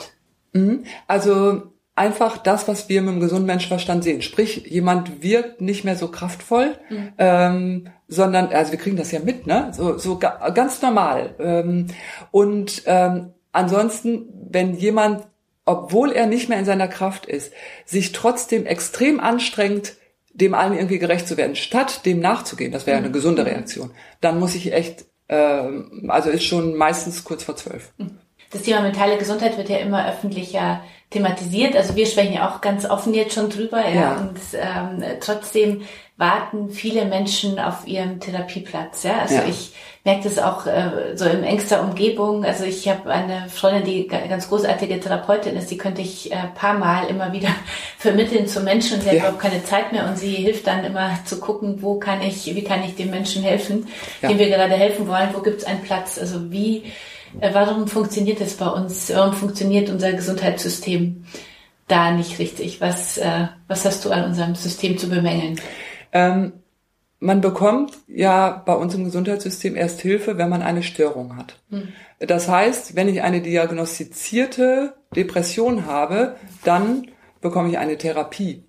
Mhm. 0.53 0.85
Also 1.07 1.63
einfach 1.97 2.39
das, 2.39 2.67
was 2.67 2.89
wir 2.89 3.03
mit 3.03 3.15
dem 3.15 3.21
gesunden 3.21 3.47
Menschenverstand 3.47 4.03
sehen. 4.03 4.23
Sprich, 4.23 4.67
jemand 4.67 5.23
wirkt 5.23 5.61
nicht 5.61 5.85
mehr 5.85 5.97
so 5.97 6.09
kraftvoll, 6.09 6.77
mhm. 6.91 7.13
ähm, 7.19 7.89
sondern, 8.09 8.49
also 8.49 8.73
wir 8.73 8.79
kriegen 8.79 8.97
das 8.97 9.13
ja 9.13 9.21
mit, 9.21 9.47
ne? 9.47 9.71
So, 9.73 9.97
so 9.99 10.19
ga, 10.19 10.51
ganz 10.51 10.83
normal. 10.83 11.35
Ähm, 11.39 11.87
und 12.31 12.83
ähm, 12.87 13.33
ansonsten, 13.53 14.29
wenn 14.51 14.75
jemand, 14.75 15.27
obwohl 15.65 16.13
er 16.13 16.27
nicht 16.27 16.49
mehr 16.49 16.59
in 16.59 16.65
seiner 16.65 16.89
Kraft 16.89 17.27
ist, 17.27 17.53
sich 17.85 18.13
trotzdem 18.13 18.67
extrem 18.67 19.21
anstrengt, 19.21 19.95
dem 20.33 20.55
allen 20.55 20.75
irgendwie 20.75 20.99
gerecht 20.99 21.29
zu 21.29 21.37
werden, 21.37 21.55
statt 21.55 22.05
dem 22.05 22.19
nachzugehen, 22.19 22.73
das 22.73 22.87
wäre 22.87 22.99
eine 22.99 23.09
mhm. 23.09 23.13
gesunde. 23.13 23.47
Reaktion, 23.47 23.93
dann 24.21 24.41
muss 24.41 24.57
ich 24.57 24.73
echt, 24.73 25.05
ähm, 25.29 26.09
also 26.09 26.29
ist 26.29 26.45
schon 26.45 26.75
meistens 26.75 27.23
kurz 27.23 27.45
vor 27.45 27.55
zwölf. 27.57 27.93
Mhm. 27.99 28.19
Das 28.51 28.63
Thema 28.63 28.83
mentale 28.83 29.17
Gesundheit 29.19 29.57
wird 29.57 29.69
ja 29.69 29.79
immer 29.79 30.09
öffentlicher 30.09 30.83
thematisiert. 31.15 31.77
Also 31.77 31.97
wir 31.97 32.07
sprechen 32.07 32.35
ja 32.35 32.51
auch 32.51 32.61
ganz 32.61 32.85
offen 32.85 33.15
jetzt 33.15 33.35
schon 33.35 33.49
drüber. 33.49 33.81
Ja. 33.89 33.95
ja. 33.95 34.17
Und 34.17 34.39
ähm, 34.53 35.05
trotzdem 35.21 35.83
warten 36.17 36.71
viele 36.71 37.07
Menschen 37.07 37.59
auf 37.59 37.87
ihrem 37.87 38.21
Therapieplatz. 38.21 39.03
Ja, 39.03 39.21
also 39.21 39.35
ja. 39.35 39.45
ich 39.49 39.73
merke 40.05 40.25
das 40.25 40.39
auch 40.39 40.67
äh, 40.67 41.17
so 41.17 41.25
in 41.25 41.43
engster 41.43 41.83
Umgebung. 41.83 42.45
Also 42.45 42.65
ich 42.65 42.89
habe 42.89 43.11
eine 43.11 43.49
Freundin, 43.49 43.85
die 43.85 44.07
ganz 44.07 44.49
großartige 44.49 45.01
Therapeutin 45.01 45.57
ist, 45.57 45.71
die 45.71 45.79
könnte 45.79 46.03
ich 46.03 46.31
äh, 46.31 46.37
paar 46.55 46.75
Mal 46.79 47.09
immer 47.09 47.33
wieder 47.33 47.49
vermitteln 47.99 48.47
zu 48.47 48.61
Menschen. 48.61 49.01
Sie 49.01 49.09
hat 49.09 49.15
ja. 49.15 49.23
überhaupt 49.23 49.41
keine 49.41 49.65
Zeit 49.65 49.93
mehr 49.93 50.07
und 50.07 50.19
sie 50.19 50.35
hilft 50.35 50.67
dann 50.67 50.85
immer 50.85 51.19
zu 51.25 51.41
gucken, 51.41 51.83
wo 51.83 51.99
kann 51.99 52.21
ich, 52.23 52.47
wie 52.47 52.65
kann 52.65 52.85
ich 52.85 52.97
dem 52.97 53.11
Menschen 53.11 53.43
helfen, 53.43 53.89
ja. 54.21 54.29
dem 54.29 54.39
wir 54.39 54.51
gerade 54.51 54.75
helfen 54.75 55.09
wollen, 55.09 55.31
wo 55.33 55.41
gibt 55.41 55.63
es 55.63 55.65
einen 55.65 55.83
Platz. 55.83 56.19
Also 56.19 56.53
wie 56.53 56.85
warum 57.41 57.89
funktioniert 57.89 58.41
es 58.41 58.55
bei 58.55 58.69
uns? 58.69 59.11
Warum 59.15 59.35
funktioniert 59.35 59.91
unser 59.91 60.13
Gesundheitssystem 60.13 61.25
da 61.89 62.13
nicht 62.13 62.39
richtig? 62.39 62.81
Was, 62.81 63.19
äh, 63.19 63.49
was 63.69 63.85
hast 63.85 64.05
du 64.05 64.11
an 64.11 64.25
unserem 64.25 64.55
System 64.55 64.99
zu 64.99 65.09
bemängeln? 65.09 65.61
Ähm, 66.13 66.53
man 67.21 67.41
bekommt 67.41 67.93
ja 68.07 68.63
bei 68.65 68.75
uns 68.75 68.95
im 68.95 69.05
Gesundheitssystem 69.05 69.77
erst 69.77 70.01
Hilfe, 70.01 70.37
wenn 70.37 70.51
man 70.51 70.63
eine 70.63 70.83
Störung 70.83 71.37
hat. 71.37 71.59
Hm. 71.71 71.89
Das 72.19 72.49
heißt, 72.49 72.97
wenn 72.97 73.09
ich 73.09 73.23
eine 73.23 73.41
diagnostizierte 73.41 74.95
Depression 75.17 75.87
habe, 75.87 76.37
dann 76.65 77.09
bekomme 77.41 77.71
ich 77.71 77.79
eine 77.79 77.99
Therapie. 77.99 78.65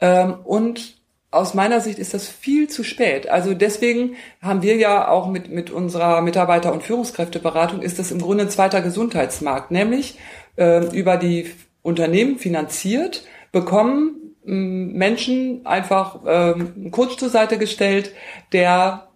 Ähm, 0.00 0.34
und 0.44 0.99
aus 1.30 1.54
meiner 1.54 1.80
Sicht 1.80 1.98
ist 1.98 2.12
das 2.12 2.28
viel 2.28 2.68
zu 2.68 2.82
spät. 2.82 3.28
Also 3.28 3.54
deswegen 3.54 4.16
haben 4.42 4.62
wir 4.62 4.76
ja 4.76 5.08
auch 5.08 5.28
mit, 5.28 5.48
mit 5.48 5.70
unserer 5.70 6.20
Mitarbeiter- 6.22 6.72
und 6.72 6.82
Führungskräfteberatung 6.82 7.82
ist 7.82 7.98
das 7.98 8.10
im 8.10 8.20
Grunde 8.20 8.44
ein 8.44 8.50
zweiter 8.50 8.82
Gesundheitsmarkt, 8.82 9.70
nämlich 9.70 10.18
äh, 10.56 10.84
über 10.96 11.16
die 11.16 11.50
Unternehmen 11.82 12.38
finanziert, 12.38 13.24
bekommen 13.52 14.34
äh, 14.44 14.50
Menschen 14.50 15.64
einfach 15.66 16.24
äh, 16.24 16.54
einen 16.54 16.90
Coach 16.90 17.16
zur 17.16 17.28
Seite 17.28 17.58
gestellt, 17.58 18.12
der 18.52 19.06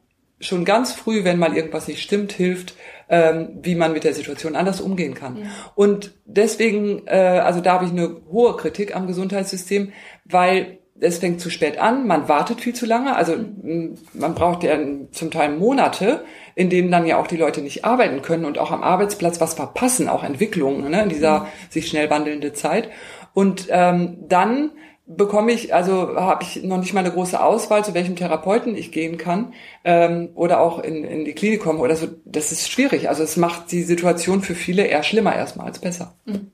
schon 0.41 0.65
ganz 0.65 0.93
früh, 0.93 1.25
wenn 1.25 1.39
mal 1.39 1.57
irgendwas 1.57 1.89
nicht 1.89 2.03
stimmt, 2.03 2.33
hilft, 2.33 2.75
ähm, 3.09 3.59
wie 3.63 3.75
man 3.75 3.93
mit 3.93 4.05
der 4.05 4.15
Situation 4.15 4.57
anders 4.57 4.81
umgehen 4.81 5.15
kann. 5.15 5.39
Ja. 5.39 5.47
Und 5.75 6.13
deswegen, 6.27 7.07
äh, 7.07 7.41
also 7.43 7.61
da 7.61 7.75
habe 7.75 7.87
ich 7.87 7.91
eine 7.91 8.21
hohe 8.31 8.57
Kritik 8.57 8.95
am 8.95 9.07
Gesundheitssystem, 9.07 9.93
weil 10.25 10.79
es 11.05 11.19
fängt 11.19 11.41
zu 11.41 11.51
spät 11.51 11.79
an, 11.79 12.07
man 12.07 12.29
wartet 12.29 12.61
viel 12.61 12.75
zu 12.75 12.87
lange, 12.87 13.15
also 13.15 13.37
man 14.15 14.35
braucht 14.35 14.63
ja 14.63 14.79
zum 15.13 15.31
Teil 15.31 15.57
Monate, 15.57 16.25
in 16.55 16.71
denen 16.71 16.91
dann 16.91 17.07
ja 17.07 17.19
auch 17.19 17.27
die 17.27 17.37
Leute 17.37 17.61
nicht 17.61 17.85
arbeiten 17.85 18.23
können 18.23 18.45
und 18.45 18.59
auch 18.59 18.71
am 18.71 18.83
Arbeitsplatz 18.83 19.41
was 19.41 19.55
verpassen, 19.55 20.09
auch 20.09 20.25
Entwicklungen 20.25 20.91
ne, 20.91 21.03
in 21.03 21.09
dieser 21.09 21.49
sich 21.69 21.89
schnell 21.89 22.11
wandelnde 22.11 22.53
Zeit. 22.53 22.91
Und 23.35 23.67
ähm, 23.71 24.19
dann 24.29 24.71
bekomme 25.07 25.53
ich, 25.53 25.75
also 25.75 26.17
habe 26.17 26.45
ich 26.45 26.63
noch 26.63 26.79
nicht 26.79 26.95
mal 26.95 27.01
eine 27.01 27.13
große 27.13 27.43
Auswahl, 27.43 27.85
zu 27.85 27.93
welchem 27.93 28.17
Therapeuten 28.17 28.75
ich 28.75 28.91
gehen 28.91 29.19
kann 29.19 29.53
ähm, 29.85 30.31
oder 30.35 30.61
auch 30.61 30.79
in, 30.79 31.05
in 31.05 31.25
die 31.25 31.35
Klinik 31.35 31.61
komme 31.61 31.81
oder 31.81 31.97
so. 31.97 32.09
Das 32.25 32.53
ist 32.53 32.71
schwierig. 32.71 33.09
Also 33.09 33.23
es 33.23 33.37
macht 33.37 33.71
die 33.71 33.83
Situation 33.83 34.41
für 34.41 34.55
viele 34.55 34.85
eher 34.85 35.03
schlimmer 35.03 35.35
erstmal 35.35 35.67
als 35.67 35.79
besser. 35.79 36.15
Mhm. 36.25 36.53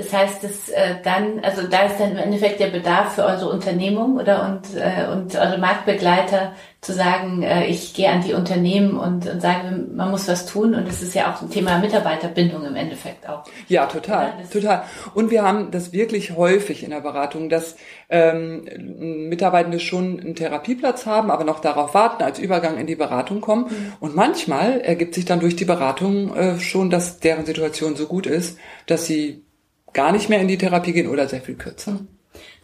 Das 0.00 0.12
heißt, 0.14 0.42
dass 0.42 0.70
äh, 0.70 0.94
dann, 1.04 1.40
also 1.40 1.66
da 1.66 1.82
ist 1.82 2.00
dann 2.00 2.12
im 2.12 2.16
Endeffekt 2.16 2.58
der 2.58 2.68
Bedarf 2.68 3.16
für 3.16 3.24
eure 3.24 3.50
Unternehmung 3.50 4.16
oder 4.16 4.46
und, 4.48 4.74
äh, 4.80 5.06
und 5.12 5.36
eure 5.36 5.58
Marktbegleiter 5.58 6.52
zu 6.80 6.94
sagen, 6.94 7.42
äh, 7.42 7.66
ich 7.66 7.92
gehe 7.92 8.08
an 8.08 8.22
die 8.22 8.32
Unternehmen 8.32 8.98
und, 8.98 9.28
und 9.28 9.42
sage, 9.42 9.86
man 9.94 10.10
muss 10.10 10.26
was 10.26 10.46
tun. 10.46 10.74
Und 10.74 10.88
das 10.88 11.02
ist 11.02 11.14
ja 11.14 11.30
auch 11.30 11.42
ein 11.42 11.50
Thema 11.50 11.78
Mitarbeiterbindung 11.78 12.64
im 12.64 12.74
Endeffekt 12.74 13.28
auch. 13.28 13.44
Ja, 13.68 13.84
total, 13.84 14.32
total. 14.50 14.84
Und 15.12 15.30
wir 15.30 15.42
haben 15.42 15.70
das 15.70 15.92
wirklich 15.92 16.34
häufig 16.34 16.82
in 16.82 16.90
der 16.90 17.00
Beratung, 17.00 17.50
dass 17.50 17.76
ähm, 18.08 19.28
Mitarbeitende 19.28 19.80
schon 19.80 20.18
einen 20.18 20.34
Therapieplatz 20.34 21.04
haben, 21.04 21.30
aber 21.30 21.44
noch 21.44 21.60
darauf 21.60 21.92
warten, 21.92 22.22
als 22.22 22.38
Übergang 22.38 22.78
in 22.78 22.86
die 22.86 22.96
Beratung 22.96 23.42
kommen. 23.42 23.64
Mhm. 23.64 23.92
Und 24.00 24.16
manchmal 24.16 24.80
ergibt 24.80 25.14
sich 25.14 25.26
dann 25.26 25.40
durch 25.40 25.56
die 25.56 25.66
Beratung 25.66 26.34
äh, 26.34 26.58
schon, 26.58 26.88
dass 26.88 27.20
deren 27.20 27.44
Situation 27.44 27.96
so 27.96 28.06
gut 28.06 28.26
ist, 28.26 28.58
dass 28.86 29.04
sie 29.04 29.44
gar 29.92 30.12
nicht 30.12 30.28
mehr 30.28 30.40
in 30.40 30.48
die 30.48 30.58
Therapie 30.58 30.92
gehen 30.92 31.08
oder 31.08 31.28
sehr 31.28 31.40
viel 31.40 31.56
kürzer. 31.56 32.00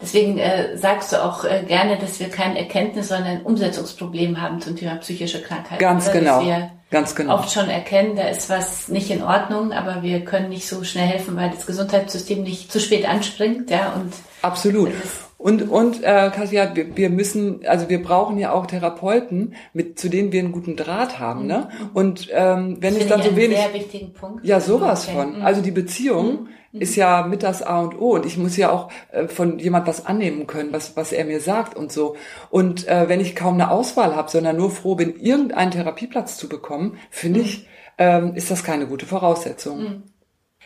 Deswegen 0.01 0.37
äh, 0.37 0.77
sagst 0.77 1.11
du 1.11 1.23
auch 1.23 1.43
äh, 1.43 1.63
gerne, 1.67 1.97
dass 1.97 2.19
wir 2.19 2.29
kein 2.29 2.55
Erkenntnis, 2.55 3.09
sondern 3.09 3.27
ein 3.27 3.41
Umsetzungsproblem 3.41 4.39
haben 4.41 4.61
zum 4.61 4.75
Thema 4.75 4.95
psychische 4.97 5.41
Krankheit. 5.41 5.79
Ganz 5.79 6.05
oder? 6.05 6.19
genau. 6.19 6.37
Dass 6.37 6.45
wir 6.45 6.71
Ganz 6.89 7.15
genau. 7.15 7.35
oft 7.35 7.51
schon 7.51 7.69
erkennen, 7.69 8.15
da 8.15 8.29
ist 8.29 8.49
was 8.49 8.87
nicht 8.87 9.09
in 9.09 9.21
Ordnung, 9.21 9.73
aber 9.73 10.03
wir 10.03 10.23
können 10.23 10.47
nicht 10.47 10.67
so 10.67 10.85
schnell 10.85 11.07
helfen, 11.07 11.35
weil 11.35 11.49
das 11.49 11.65
Gesundheitssystem 11.65 12.43
nicht 12.43 12.71
zu 12.71 12.79
spät 12.79 13.07
anspringt. 13.07 13.69
Ja, 13.69 13.91
und 13.93 14.13
Absolut. 14.41 14.91
Und, 15.37 15.69
und 15.69 16.03
äh, 16.03 16.31
Katja, 16.33 16.75
wir, 16.75 16.97
wir 16.97 17.09
müssen, 17.11 17.65
also 17.67 17.89
wir 17.89 18.01
brauchen 18.01 18.39
ja 18.39 18.51
auch 18.53 18.65
Therapeuten, 18.65 19.53
mit 19.71 19.99
zu 19.99 20.09
denen 20.09 20.31
wir 20.31 20.39
einen 20.39 20.51
guten 20.51 20.75
Draht 20.75 21.19
haben. 21.19 21.45
Ne? 21.45 21.69
Mhm. 21.69 21.89
Und 21.93 22.29
ähm, 22.31 22.77
wenn 22.79 22.95
das 22.95 23.03
es 23.03 23.09
dann 23.09 23.21
so 23.21 23.35
wenig. 23.35 23.57
Sehr 23.57 23.73
wichtigen 23.73 24.13
Punkt. 24.13 24.43
Ja, 24.43 24.59
sowas 24.59 25.05
von. 25.05 25.37
Mhm. 25.37 25.41
Also 25.43 25.61
die 25.61 25.71
Beziehung 25.71 26.47
mhm. 26.71 26.81
ist 26.81 26.95
ja 26.95 27.21
mit 27.21 27.43
das 27.43 27.61
A 27.61 27.81
und 27.81 28.01
O. 28.01 28.15
Und 28.15 28.25
ich 28.25 28.37
muss 28.37 28.57
ja 28.57 28.71
auch 28.71 28.89
äh, 29.11 29.27
von 29.27 29.59
jemand 29.59 29.85
was 29.85 30.07
annehmen 30.07 30.47
können, 30.47 30.73
was, 30.73 30.97
was 30.97 31.11
er 31.11 31.25
mir 31.25 31.39
sagt 31.39 31.77
und 31.77 31.91
so. 31.91 32.15
Und 32.49 32.87
äh, 32.87 33.07
wenn 33.07 33.19
ich 33.19 33.35
kaum 33.35 33.53
eine 33.53 33.69
Auswahl 33.69 34.15
habe, 34.15 34.31
sondern 34.31 34.57
nur 34.57 34.71
froh 34.71 34.95
bin, 34.95 35.19
irgendeinen 35.19 35.69
Therapieplatz 35.69 36.37
zu 36.37 36.49
bekommen, 36.49 36.97
finde 37.11 37.41
ich, 37.41 37.67
ähm, 37.99 38.33
ist 38.33 38.49
das 38.49 38.63
keine 38.63 38.87
gute 38.87 39.05
Voraussetzung. 39.05 40.03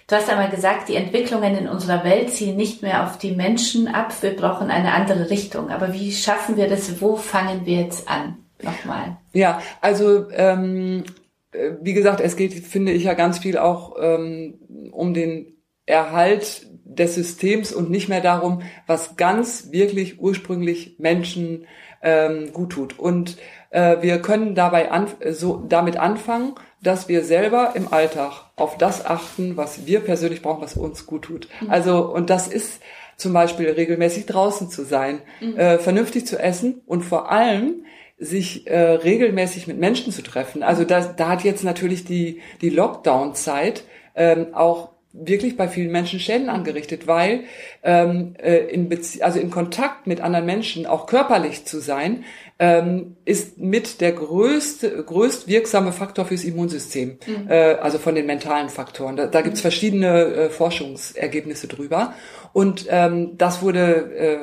Du 0.08 0.16
hast 0.16 0.30
einmal 0.30 0.50
gesagt, 0.50 0.90
die 0.90 0.96
Entwicklungen 0.96 1.56
in 1.58 1.68
unserer 1.68 2.04
Welt 2.04 2.32
ziehen 2.32 2.58
nicht 2.58 2.82
mehr 2.82 3.06
auf 3.06 3.18
die 3.18 3.32
Menschen 3.32 3.88
ab. 3.88 4.14
Wir 4.22 4.36
brauchen 4.36 4.70
eine 4.70 4.94
andere 4.94 5.30
Richtung. 5.30 5.70
Aber 5.70 5.94
wie 5.94 6.12
schaffen 6.12 6.58
wir 6.58 6.68
das? 6.68 7.02
Wo 7.02 7.16
fangen 7.16 7.66
wir 7.66 7.82
jetzt 7.82 8.10
an? 8.10 8.38
Nochmal. 8.62 9.18
Ja, 9.34 9.62
also 9.80 10.30
ähm, 10.32 11.04
äh, 11.52 11.72
wie 11.82 11.94
gesagt, 11.94 12.22
es 12.22 12.36
geht, 12.36 12.54
finde 12.54 12.92
ich, 12.92 13.04
ja 13.04 13.14
ganz 13.14 13.40
viel 13.40 13.58
auch 13.58 13.96
ähm, 14.00 14.60
um 14.92 15.14
den 15.14 15.58
Erhalt 15.86 16.68
des 16.84 17.16
Systems 17.16 17.74
und 17.74 17.90
nicht 17.90 18.10
mehr 18.10 18.22
darum, 18.22 18.62
was 18.86 19.16
ganz 19.16 19.72
wirklich 19.72 20.20
ursprünglich 20.20 20.96
Menschen 21.00 21.66
ähm, 22.02 22.52
gut 22.54 22.72
tut. 22.72 23.00
Und 23.00 23.38
äh, 23.70 24.02
wir 24.02 24.22
können 24.22 24.56
dabei 24.56 24.92
an, 24.92 25.08
so 25.32 25.64
damit 25.68 25.98
anfangen, 25.98 26.56
dass 26.82 27.08
wir 27.08 27.24
selber 27.24 27.74
im 27.76 27.94
Alltag 27.94 28.46
auf 28.56 28.78
das 28.78 29.06
achten, 29.06 29.56
was 29.56 29.86
wir 29.86 30.00
persönlich 30.00 30.42
brauchen, 30.42 30.62
was 30.62 30.76
uns 30.76 31.06
gut 31.06 31.24
tut. 31.24 31.48
Mhm. 31.62 31.70
Also, 31.70 32.12
und 32.12 32.30
das 32.30 32.48
ist 32.48 32.82
zum 33.18 33.34
Beispiel 33.34 33.70
regelmäßig 33.70 34.26
draußen 34.26 34.70
zu 34.70 34.84
sein, 34.84 35.22
mhm. 35.40 35.58
äh, 35.58 35.78
vernünftig 35.78 36.26
zu 36.26 36.40
essen 36.40 36.82
und 36.88 37.04
vor 37.04 37.32
allem 37.32 37.86
sich 38.18 38.68
äh, 38.68 38.78
regelmäßig 38.78 39.68
mit 39.68 39.80
Menschen 39.80 40.12
zu 40.12 40.22
treffen. 40.22 40.64
Also 40.64 40.84
da, 40.84 41.02
da 41.02 41.30
hat 41.30 41.44
jetzt 41.44 41.64
natürlich 41.64 42.04
die, 42.04 42.42
die 42.62 42.70
Lockdown-Zeit 42.70 43.84
ähm, 44.16 44.54
auch 44.54 44.90
wirklich 45.14 45.58
bei 45.58 45.68
vielen 45.68 45.92
Menschen 45.92 46.20
Schäden 46.20 46.50
angerichtet, 46.50 47.08
weil 47.08 47.44
ähm, 47.84 48.36
äh, 48.42 48.58
in 48.58 48.90
Bezie 48.90 49.24
also 49.24 49.40
in 49.40 49.52
Kontakt 49.52 50.08
mit 50.08 50.22
anderen 50.22 50.46
Menschen 50.46 50.86
auch 50.86 51.06
körperlich 51.06 51.66
zu 51.66 51.80
sein, 51.80 52.24
ähm, 52.62 53.18
ist 53.26 53.58
mit 53.58 54.02
der 54.02 54.12
größte, 54.12 55.04
größt 55.04 55.48
wirksame 55.48 55.92
Faktor 55.92 56.26
fürs 56.26 56.44
Immunsystem, 56.44 57.18
mhm. 57.26 57.50
äh, 57.50 57.74
also 57.74 57.98
von 57.98 58.14
den 58.14 58.28
mentalen 58.28 58.70
Faktoren. 58.70 59.16
Da, 59.16 59.26
da 59.26 59.42
gibt's 59.42 59.62
verschiedene 59.62 60.26
äh, 60.26 60.50
Forschungsergebnisse 60.52 61.68
drüber. 61.68 62.14
Und 62.54 62.86
ähm, 62.90 63.36
das 63.36 63.64
wurde 63.64 64.14
äh, 64.16 64.38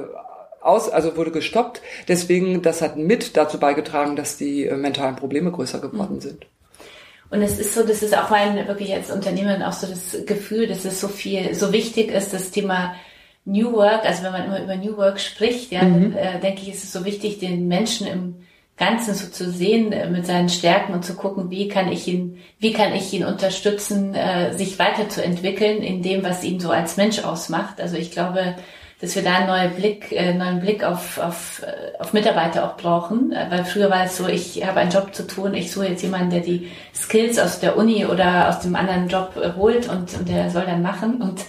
aus, 0.60 0.90
also 0.90 1.16
wurde 1.16 1.30
gestoppt. 1.30 1.80
Deswegen, 2.08 2.60
das 2.60 2.82
hat 2.82 2.96
mit 2.96 3.36
dazu 3.36 3.60
beigetragen, 3.60 4.16
dass 4.16 4.36
die 4.36 4.66
äh, 4.66 4.76
mentalen 4.76 5.14
Probleme 5.14 5.52
größer 5.52 5.78
geworden 5.78 6.16
mhm. 6.16 6.20
sind. 6.20 6.46
Und 7.30 7.42
es 7.42 7.60
ist 7.60 7.72
so, 7.72 7.84
das 7.84 8.02
ist 8.02 8.18
auch 8.18 8.30
mein, 8.30 8.66
wirklich 8.66 8.92
als 8.92 9.12
Unternehmerin 9.12 9.62
auch 9.62 9.72
so 9.72 9.86
das 9.86 10.26
Gefühl, 10.26 10.66
dass 10.66 10.84
es 10.84 11.00
so 11.00 11.06
viel, 11.06 11.54
so 11.54 11.72
wichtig 11.72 12.10
ist, 12.10 12.32
das 12.32 12.50
Thema 12.50 12.96
New 13.48 13.72
Work, 13.72 14.04
also 14.04 14.22
wenn 14.24 14.32
man 14.32 14.44
immer 14.44 14.62
über 14.62 14.76
New 14.76 14.96
Work 14.96 15.18
spricht, 15.18 15.72
ja, 15.72 15.82
mhm. 15.82 16.14
äh, 16.16 16.38
denke 16.38 16.62
ich, 16.62 16.68
ist 16.68 16.84
es 16.84 16.92
so 16.92 17.04
wichtig, 17.04 17.38
den 17.38 17.66
Menschen 17.66 18.06
im 18.06 18.36
Ganzen 18.76 19.14
so 19.14 19.28
zu 19.28 19.50
sehen 19.50 19.90
äh, 19.92 20.08
mit 20.08 20.26
seinen 20.26 20.50
Stärken 20.50 20.92
und 20.92 21.04
zu 21.04 21.14
gucken, 21.14 21.50
wie 21.50 21.68
kann 21.68 21.90
ich 21.90 22.06
ihn, 22.06 22.38
wie 22.58 22.74
kann 22.74 22.94
ich 22.94 23.12
ihn 23.12 23.24
unterstützen, 23.24 24.14
äh, 24.14 24.52
sich 24.52 24.78
weiterzuentwickeln 24.78 25.82
in 25.82 26.02
dem, 26.02 26.22
was 26.22 26.44
ihn 26.44 26.60
so 26.60 26.70
als 26.70 26.98
Mensch 26.98 27.24
ausmacht. 27.24 27.80
Also 27.80 27.96
ich 27.96 28.10
glaube, 28.10 28.56
dass 29.00 29.14
wir 29.14 29.22
da 29.22 29.36
einen 29.36 29.46
neuen 29.46 29.74
Blick, 29.74 30.12
äh, 30.12 30.34
neuen 30.34 30.60
Blick 30.60 30.84
auf, 30.84 31.18
auf, 31.18 31.62
äh, 31.62 31.98
auf 31.98 32.12
Mitarbeiter 32.12 32.64
auch 32.64 32.76
brauchen. 32.76 33.32
Äh, 33.32 33.46
weil 33.48 33.64
früher 33.64 33.90
war 33.90 34.04
es 34.04 34.16
so, 34.16 34.28
ich 34.28 34.64
habe 34.66 34.80
einen 34.80 34.90
Job 34.90 35.14
zu 35.14 35.26
tun, 35.26 35.54
ich 35.54 35.72
suche 35.72 35.86
jetzt 35.88 36.02
jemanden, 36.02 36.30
der 36.30 36.40
die 36.40 36.70
Skills 36.94 37.38
aus 37.38 37.60
der 37.60 37.78
Uni 37.78 38.04
oder 38.04 38.48
aus 38.48 38.60
dem 38.60 38.76
anderen 38.76 39.08
Job 39.08 39.40
äh, 39.42 39.56
holt 39.56 39.88
und, 39.88 40.12
und 40.14 40.28
der 40.28 40.50
soll 40.50 40.66
dann 40.66 40.82
machen. 40.82 41.22
Und 41.22 41.40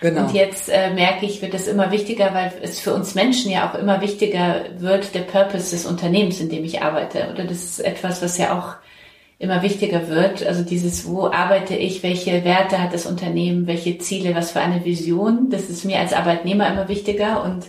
Genau. 0.00 0.22
Und 0.22 0.34
jetzt 0.34 0.68
äh, 0.68 0.90
merke 0.90 1.26
ich, 1.26 1.42
wird 1.42 1.54
es 1.54 1.66
immer 1.66 1.90
wichtiger, 1.90 2.32
weil 2.32 2.52
es 2.62 2.78
für 2.78 2.94
uns 2.94 3.14
Menschen 3.14 3.50
ja 3.50 3.68
auch 3.68 3.74
immer 3.74 4.00
wichtiger 4.00 4.66
wird, 4.78 5.14
der 5.14 5.22
Purpose 5.22 5.70
des 5.70 5.86
Unternehmens, 5.86 6.40
in 6.40 6.48
dem 6.48 6.64
ich 6.64 6.82
arbeite. 6.82 7.30
Oder 7.32 7.44
das 7.44 7.64
ist 7.64 7.80
etwas, 7.80 8.22
was 8.22 8.38
ja 8.38 8.56
auch 8.56 8.76
immer 9.38 9.62
wichtiger 9.62 10.08
wird. 10.08 10.44
Also 10.44 10.62
dieses, 10.62 11.08
wo 11.08 11.26
arbeite 11.26 11.74
ich, 11.74 12.02
welche 12.02 12.44
Werte 12.44 12.82
hat 12.82 12.92
das 12.92 13.06
Unternehmen, 13.06 13.66
welche 13.66 13.98
Ziele, 13.98 14.34
was 14.34 14.52
für 14.52 14.60
eine 14.60 14.84
Vision. 14.84 15.50
Das 15.50 15.68
ist 15.68 15.84
mir 15.84 15.98
als 15.98 16.12
Arbeitnehmer 16.12 16.68
immer 16.68 16.88
wichtiger 16.88 17.42
und, 17.44 17.66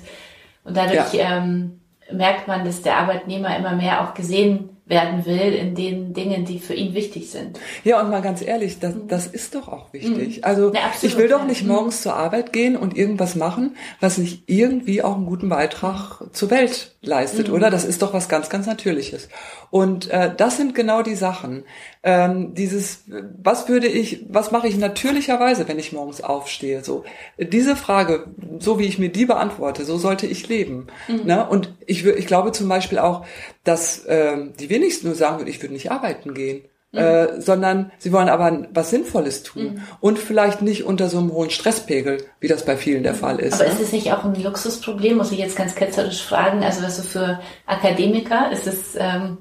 und 0.63 0.77
dadurch 0.77 1.13
ja. 1.13 1.37
ähm, 1.37 1.79
merkt 2.11 2.47
man, 2.47 2.65
dass 2.65 2.81
der 2.81 2.97
Arbeitnehmer 2.97 3.55
immer 3.55 3.75
mehr 3.75 4.03
auch 4.03 4.13
gesehen 4.13 4.69
werden 4.89 5.25
will 5.25 5.53
in 5.53 5.75
den 5.75 6.13
Dingen, 6.13 6.45
die 6.45 6.59
für 6.59 6.73
ihn 6.73 6.93
wichtig 6.95 7.29
sind. 7.29 7.59
Ja, 7.83 8.01
und 8.01 8.09
mal 8.09 8.21
ganz 8.21 8.41
ehrlich, 8.41 8.79
das, 8.79 8.95
mhm. 8.95 9.07
das 9.07 9.27
ist 9.27 9.53
doch 9.53 9.67
auch 9.67 9.93
wichtig. 9.93 10.37
Mhm. 10.37 10.43
Also 10.43 10.73
ja, 10.73 10.91
ich 11.01 11.15
will 11.15 11.29
doch 11.29 11.45
nicht 11.45 11.61
mhm. 11.61 11.69
morgens 11.69 12.01
zur 12.01 12.15
Arbeit 12.15 12.51
gehen 12.51 12.75
und 12.75 12.97
irgendwas 12.97 13.35
machen, 13.35 13.77
was 13.99 14.17
nicht 14.17 14.43
irgendwie 14.47 15.03
auch 15.03 15.15
einen 15.15 15.27
guten 15.27 15.47
Beitrag 15.47 16.23
zur 16.33 16.49
Welt 16.49 16.95
leistet, 17.01 17.47
mhm. 17.47 17.53
oder? 17.53 17.69
Das 17.69 17.85
ist 17.85 18.01
doch 18.01 18.13
was 18.13 18.27
ganz, 18.27 18.49
ganz 18.49 18.65
Natürliches. 18.65 19.29
Und 19.69 20.09
äh, 20.09 20.33
das 20.35 20.57
sind 20.57 20.73
genau 20.73 21.03
die 21.03 21.15
Sachen. 21.15 21.63
Ähm, 22.01 22.53
dieses, 22.53 23.03
was 23.41 23.67
würde 23.67 23.87
ich, 23.87 24.25
was 24.29 24.51
mache 24.51 24.69
ich 24.69 24.77
natürlicherweise, 24.77 25.67
wenn 25.67 25.79
ich 25.79 25.91
morgens 25.91 26.21
aufstehe? 26.21 26.81
So 26.81 27.03
diese 27.37 27.75
Frage, 27.75 28.27
so 28.59 28.79
wie 28.79 28.85
ich 28.85 28.99
mir 28.99 29.09
die 29.09 29.25
beantworte, 29.25 29.83
so 29.83 29.97
sollte 29.97 30.25
ich 30.25 30.47
leben. 30.47 30.87
Mhm. 31.09 31.25
Ne? 31.25 31.45
Und 31.45 31.73
ich, 31.85 32.05
ich 32.05 32.25
glaube 32.25 32.53
zum 32.53 32.69
Beispiel 32.69 32.99
auch, 32.99 33.25
dass 33.65 34.05
ähm, 34.07 34.53
die 34.57 34.69
wenigsten 34.69 35.07
nur 35.07 35.15
sagen 35.15 35.39
würden, 35.39 35.49
ich 35.49 35.61
würde 35.61 35.73
nicht 35.73 35.91
arbeiten 35.91 36.33
gehen. 36.33 36.61
Mhm. 36.91 36.99
Äh, 36.99 37.41
sondern 37.41 37.91
sie 37.99 38.11
wollen 38.11 38.29
aber 38.29 38.65
was 38.73 38.89
Sinnvolles 38.89 39.43
tun 39.43 39.63
mhm. 39.63 39.81
und 39.99 40.17
vielleicht 40.17 40.63
nicht 40.63 40.85
unter 40.85 41.07
so 41.07 41.19
einem 41.19 41.31
hohen 41.31 41.51
Stresspegel, 41.51 42.17
wie 42.39 42.47
das 42.47 42.65
bei 42.65 42.77
vielen 42.77 43.03
der 43.03 43.13
Fall 43.13 43.39
ist. 43.39 43.53
Aber 43.53 43.65
ne? 43.65 43.69
ist 43.69 43.79
es 43.79 43.91
nicht 43.91 44.11
auch 44.11 44.23
ein 44.23 44.41
Luxusproblem, 44.41 45.17
muss 45.17 45.31
ich 45.31 45.37
jetzt 45.37 45.55
ganz 45.55 45.75
ketzerisch 45.75 46.23
fragen, 46.23 46.63
also 46.63 46.81
was 46.81 46.97
so 46.97 47.03
für 47.03 47.39
Akademiker 47.67 48.51
ist 48.51 48.65
es, 48.65 48.95
ähm, 48.97 49.37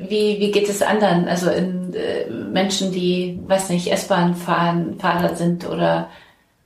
wie, 0.00 0.38
wie 0.38 0.50
geht 0.50 0.68
es 0.68 0.82
anderen, 0.82 1.28
also 1.28 1.50
in 1.50 1.94
äh, 1.94 2.28
Menschen, 2.30 2.92
die, 2.92 3.40
weiß 3.46 3.70
nicht, 3.70 3.90
S-Bahn 3.90 4.34
fahren, 4.34 4.98
Fahrer 4.98 5.34
sind 5.34 5.68
oder 5.68 6.10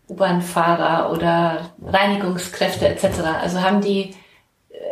U-Bahn-Fahrer 0.09 1.13
oder 1.13 1.71
Reinigungskräfte 1.85 2.89
etc. 2.89 3.21
Also 3.43 3.61
haben 3.61 3.81
die 3.81 4.15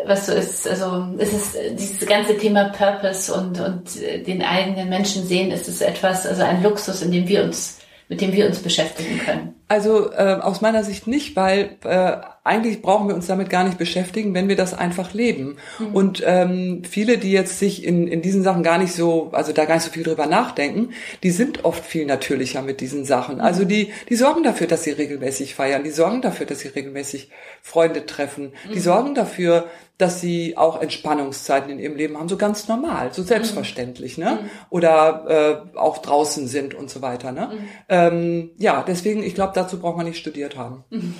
was 0.06 0.26
so 0.26 0.32
ist, 0.32 0.68
also 0.68 1.06
es 1.16 1.32
ist 1.32 1.56
dieses 1.78 2.06
ganze 2.06 2.36
Thema 2.36 2.64
Purpose 2.64 3.32
und, 3.32 3.58
und 3.58 3.94
den 4.26 4.42
eigenen 4.42 4.90
Menschen 4.90 5.26
sehen, 5.26 5.50
ist 5.50 5.66
es 5.66 5.80
etwas, 5.80 6.26
also 6.26 6.42
ein 6.42 6.62
Luxus, 6.62 7.00
in 7.00 7.10
dem 7.10 7.26
wir 7.26 7.42
uns 7.42 7.78
mit 8.08 8.20
dem 8.20 8.32
wir 8.32 8.46
uns 8.46 8.58
beschäftigen 8.58 9.18
können? 9.18 9.54
Also 9.68 10.12
äh, 10.12 10.38
aus 10.40 10.60
meiner 10.60 10.84
Sicht 10.84 11.06
nicht, 11.06 11.36
weil 11.36 11.76
äh, 11.84 12.16
eigentlich 12.44 12.82
brauchen 12.82 13.08
wir 13.08 13.14
uns 13.14 13.26
damit 13.26 13.48
gar 13.48 13.64
nicht 13.64 13.78
beschäftigen, 13.78 14.34
wenn 14.34 14.48
wir 14.48 14.56
das 14.56 14.74
einfach 14.74 15.14
leben. 15.14 15.56
Mhm. 15.78 15.94
Und 15.94 16.22
ähm, 16.26 16.82
viele, 16.88 17.16
die 17.16 17.32
jetzt 17.32 17.58
sich 17.58 17.82
in, 17.82 18.06
in 18.06 18.20
diesen 18.20 18.42
Sachen 18.42 18.62
gar 18.62 18.76
nicht 18.76 18.92
so, 18.92 19.30
also 19.32 19.52
da 19.52 19.64
gar 19.64 19.76
nicht 19.76 19.84
so 19.84 19.90
viel 19.90 20.02
drüber 20.02 20.26
nachdenken, 20.26 20.90
die 21.22 21.30
sind 21.30 21.64
oft 21.64 21.84
viel 21.86 22.04
natürlicher 22.04 22.60
mit 22.60 22.82
diesen 22.82 23.06
Sachen. 23.06 23.40
Also 23.40 23.64
mhm. 23.64 23.68
die, 23.68 23.92
die 24.10 24.16
sorgen 24.16 24.42
dafür, 24.42 24.66
dass 24.66 24.84
sie 24.84 24.90
regelmäßig 24.90 25.54
feiern, 25.54 25.84
die 25.84 25.90
sorgen 25.90 26.20
dafür, 26.20 26.44
dass 26.44 26.60
sie 26.60 26.68
regelmäßig 26.68 27.30
Freunde 27.62 28.04
treffen, 28.04 28.52
die 28.70 28.76
mhm. 28.76 28.82
sorgen 28.82 29.14
dafür, 29.14 29.64
dass 29.96 30.20
sie 30.20 30.56
auch 30.56 30.82
Entspannungszeiten 30.82 31.70
in 31.70 31.78
ihrem 31.78 31.94
Leben 31.94 32.18
haben, 32.18 32.28
so 32.28 32.36
ganz 32.36 32.66
normal, 32.66 33.12
so 33.12 33.22
selbstverständlich, 33.22 34.18
ne? 34.18 34.40
Mhm. 34.42 34.50
Oder 34.70 35.70
äh, 35.74 35.78
auch 35.78 35.98
draußen 35.98 36.48
sind 36.48 36.74
und 36.74 36.90
so 36.90 37.00
weiter, 37.00 37.30
ne? 37.30 37.50
Mhm. 37.52 37.68
Ähm, 37.88 38.50
ja, 38.58 38.84
deswegen, 38.86 39.22
ich 39.22 39.36
glaube, 39.36 39.52
dazu 39.54 39.78
braucht 39.78 39.96
man 39.96 40.06
nicht 40.06 40.18
studiert 40.18 40.56
haben. 40.56 40.82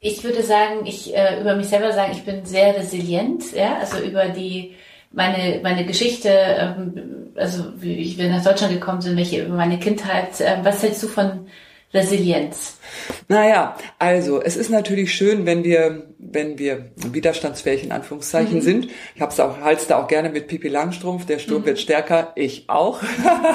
Ich 0.00 0.22
würde 0.22 0.42
sagen, 0.42 0.86
ich 0.86 1.14
äh, 1.14 1.40
über 1.40 1.56
mich 1.56 1.68
selber 1.68 1.92
sagen, 1.92 2.12
ich 2.12 2.24
bin 2.24 2.44
sehr 2.44 2.76
resilient, 2.76 3.52
ja, 3.52 3.78
also 3.78 3.98
über 3.98 4.26
die 4.26 4.74
meine 5.10 5.60
meine 5.62 5.84
Geschichte, 5.84 6.28
ähm, 6.28 7.32
also 7.34 7.64
wie 7.76 8.16
wir 8.16 8.28
nach 8.28 8.44
Deutschland 8.44 8.72
gekommen 8.72 9.00
sind, 9.00 9.16
welche 9.16 9.42
über 9.44 9.56
meine 9.56 9.78
Kindheit. 9.78 10.40
Äh, 10.40 10.58
was 10.62 10.82
hältst 10.82 11.02
du 11.02 11.08
von 11.08 11.48
Resilienz? 11.92 12.76
Naja, 13.28 13.76
also 13.98 14.42
es 14.42 14.56
ist 14.56 14.68
natürlich 14.68 15.14
schön, 15.14 15.46
wenn 15.46 15.64
wir, 15.64 16.06
wenn 16.18 16.58
wir 16.58 16.90
widerstandsfähig 16.96 17.84
in 17.84 17.92
Anführungszeichen 17.92 18.56
mhm. 18.56 18.62
sind. 18.62 18.88
Ich 19.14 19.22
hab's 19.22 19.40
auch, 19.40 19.60
halt's 19.60 19.86
da 19.86 20.02
auch 20.02 20.08
gerne 20.08 20.28
mit 20.28 20.48
Pipi 20.48 20.68
Langstrumpf, 20.68 21.24
der 21.24 21.38
Sturm 21.38 21.62
mhm. 21.62 21.66
wird 21.66 21.78
stärker, 21.78 22.32
ich 22.34 22.68
auch. 22.68 23.00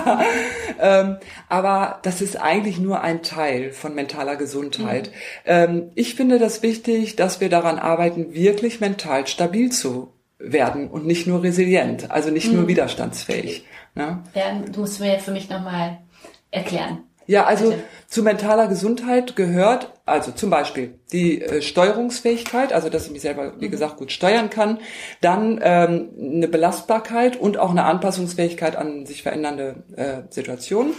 ähm, 0.82 1.18
aber 1.48 2.00
das 2.02 2.22
ist 2.22 2.42
eigentlich 2.42 2.80
nur 2.80 3.02
ein 3.02 3.22
Teil 3.22 3.72
von 3.72 3.94
mentaler 3.94 4.36
Gesundheit. 4.36 5.10
Mhm. 5.10 5.12
Ähm, 5.46 5.92
ich 5.94 6.16
finde 6.16 6.40
das 6.40 6.64
wichtig, 6.64 7.16
dass 7.16 7.40
wir 7.40 7.50
daran 7.50 7.78
arbeiten, 7.78 8.34
wirklich 8.34 8.80
mental 8.80 9.28
stabil 9.28 9.72
zu 9.72 10.12
werden 10.40 10.90
und 10.90 11.06
nicht 11.06 11.28
nur 11.28 11.44
resilient, 11.44 12.10
also 12.10 12.32
nicht 12.32 12.52
nur 12.52 12.64
mhm. 12.64 12.68
widerstandsfähig. 12.68 13.66
Ne? 13.94 14.24
Ja, 14.34 14.60
du 14.60 14.82
musst 14.82 15.00
mir 15.00 15.20
für 15.20 15.32
mich 15.32 15.50
nochmal 15.50 16.00
erklären. 16.52 17.04
Ja, 17.26 17.46
also 17.46 17.70
Bitte. 17.70 17.84
zu 18.08 18.24
mentaler 18.24 18.68
Gesundheit 18.68 19.36
gehört 19.36 19.94
also 20.06 20.32
zum 20.34 20.50
Beispiel 20.50 21.00
die 21.14 21.42
äh, 21.42 21.62
Steuerungsfähigkeit, 21.62 22.74
also 22.74 22.90
dass 22.90 23.06
ich 23.06 23.12
mich 23.12 23.22
selber, 23.22 23.54
wie 23.60 23.68
mhm. 23.68 23.72
gesagt, 23.72 23.96
gut 23.96 24.12
steuern 24.12 24.50
kann. 24.50 24.80
Dann 25.22 25.62
ähm, 25.64 26.10
eine 26.20 26.48
Belastbarkeit 26.50 27.38
und 27.38 27.58
auch 27.58 27.72
eine 27.72 27.86
Anpassungsfähigkeit 27.86 28.76
an 28.76 29.06
sich 29.06 29.24
verändernde 29.24 29.84
äh, 29.96 30.24
Situationen. 30.30 30.94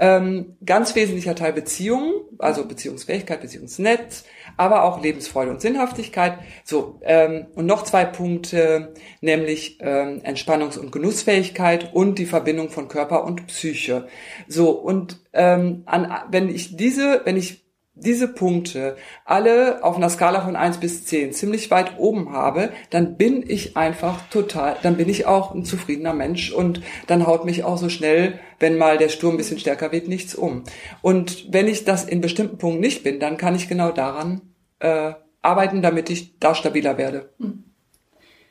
Ähm, 0.00 0.56
ganz 0.64 0.94
wesentlicher 0.94 1.34
Teil 1.34 1.52
Beziehungen, 1.52 2.14
also 2.38 2.64
Beziehungsfähigkeit, 2.64 3.42
Beziehungsnetz, 3.42 4.24
aber 4.58 4.84
auch 4.84 5.00
Lebensfreude 5.00 5.50
und 5.50 5.62
Sinnhaftigkeit. 5.62 6.38
So, 6.64 7.00
ähm, 7.02 7.46
und 7.54 7.64
noch 7.64 7.84
zwei 7.84 8.04
Punkte, 8.04 8.92
nämlich 9.22 9.78
ähm, 9.80 10.20
Entspannungs- 10.22 10.78
und 10.78 10.92
Genussfähigkeit 10.92 11.94
und 11.94 12.18
die 12.18 12.26
Verbindung 12.26 12.68
von 12.68 12.88
Körper 12.88 13.24
und 13.24 13.46
Psyche. 13.46 14.08
So, 14.48 14.70
und 14.70 15.20
ähm, 15.32 15.84
an, 15.86 16.12
wenn 16.30 16.50
ich 16.50 16.76
diese, 16.76 17.22
wenn 17.24 17.36
ich 17.36 17.67
diese 18.00 18.28
Punkte 18.28 18.96
alle 19.24 19.84
auf 19.84 19.96
einer 19.96 20.08
Skala 20.08 20.40
von 20.40 20.56
eins 20.56 20.78
bis 20.78 21.04
zehn 21.04 21.32
ziemlich 21.32 21.70
weit 21.70 21.98
oben 21.98 22.32
habe, 22.32 22.70
dann 22.90 23.16
bin 23.16 23.44
ich 23.46 23.76
einfach 23.76 24.28
total, 24.28 24.76
dann 24.82 24.96
bin 24.96 25.08
ich 25.08 25.26
auch 25.26 25.54
ein 25.54 25.64
zufriedener 25.64 26.14
Mensch 26.14 26.52
und 26.52 26.80
dann 27.06 27.26
haut 27.26 27.44
mich 27.44 27.64
auch 27.64 27.78
so 27.78 27.88
schnell, 27.88 28.38
wenn 28.58 28.78
mal 28.78 28.98
der 28.98 29.08
Sturm 29.08 29.34
ein 29.34 29.38
bisschen 29.38 29.58
stärker 29.58 29.92
wird, 29.92 30.08
nichts 30.08 30.34
um. 30.34 30.64
Und 31.02 31.52
wenn 31.52 31.68
ich 31.68 31.84
das 31.84 32.04
in 32.04 32.20
bestimmten 32.20 32.58
Punkten 32.58 32.80
nicht 32.80 33.02
bin, 33.02 33.20
dann 33.20 33.36
kann 33.36 33.54
ich 33.54 33.68
genau 33.68 33.92
daran 33.92 34.40
äh, 34.80 35.12
arbeiten, 35.42 35.82
damit 35.82 36.10
ich 36.10 36.38
da 36.38 36.54
stabiler 36.54 36.98
werde. 36.98 37.30
Mhm. 37.38 37.67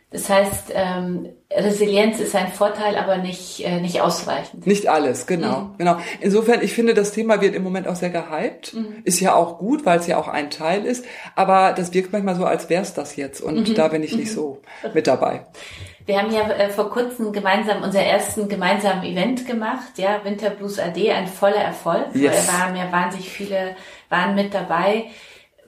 Das 0.09 0.29
heißt, 0.29 0.71
ähm, 0.73 1.27
Resilienz 1.51 2.21
ist 2.21 2.33
ein 2.33 2.47
Vorteil, 2.47 2.95
aber 2.95 3.17
nicht, 3.17 3.59
äh, 3.65 3.81
nicht 3.81 3.99
ausreichend. 3.99 4.65
Nicht 4.65 4.87
alles, 4.87 5.27
genau, 5.27 5.59
mhm. 5.59 5.77
genau. 5.77 5.97
Insofern, 6.21 6.61
ich 6.61 6.73
finde, 6.73 6.93
das 6.93 7.11
Thema 7.11 7.41
wird 7.41 7.55
im 7.55 7.63
Moment 7.63 7.89
auch 7.89 7.95
sehr 7.95 8.09
gehypt. 8.09 8.73
Mhm. 8.73 9.01
Ist 9.03 9.19
ja 9.19 9.35
auch 9.35 9.57
gut, 9.57 9.85
weil 9.85 9.99
es 9.99 10.07
ja 10.07 10.17
auch 10.17 10.29
ein 10.29 10.49
Teil 10.49 10.85
ist. 10.85 11.03
Aber 11.35 11.73
das 11.73 11.93
wirkt 11.93 12.13
manchmal 12.13 12.35
so, 12.35 12.45
als 12.45 12.69
wäre 12.69 12.83
es 12.83 12.93
das 12.93 13.17
jetzt. 13.17 13.41
Und 13.41 13.67
mhm. 13.69 13.75
da 13.75 13.89
bin 13.89 14.01
ich 14.01 14.15
nicht 14.15 14.31
so 14.31 14.61
mhm. 14.81 14.91
mit 14.93 15.07
dabei. 15.07 15.45
Wir 16.05 16.21
haben 16.21 16.31
ja 16.31 16.49
äh, 16.51 16.69
vor 16.69 16.89
kurzem 16.89 17.33
gemeinsam 17.33 17.83
unser 17.83 18.01
ersten 18.01 18.47
gemeinsamen 18.47 19.03
Event 19.03 19.45
gemacht, 19.45 19.97
ja, 19.97 20.21
Winter 20.23 20.51
Blues 20.51 20.79
AD, 20.79 21.11
ein 21.11 21.27
voller 21.27 21.57
Erfolg. 21.57 22.07
Yes. 22.13 22.47
Da 22.47 22.53
waren 22.53 22.77
ja 22.77 22.89
wahnsinnig 22.93 23.29
viele, 23.29 23.75
waren 24.07 24.33
mit 24.33 24.53
dabei. 24.53 25.07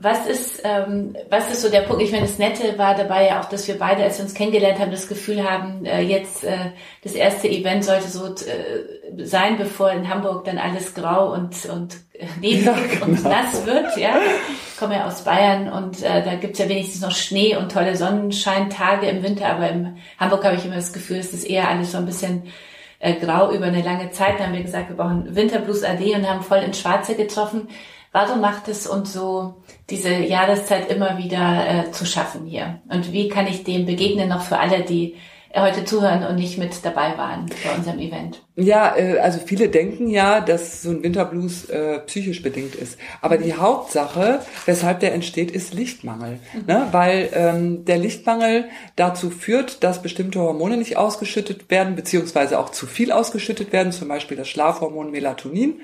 Was 0.02 0.26
ist, 0.28 0.62
ähm, 0.64 1.14
was 1.30 1.52
ist 1.52 1.62
so 1.62 1.70
der 1.70 1.82
Punkt? 1.82 2.02
Ich 2.02 2.12
meine, 2.14 2.26
das 2.26 2.38
Nette 2.38 2.78
war 2.78 2.96
dabei 2.96 3.28
ja 3.28 3.42
auch, 3.42 3.50
dass 3.50 3.68
wir 3.68 3.78
beide, 3.78 4.02
als 4.04 4.18
wir 4.18 4.24
uns 4.24 4.34
kennengelernt 4.34 4.80
haben, 4.80 4.92
das 4.92 5.10
Gefühl 5.10 5.44
haben, 5.44 5.86
äh, 5.86 6.00
jetzt 6.00 6.46
äh, 6.46 6.72
das 7.04 7.14
erste 7.14 7.50
Event 7.50 7.84
sollte 7.84 8.08
so 8.08 8.28
äh, 8.28 9.26
sein, 9.26 9.58
bevor 9.58 9.92
in 9.92 10.08
Hamburg 10.08 10.46
dann 10.46 10.58
alles 10.58 10.94
grau 10.94 11.34
und 11.34 11.66
und 11.66 11.98
äh, 12.14 12.28
neblig 12.40 12.66
ja, 12.66 12.76
genau. 12.94 13.06
und 13.08 13.24
nass 13.26 13.66
wird. 13.66 13.98
Ja, 13.98 14.20
ich 14.72 14.80
komme 14.80 14.96
ja 14.96 15.06
aus 15.06 15.26
Bayern 15.26 15.68
und 15.68 16.02
äh, 16.02 16.24
da 16.24 16.36
gibt's 16.36 16.60
ja 16.60 16.70
wenigstens 16.70 17.02
noch 17.02 17.12
Schnee 17.12 17.58
und 17.58 17.72
tolle 17.72 17.98
Sonnenscheintage 17.98 19.08
im 19.08 19.22
Winter, 19.22 19.48
aber 19.48 19.70
in 19.70 19.98
Hamburg 20.18 20.46
habe 20.46 20.56
ich 20.56 20.64
immer 20.64 20.76
das 20.76 20.94
Gefühl, 20.94 21.18
es 21.18 21.34
ist 21.34 21.44
eher 21.44 21.68
alles 21.68 21.92
so 21.92 21.98
ein 21.98 22.06
bisschen 22.06 22.44
äh, 23.00 23.16
grau 23.16 23.52
über 23.52 23.66
eine 23.66 23.82
lange 23.82 24.12
Zeit. 24.12 24.40
Da 24.40 24.46
haben 24.46 24.54
wir 24.54 24.64
gesagt, 24.64 24.90
wir 24.90 24.96
brauchen 24.96 25.36
Winterblues 25.36 25.84
AD 25.84 26.16
und 26.16 26.30
haben 26.30 26.42
voll 26.42 26.60
ins 26.60 26.80
Schwarze 26.80 27.16
getroffen. 27.16 27.68
Warum 28.12 28.42
macht 28.42 28.68
es 28.68 28.88
uns 28.88 29.14
so 29.14 29.62
diese 29.90 30.14
Jahreszeit 30.14 30.90
immer 30.90 31.18
wieder 31.18 31.88
äh, 31.88 31.92
zu 31.92 32.06
schaffen 32.06 32.46
hier? 32.46 32.82
Und 32.90 33.12
wie 33.12 33.30
kann 33.30 33.46
ich 33.48 33.64
dem 33.64 33.86
begegnen, 33.86 34.30
noch 34.30 34.42
für 34.42 34.58
alle, 34.58 34.84
die 34.84 35.16
heute 35.56 35.84
zuhören 35.84 36.24
und 36.26 36.36
nicht 36.36 36.58
mit 36.58 36.74
dabei 36.84 37.18
waren 37.18 37.48
bei 37.64 37.76
unserem 37.76 38.00
Event? 38.00 38.44
Ja, 38.56 38.96
äh, 38.96 39.20
also 39.20 39.40
viele 39.44 39.70
denken 39.70 40.10
ja, 40.10 40.42
dass 40.42 40.84
so 40.84 40.92
ein 40.92 41.02
Winterblues 41.02 41.70
äh, 41.70 42.00
psychisch 42.00 42.42
bedingt 42.44 42.76
ist. 42.76 43.00
Aber 43.22 43.38
die 43.38 43.56
Hauptsache, 43.56 44.42
weshalb 44.66 45.00
der 45.00 45.14
entsteht, 45.14 45.52
ist 45.52 45.74
Lichtmangel. 45.74 46.40
Mhm. 46.54 46.66
Ne? 46.68 46.88
Weil 46.92 47.30
ähm, 47.34 47.86
der 47.86 47.98
Lichtmangel 47.98 48.66
dazu 48.96 49.30
führt, 49.30 49.84
dass 49.84 50.02
bestimmte 50.02 50.40
Hormone 50.40 50.78
nicht 50.78 50.98
ausgeschüttet 50.98 51.72
werden, 51.72 51.96
beziehungsweise 51.96 52.60
auch 52.60 52.70
zu 52.70 52.86
viel 52.86 53.12
ausgeschüttet 53.12 53.72
werden, 53.72 53.92
zum 53.92 54.08
Beispiel 54.08 54.38
das 54.38 54.50
Schlafhormon 54.50 55.12
Melatonin. 55.12 55.82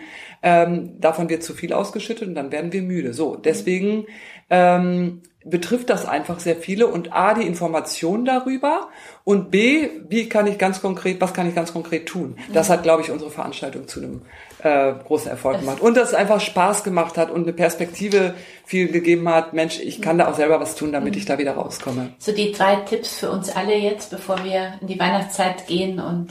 Ähm, 0.48 1.02
davon 1.02 1.28
wird 1.28 1.42
zu 1.42 1.56
viel 1.56 1.74
ausgeschüttet 1.74 2.28
und 2.28 2.36
dann 2.36 2.52
werden 2.52 2.72
wir 2.72 2.84
müde. 2.84 3.14
So, 3.14 3.36
deswegen 3.36 4.06
ähm, 4.52 5.24
betrifft 5.44 5.90
das 5.90 6.06
einfach 6.06 6.40
sehr 6.40 6.56
viele 6.56 6.86
und 6.86 7.14
A, 7.14 7.34
die 7.34 7.48
Information 7.48 8.26
darüber 8.26 8.90
und 9.24 9.50
B, 9.50 9.90
wie 10.08 10.30
kann 10.30 10.46
ich 10.46 10.60
ganz 10.60 10.82
konkret, 10.82 11.20
was 11.20 11.34
kann 11.34 11.50
ich 11.50 11.56
ganz 11.56 11.74
konkret 11.74 12.06
tun? 12.06 12.38
Das 12.54 12.70
hat, 12.70 12.84
glaube 12.84 13.02
ich, 13.02 13.10
unsere 13.10 13.32
Veranstaltung 13.32 13.88
zu 13.88 14.02
einem 14.02 14.22
äh, 14.60 14.94
großen 15.04 15.32
Erfolg 15.32 15.62
gemacht. 15.62 15.82
Und 15.82 15.98
dass 15.98 16.10
es 16.10 16.14
einfach 16.14 16.40
Spaß 16.40 16.84
gemacht 16.84 17.18
hat 17.18 17.32
und 17.32 17.42
eine 17.42 17.54
Perspektive 17.54 18.36
viel 18.66 18.92
gegeben 18.92 19.28
hat. 19.28 19.54
Mensch, 19.54 19.80
ich 19.80 20.00
kann 20.00 20.20
da 20.20 20.28
auch 20.28 20.36
selber 20.36 20.60
was 20.60 20.76
tun, 20.76 20.92
damit 20.92 21.16
ich 21.16 21.26
da 21.26 21.40
wieder 21.40 21.54
rauskomme. 21.54 22.14
So 22.20 22.34
die 22.34 22.52
drei 22.52 22.76
Tipps 22.76 23.18
für 23.18 23.32
uns 23.32 23.50
alle 23.50 23.76
jetzt, 23.76 24.12
bevor 24.12 24.44
wir 24.44 24.74
in 24.80 24.86
die 24.86 25.00
Weihnachtszeit 25.00 25.66
gehen 25.66 26.00
und 26.00 26.30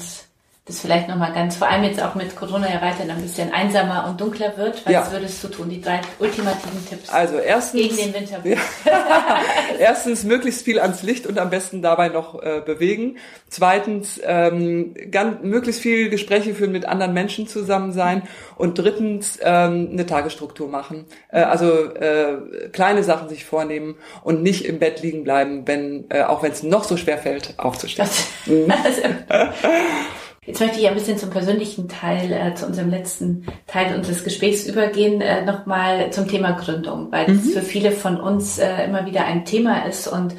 das 0.67 0.81
vielleicht 0.81 1.09
nochmal 1.09 1.35
ganz, 1.35 1.57
vor 1.57 1.69
allem 1.69 1.85
jetzt 1.85 2.03
auch 2.03 2.15
mit 2.15 2.35
Corona 2.37 2.67
ja 2.73 2.81
weiterhin 2.81 3.11
ein 3.11 3.21
bisschen 3.21 3.53
einsamer 3.53 4.07
und 4.09 4.19
dunkler 4.19 4.57
wird. 4.57 4.87
Was 4.87 4.93
ja. 4.93 5.13
würdest 5.13 5.45
du 5.45 5.49
tun? 5.49 5.69
Die 5.69 5.79
drei 5.79 6.01
ultimativen 6.19 6.87
Tipps 6.89 7.11
also 7.11 7.37
erstens, 7.37 7.83
gegen 7.83 7.97
den 7.97 8.15
Winter. 8.15 8.41
Ja. 8.45 8.57
erstens 9.79 10.25
möglichst 10.25 10.63
viel 10.63 10.81
ans 10.81 11.03
Licht 11.03 11.27
und 11.27 11.39
am 11.39 11.51
besten 11.51 11.83
dabei 11.83 12.09
noch 12.09 12.43
äh, 12.43 12.63
bewegen. 12.65 13.19
Zweitens 13.51 14.19
ähm, 14.25 14.95
ganz, 15.11 15.43
möglichst 15.43 15.83
viel 15.83 16.09
Gespräche 16.09 16.55
führen 16.55 16.73
mit 16.73 16.87
anderen 16.87 17.13
Menschen 17.13 17.47
zusammen 17.47 17.93
sein. 17.93 18.23
Und 18.57 18.79
drittens 18.79 19.39
ähm, 19.43 19.91
eine 19.93 20.07
Tagesstruktur 20.07 20.71
machen. 20.71 21.05
Äh, 21.29 21.43
also 21.43 21.93
äh, 21.93 22.39
kleine 22.73 23.05
Sachen 23.05 23.29
sich 23.29 23.45
vornehmen 23.45 23.97
und 24.23 24.43
nicht 24.43 24.65
im 24.65 24.79
Bett 24.79 25.03
liegen 25.03 25.25
bleiben, 25.25 25.67
wenn 25.67 26.07
äh, 26.09 26.23
auch 26.23 26.43
wenn 26.43 26.53
es 26.53 26.63
noch 26.63 26.85
so 26.85 26.97
schwer 26.97 27.19
fällt, 27.19 27.53
aufzustehen. 27.59 28.09
Mhm. 28.47 28.73
Jetzt 30.47 30.61
möchte 30.61 30.79
ich 30.79 30.89
ein 30.89 30.95
bisschen 30.95 31.19
zum 31.19 31.31
persönlichen 31.31 31.89
Teil, 31.89 32.33
äh, 32.33 32.55
zu 32.55 32.67
unserem 32.67 32.91
letzten 32.91 33.47
Teil 33.67 33.95
unseres 33.97 34.25
Gesprächs 34.25 34.67
übergehen, 34.67 35.21
äh, 35.21 35.45
nochmal 35.45 36.11
zum 36.11 36.29
Thema 36.29 36.53
Gründung, 36.53 37.11
weil 37.11 37.29
mhm. 37.29 37.39
es 37.39 37.53
für 37.53 37.63
viele 37.63 37.93
von 37.93 38.21
uns 38.21 38.59
äh, 38.59 38.85
immer 38.85 39.07
wieder 39.07 39.25
ein 39.25 39.45
Thema 39.45 39.87
ist 39.87 40.07
und 40.07 40.35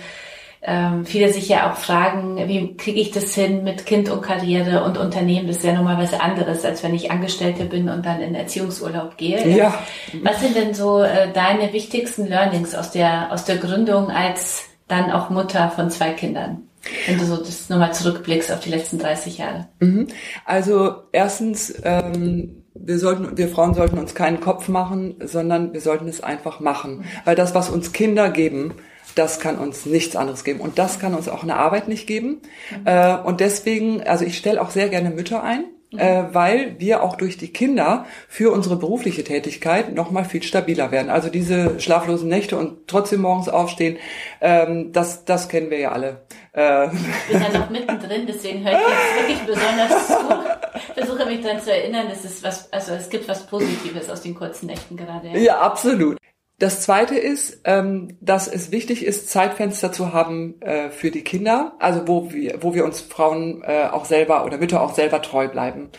ähm, 0.68 1.06
viele 1.06 1.32
sich 1.32 1.47
ja 1.47 1.72
auch 1.72 1.78
fragen, 1.78 2.38
wie 2.47 2.76
kriege 2.76 2.99
ich 2.99 3.12
das 3.12 3.36
hin 3.36 3.64
mit 3.64 3.86
Kind 3.86 4.10
und 4.10 4.22
Karriere 4.22 4.84
und 4.84 4.97
Unternehmen? 4.97 5.47
Das 5.47 5.58
ist 5.58 5.64
ja 5.64 5.74
nochmal 5.74 5.99
was 5.99 6.20
anderes, 6.20 6.66
als 6.66 6.84
wenn 6.84 6.95
ich 6.95 7.12
Angestellte 7.12 7.66
bin 7.66 7.88
und 7.88 8.03
dann 8.03 8.20
in 8.20 8.34
Erziehungsurlaub 8.34 9.16
gehe. 9.16 9.47
Ja. 9.47 9.76
Was 10.24 10.41
sind 10.41 10.56
denn 10.56 10.74
so 10.74 11.03
äh, 11.03 11.32
deine 11.32 11.72
wichtigsten 11.72 12.26
Learnings 12.26 12.74
aus 12.74 12.89
der, 12.89 13.32
aus 13.32 13.45
der 13.45 13.58
Gründung 13.58 14.10
als 14.10 14.64
dann 14.88 15.12
auch 15.12 15.30
Mutter 15.30 15.70
von 15.72 15.89
zwei 15.89 16.12
Kindern. 16.12 16.70
Wenn 17.07 17.17
du 17.17 17.25
so 17.25 17.38
das 17.38 17.69
nochmal 17.69 17.93
zurückblickst 17.93 18.51
auf 18.51 18.59
die 18.59 18.69
letzten 18.69 18.99
30 18.99 19.38
Jahre. 19.39 19.67
Mhm. 19.79 20.07
Also 20.45 21.03
erstens, 21.11 21.73
ähm, 21.83 22.63
wir 22.73 22.99
sollten, 22.99 23.38
wir 23.38 23.47
Frauen 23.47 23.73
sollten 23.73 23.97
uns 23.97 24.15
keinen 24.15 24.39
Kopf 24.39 24.67
machen, 24.67 25.15
sondern 25.23 25.73
wir 25.73 25.81
sollten 25.81 26.07
es 26.07 26.21
einfach 26.21 26.59
machen. 26.59 27.05
Weil 27.23 27.36
das, 27.36 27.55
was 27.55 27.69
uns 27.69 27.93
Kinder 27.93 28.29
geben, 28.29 28.73
das 29.15 29.39
kann 29.39 29.57
uns 29.57 29.86
nichts 29.86 30.15
anderes 30.15 30.43
geben. 30.43 30.59
Und 30.59 30.77
das 30.77 30.99
kann 30.99 31.15
uns 31.15 31.29
auch 31.29 31.43
eine 31.43 31.55
Arbeit 31.55 31.88
nicht 31.88 32.05
geben. 32.05 32.41
Mhm. 32.71 32.86
Äh, 32.86 33.17
und 33.17 33.39
deswegen, 33.39 34.01
also 34.03 34.25
ich 34.25 34.38
stelle 34.38 34.61
auch 34.61 34.69
sehr 34.69 34.89
gerne 34.89 35.09
Mütter 35.09 35.43
ein 35.43 35.65
äh, 35.97 36.23
weil 36.31 36.75
wir 36.79 37.03
auch 37.03 37.15
durch 37.15 37.38
die 37.38 37.51
Kinder 37.51 38.05
für 38.27 38.51
unsere 38.51 38.75
berufliche 38.75 39.23
Tätigkeit 39.23 39.93
noch 39.93 40.11
mal 40.11 40.25
viel 40.25 40.43
stabiler 40.43 40.91
werden. 40.91 41.09
Also 41.09 41.29
diese 41.29 41.79
schlaflosen 41.79 42.29
Nächte 42.29 42.57
und 42.57 42.88
trotzdem 42.88 43.21
morgens 43.21 43.49
aufstehen, 43.49 43.97
ähm, 44.41 44.91
das, 44.91 45.25
das 45.25 45.49
kennen 45.49 45.69
wir 45.69 45.79
ja 45.79 45.91
alle. 45.91 46.25
Äh. 46.56 46.86
Ich 46.88 47.34
bin 47.34 47.41
ja 47.41 47.60
noch 47.60 47.70
mittendrin, 47.70 48.26
deswegen 48.26 48.64
höre 48.64 48.74
ich 48.74 48.88
jetzt 48.88 49.45
wirklich 49.45 49.56
besonders 49.56 50.08
zu. 50.08 50.93
Versuche 50.93 51.26
mich 51.26 51.41
daran 51.41 51.62
zu 51.62 51.72
erinnern, 51.72 52.08
dass 52.08 52.24
es 52.24 52.43
was, 52.43 52.72
also 52.72 52.93
es 52.93 53.10
gibt 53.10 53.28
was 53.28 53.45
Positives 53.45 54.10
aus 54.10 54.22
den 54.22 54.36
kurzen 54.36 54.68
Nächten 54.68 54.95
gerade. 54.95 55.28
Ja, 55.30 55.38
ja 55.38 55.60
absolut. 55.60 56.18
Das 56.58 56.82
zweite 56.82 57.18
ist, 57.18 57.62
ähm, 57.66 58.18
dass 58.22 58.47
es 58.47 58.72
wichtig 58.72 59.06
ist, 59.06 59.30
Zeitfenster 59.30 59.91
zu 59.91 60.14
haben 60.14 60.62
äh, 60.62 60.89
für 60.89 61.12
die 61.12 61.24
Kinder, 61.24 61.74
also 61.80 62.08
wo 62.08 62.32
wir, 62.32 62.64
wo 62.64 62.74
wir 62.74 62.86
uns 62.86 63.01
Frauen 63.01 63.62
äh, 63.64 63.89
auch 63.91 64.06
selber 64.06 64.45
oder 64.45 64.58
Mütter 64.58 64.82
auch 64.82 64.93
selber 64.93 65.22
treu 65.22 65.49
bleiben. 65.49 65.89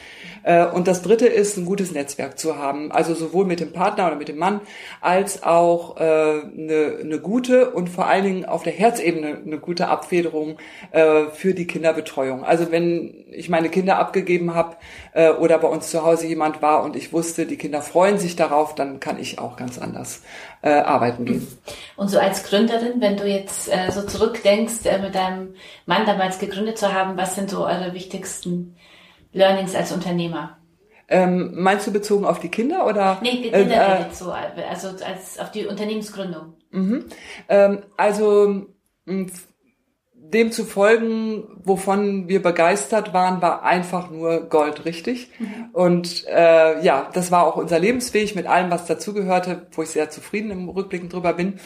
Äh, 0.46 0.64
und 0.64 0.86
das 0.86 1.02
Dritte 1.02 1.26
ist, 1.26 1.56
ein 1.56 1.64
gutes 1.64 1.90
Netzwerk 1.90 2.38
zu 2.38 2.56
haben, 2.56 2.92
also 2.92 3.14
sowohl 3.14 3.44
mit 3.44 3.58
dem 3.58 3.72
Partner 3.72 4.06
oder 4.06 4.14
mit 4.16 4.28
dem 4.28 4.38
Mann, 4.38 4.60
als 5.00 5.42
auch 5.42 5.96
äh, 5.96 6.00
eine, 6.00 6.98
eine 7.02 7.18
gute 7.18 7.72
und 7.72 7.88
vor 7.88 8.06
allen 8.06 8.24
Dingen 8.24 8.44
auf 8.44 8.62
der 8.62 8.72
Herzebene 8.72 9.38
eine 9.44 9.58
gute 9.58 9.88
Abfederung 9.88 10.58
äh, 10.92 11.26
für 11.32 11.52
die 11.52 11.66
Kinderbetreuung. 11.66 12.44
Also 12.44 12.70
wenn 12.70 13.24
ich 13.30 13.48
meine 13.48 13.68
Kinder 13.68 13.98
abgegeben 13.98 14.54
habe 14.54 14.76
oder 15.40 15.58
bei 15.58 15.68
uns 15.68 15.90
zu 15.90 16.04
Hause 16.04 16.26
jemand 16.26 16.62
war 16.62 16.82
und 16.84 16.94
ich 16.94 17.12
wusste, 17.12 17.46
die 17.46 17.56
Kinder 17.56 17.82
freuen 17.82 18.18
sich 18.18 18.36
darauf, 18.36 18.74
dann 18.74 19.00
kann 19.00 19.18
ich 19.18 19.38
auch 19.38 19.56
ganz 19.56 19.78
anders 19.78 20.22
äh, 20.62 20.70
arbeiten 20.70 21.24
gehen. 21.24 21.46
Und 21.96 22.08
so 22.08 22.18
als 22.18 22.44
Gründerin, 22.44 23.00
wenn 23.00 23.16
du 23.16 23.26
jetzt 23.26 23.68
äh, 23.68 23.90
so 23.90 24.02
zurückdenkst, 24.02 24.84
äh, 24.84 24.98
mit 25.00 25.14
deinem 25.14 25.54
Mann 25.86 26.06
damals 26.06 26.38
gegründet 26.38 26.78
zu 26.78 26.92
haben, 26.92 27.16
was 27.16 27.34
sind 27.34 27.50
so 27.50 27.64
eure 27.64 27.94
wichtigsten 27.94 28.76
Learnings 29.36 29.74
als 29.74 29.92
Unternehmer? 29.92 30.58
Ähm, 31.08 31.52
meinst 31.54 31.86
du 31.86 31.92
bezogen 31.92 32.24
auf 32.24 32.40
die 32.40 32.48
Kinder 32.48 32.86
oder? 32.86 33.18
Nee, 33.22 33.42
generell 33.42 33.98
äh, 33.98 34.02
jetzt 34.02 34.18
so, 34.18 34.32
also 34.32 34.88
als 35.04 35.38
auf 35.38 35.52
die 35.52 35.66
Unternehmensgründung. 35.66 36.54
Mhm. 36.70 37.04
Ähm, 37.48 37.82
also 37.96 38.66
dem 40.32 40.50
zu 40.50 40.64
folgen, 40.64 41.44
wovon 41.62 42.28
wir 42.28 42.42
begeistert 42.42 43.14
waren, 43.14 43.40
war 43.40 43.62
einfach 43.62 44.10
nur 44.10 44.48
Gold, 44.48 44.84
richtig? 44.84 45.30
Mhm. 45.38 45.68
Und 45.72 46.26
äh, 46.26 46.82
ja, 46.82 47.08
das 47.12 47.30
war 47.30 47.46
auch 47.46 47.56
unser 47.56 47.78
Lebensweg 47.78 48.34
mit 48.34 48.46
allem, 48.46 48.70
was 48.70 48.86
dazugehörte, 48.86 49.68
wo 49.72 49.82
ich 49.82 49.90
sehr 49.90 50.10
zufrieden 50.10 50.50
im 50.50 50.68
Rückblicken 50.68 51.08
drüber 51.08 51.34
bin. 51.34 51.60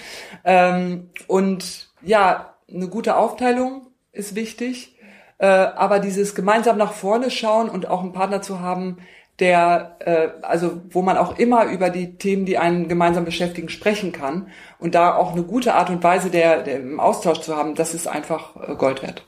Ähm, 0.44 1.10
und 1.26 1.90
ja, 2.02 2.54
eine 2.68 2.88
gute 2.88 3.16
Aufteilung 3.16 3.86
ist 4.12 4.34
wichtig. 4.34 4.98
Äh, 5.41 5.47
aber 5.47 6.01
dieses 6.01 6.34
gemeinsam 6.34 6.76
nach 6.76 6.93
vorne 6.93 7.30
schauen 7.30 7.70
und 7.70 7.88
auch 7.88 8.03
einen 8.03 8.12
Partner 8.12 8.43
zu 8.43 8.61
haben, 8.61 8.99
der, 9.38 9.97
äh, 10.01 10.28
also 10.43 10.82
wo 10.91 11.01
man 11.01 11.16
auch 11.16 11.38
immer 11.38 11.64
über 11.64 11.88
die 11.88 12.16
Themen, 12.16 12.45
die 12.45 12.59
einen 12.59 12.88
gemeinsam 12.88 13.24
beschäftigen, 13.24 13.70
sprechen 13.70 14.12
kann 14.12 14.49
und 14.78 14.95
da 14.95 15.16
auch 15.16 15.32
eine 15.32 15.43
gute 15.43 15.74
Art 15.74 15.88
und 15.88 16.05
Weise 16.05 16.30
der, 16.30 16.62
der 16.62 16.76
im 16.80 17.01
Austausch 17.01 17.41
zu 17.41 17.57
haben, 17.57 17.74
das 17.74 17.95
ist 17.95 18.07
einfach 18.07 18.55
äh, 18.68 18.74
Gold 18.74 19.03
wert. 19.03 19.22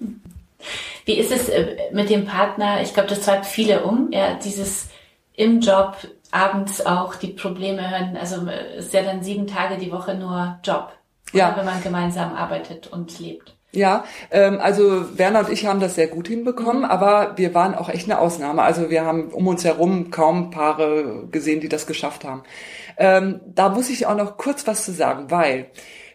Wie 1.06 1.14
ist 1.14 1.32
es 1.32 1.48
äh, 1.48 1.76
mit 1.92 2.10
dem 2.10 2.26
Partner? 2.26 2.82
Ich 2.82 2.92
glaube, 2.92 3.08
das 3.08 3.22
treibt 3.22 3.46
viele 3.46 3.82
um. 3.82 4.10
Ja, 4.12 4.34
dieses 4.34 4.88
im 5.34 5.60
Job 5.60 5.96
abends 6.30 6.84
auch 6.84 7.14
die 7.14 7.28
Probleme 7.28 7.90
hören. 7.90 8.18
Also 8.20 8.46
äh, 8.46 8.76
ist 8.76 8.92
ja 8.92 9.02
dann 9.02 9.22
sieben 9.22 9.46
Tage 9.46 9.78
die 9.78 9.90
Woche 9.90 10.14
nur 10.14 10.58
Job, 10.62 10.92
ja. 11.32 11.54
wenn 11.56 11.64
man 11.64 11.82
gemeinsam 11.82 12.34
arbeitet 12.34 12.86
und 12.88 13.18
lebt. 13.18 13.54
Ja, 13.74 14.04
ähm, 14.30 14.58
also 14.60 15.18
Werner 15.18 15.40
und 15.40 15.50
ich 15.50 15.64
haben 15.64 15.80
das 15.80 15.94
sehr 15.94 16.06
gut 16.06 16.28
hinbekommen, 16.28 16.82
mhm. 16.82 16.90
aber 16.90 17.32
wir 17.36 17.54
waren 17.54 17.74
auch 17.74 17.88
echt 17.88 18.04
eine 18.04 18.18
Ausnahme. 18.18 18.62
Also 18.62 18.90
wir 18.90 19.04
haben 19.04 19.30
um 19.30 19.46
uns 19.46 19.64
herum 19.64 20.10
kaum 20.10 20.50
Paare 20.50 21.26
gesehen, 21.30 21.60
die 21.60 21.70
das 21.70 21.86
geschafft 21.86 22.24
haben. 22.24 22.42
Ähm, 22.98 23.40
da 23.46 23.70
muss 23.70 23.88
ich 23.88 24.06
auch 24.06 24.16
noch 24.16 24.36
kurz 24.36 24.66
was 24.66 24.84
zu 24.84 24.92
sagen, 24.92 25.30
weil 25.30 25.68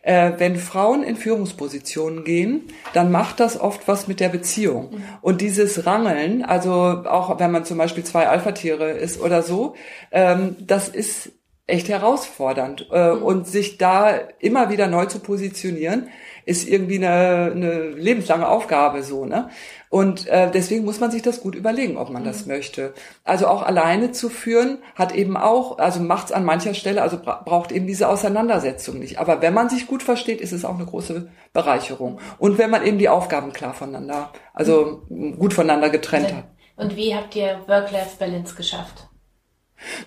äh, 0.03 0.33
wenn 0.37 0.55
Frauen 0.55 1.01
in 1.01 1.15
Führungspositionen 1.15 2.23
gehen, 2.23 2.67
dann 2.93 3.11
macht 3.11 3.39
das 3.39 3.59
oft 3.59 3.87
was 3.87 4.07
mit 4.07 4.19
der 4.19 4.29
Beziehung. 4.29 4.91
Mhm. 4.91 5.03
Und 5.21 5.41
dieses 5.41 5.87
Rangeln, 5.87 6.43
also 6.43 6.71
auch 6.71 7.39
wenn 7.39 7.51
man 7.51 7.65
zum 7.65 7.79
Beispiel 7.79 8.03
zwei 8.03 8.27
Alpha-Tiere 8.27 8.91
ist 8.91 9.19
oder 9.19 9.41
so, 9.41 9.75
ähm, 10.11 10.55
das 10.59 10.89
ist 10.89 11.31
echt 11.65 11.89
herausfordernd. 11.89 12.87
Äh, 12.91 13.15
mhm. 13.15 13.23
Und 13.23 13.47
sich 13.47 13.77
da 13.79 14.11
immer 14.39 14.69
wieder 14.69 14.87
neu 14.87 15.07
zu 15.07 15.19
positionieren, 15.19 16.09
ist 16.47 16.67
irgendwie 16.67 16.95
eine, 16.95 17.51
eine 17.53 17.89
lebenslange 17.89 18.47
Aufgabe 18.47 19.03
so, 19.03 19.25
ne? 19.25 19.49
Und 19.89 20.27
äh, 20.27 20.49
deswegen 20.51 20.83
muss 20.85 20.99
man 20.99 21.11
sich 21.11 21.21
das 21.21 21.41
gut 21.41 21.55
überlegen, 21.55 21.97
ob 21.97 22.09
man 22.09 22.23
mhm. 22.23 22.27
das 22.27 22.45
möchte. 22.45 22.93
Also 23.23 23.47
auch 23.47 23.61
alleine 23.63 24.11
zu 24.11 24.29
führen 24.29 24.79
hat 24.95 25.13
eben 25.13 25.37
auch, 25.37 25.77
also 25.77 25.99
macht's 25.99 26.31
an 26.31 26.45
mancher 26.45 26.73
Stelle, 26.73 27.01
also 27.01 27.19
bra 27.19 27.41
braucht 27.45 27.71
eben 27.71 27.87
diese 27.87 28.09
Auseinandersetzung 28.09 28.99
nicht. 28.99 29.19
Aber 29.19 29.41
wenn 29.41 29.53
man 29.53 29.69
sich 29.69 29.87
gut 29.87 30.03
versteht, 30.03 30.41
ist 30.41 30.51
es 30.51 30.65
auch 30.65 30.75
eine 30.75 30.85
große 30.85 31.29
Bereicherung. 31.53 32.19
Und 32.37 32.57
wenn 32.57 32.69
man 32.69 32.85
eben 32.85 32.97
die 32.97 33.09
Aufgaben 33.09 33.53
klar 33.53 33.73
voneinander, 33.73 34.31
also 34.53 35.03
mhm. 35.09 35.37
gut 35.37 35.53
voneinander 35.53 35.89
getrennt 35.89 36.33
hat. 36.33 36.45
Und 36.77 36.95
wie 36.95 37.15
habt 37.15 37.35
ihr 37.35 37.61
Work-Life-Balance 37.67 38.55
geschafft? 38.55 39.06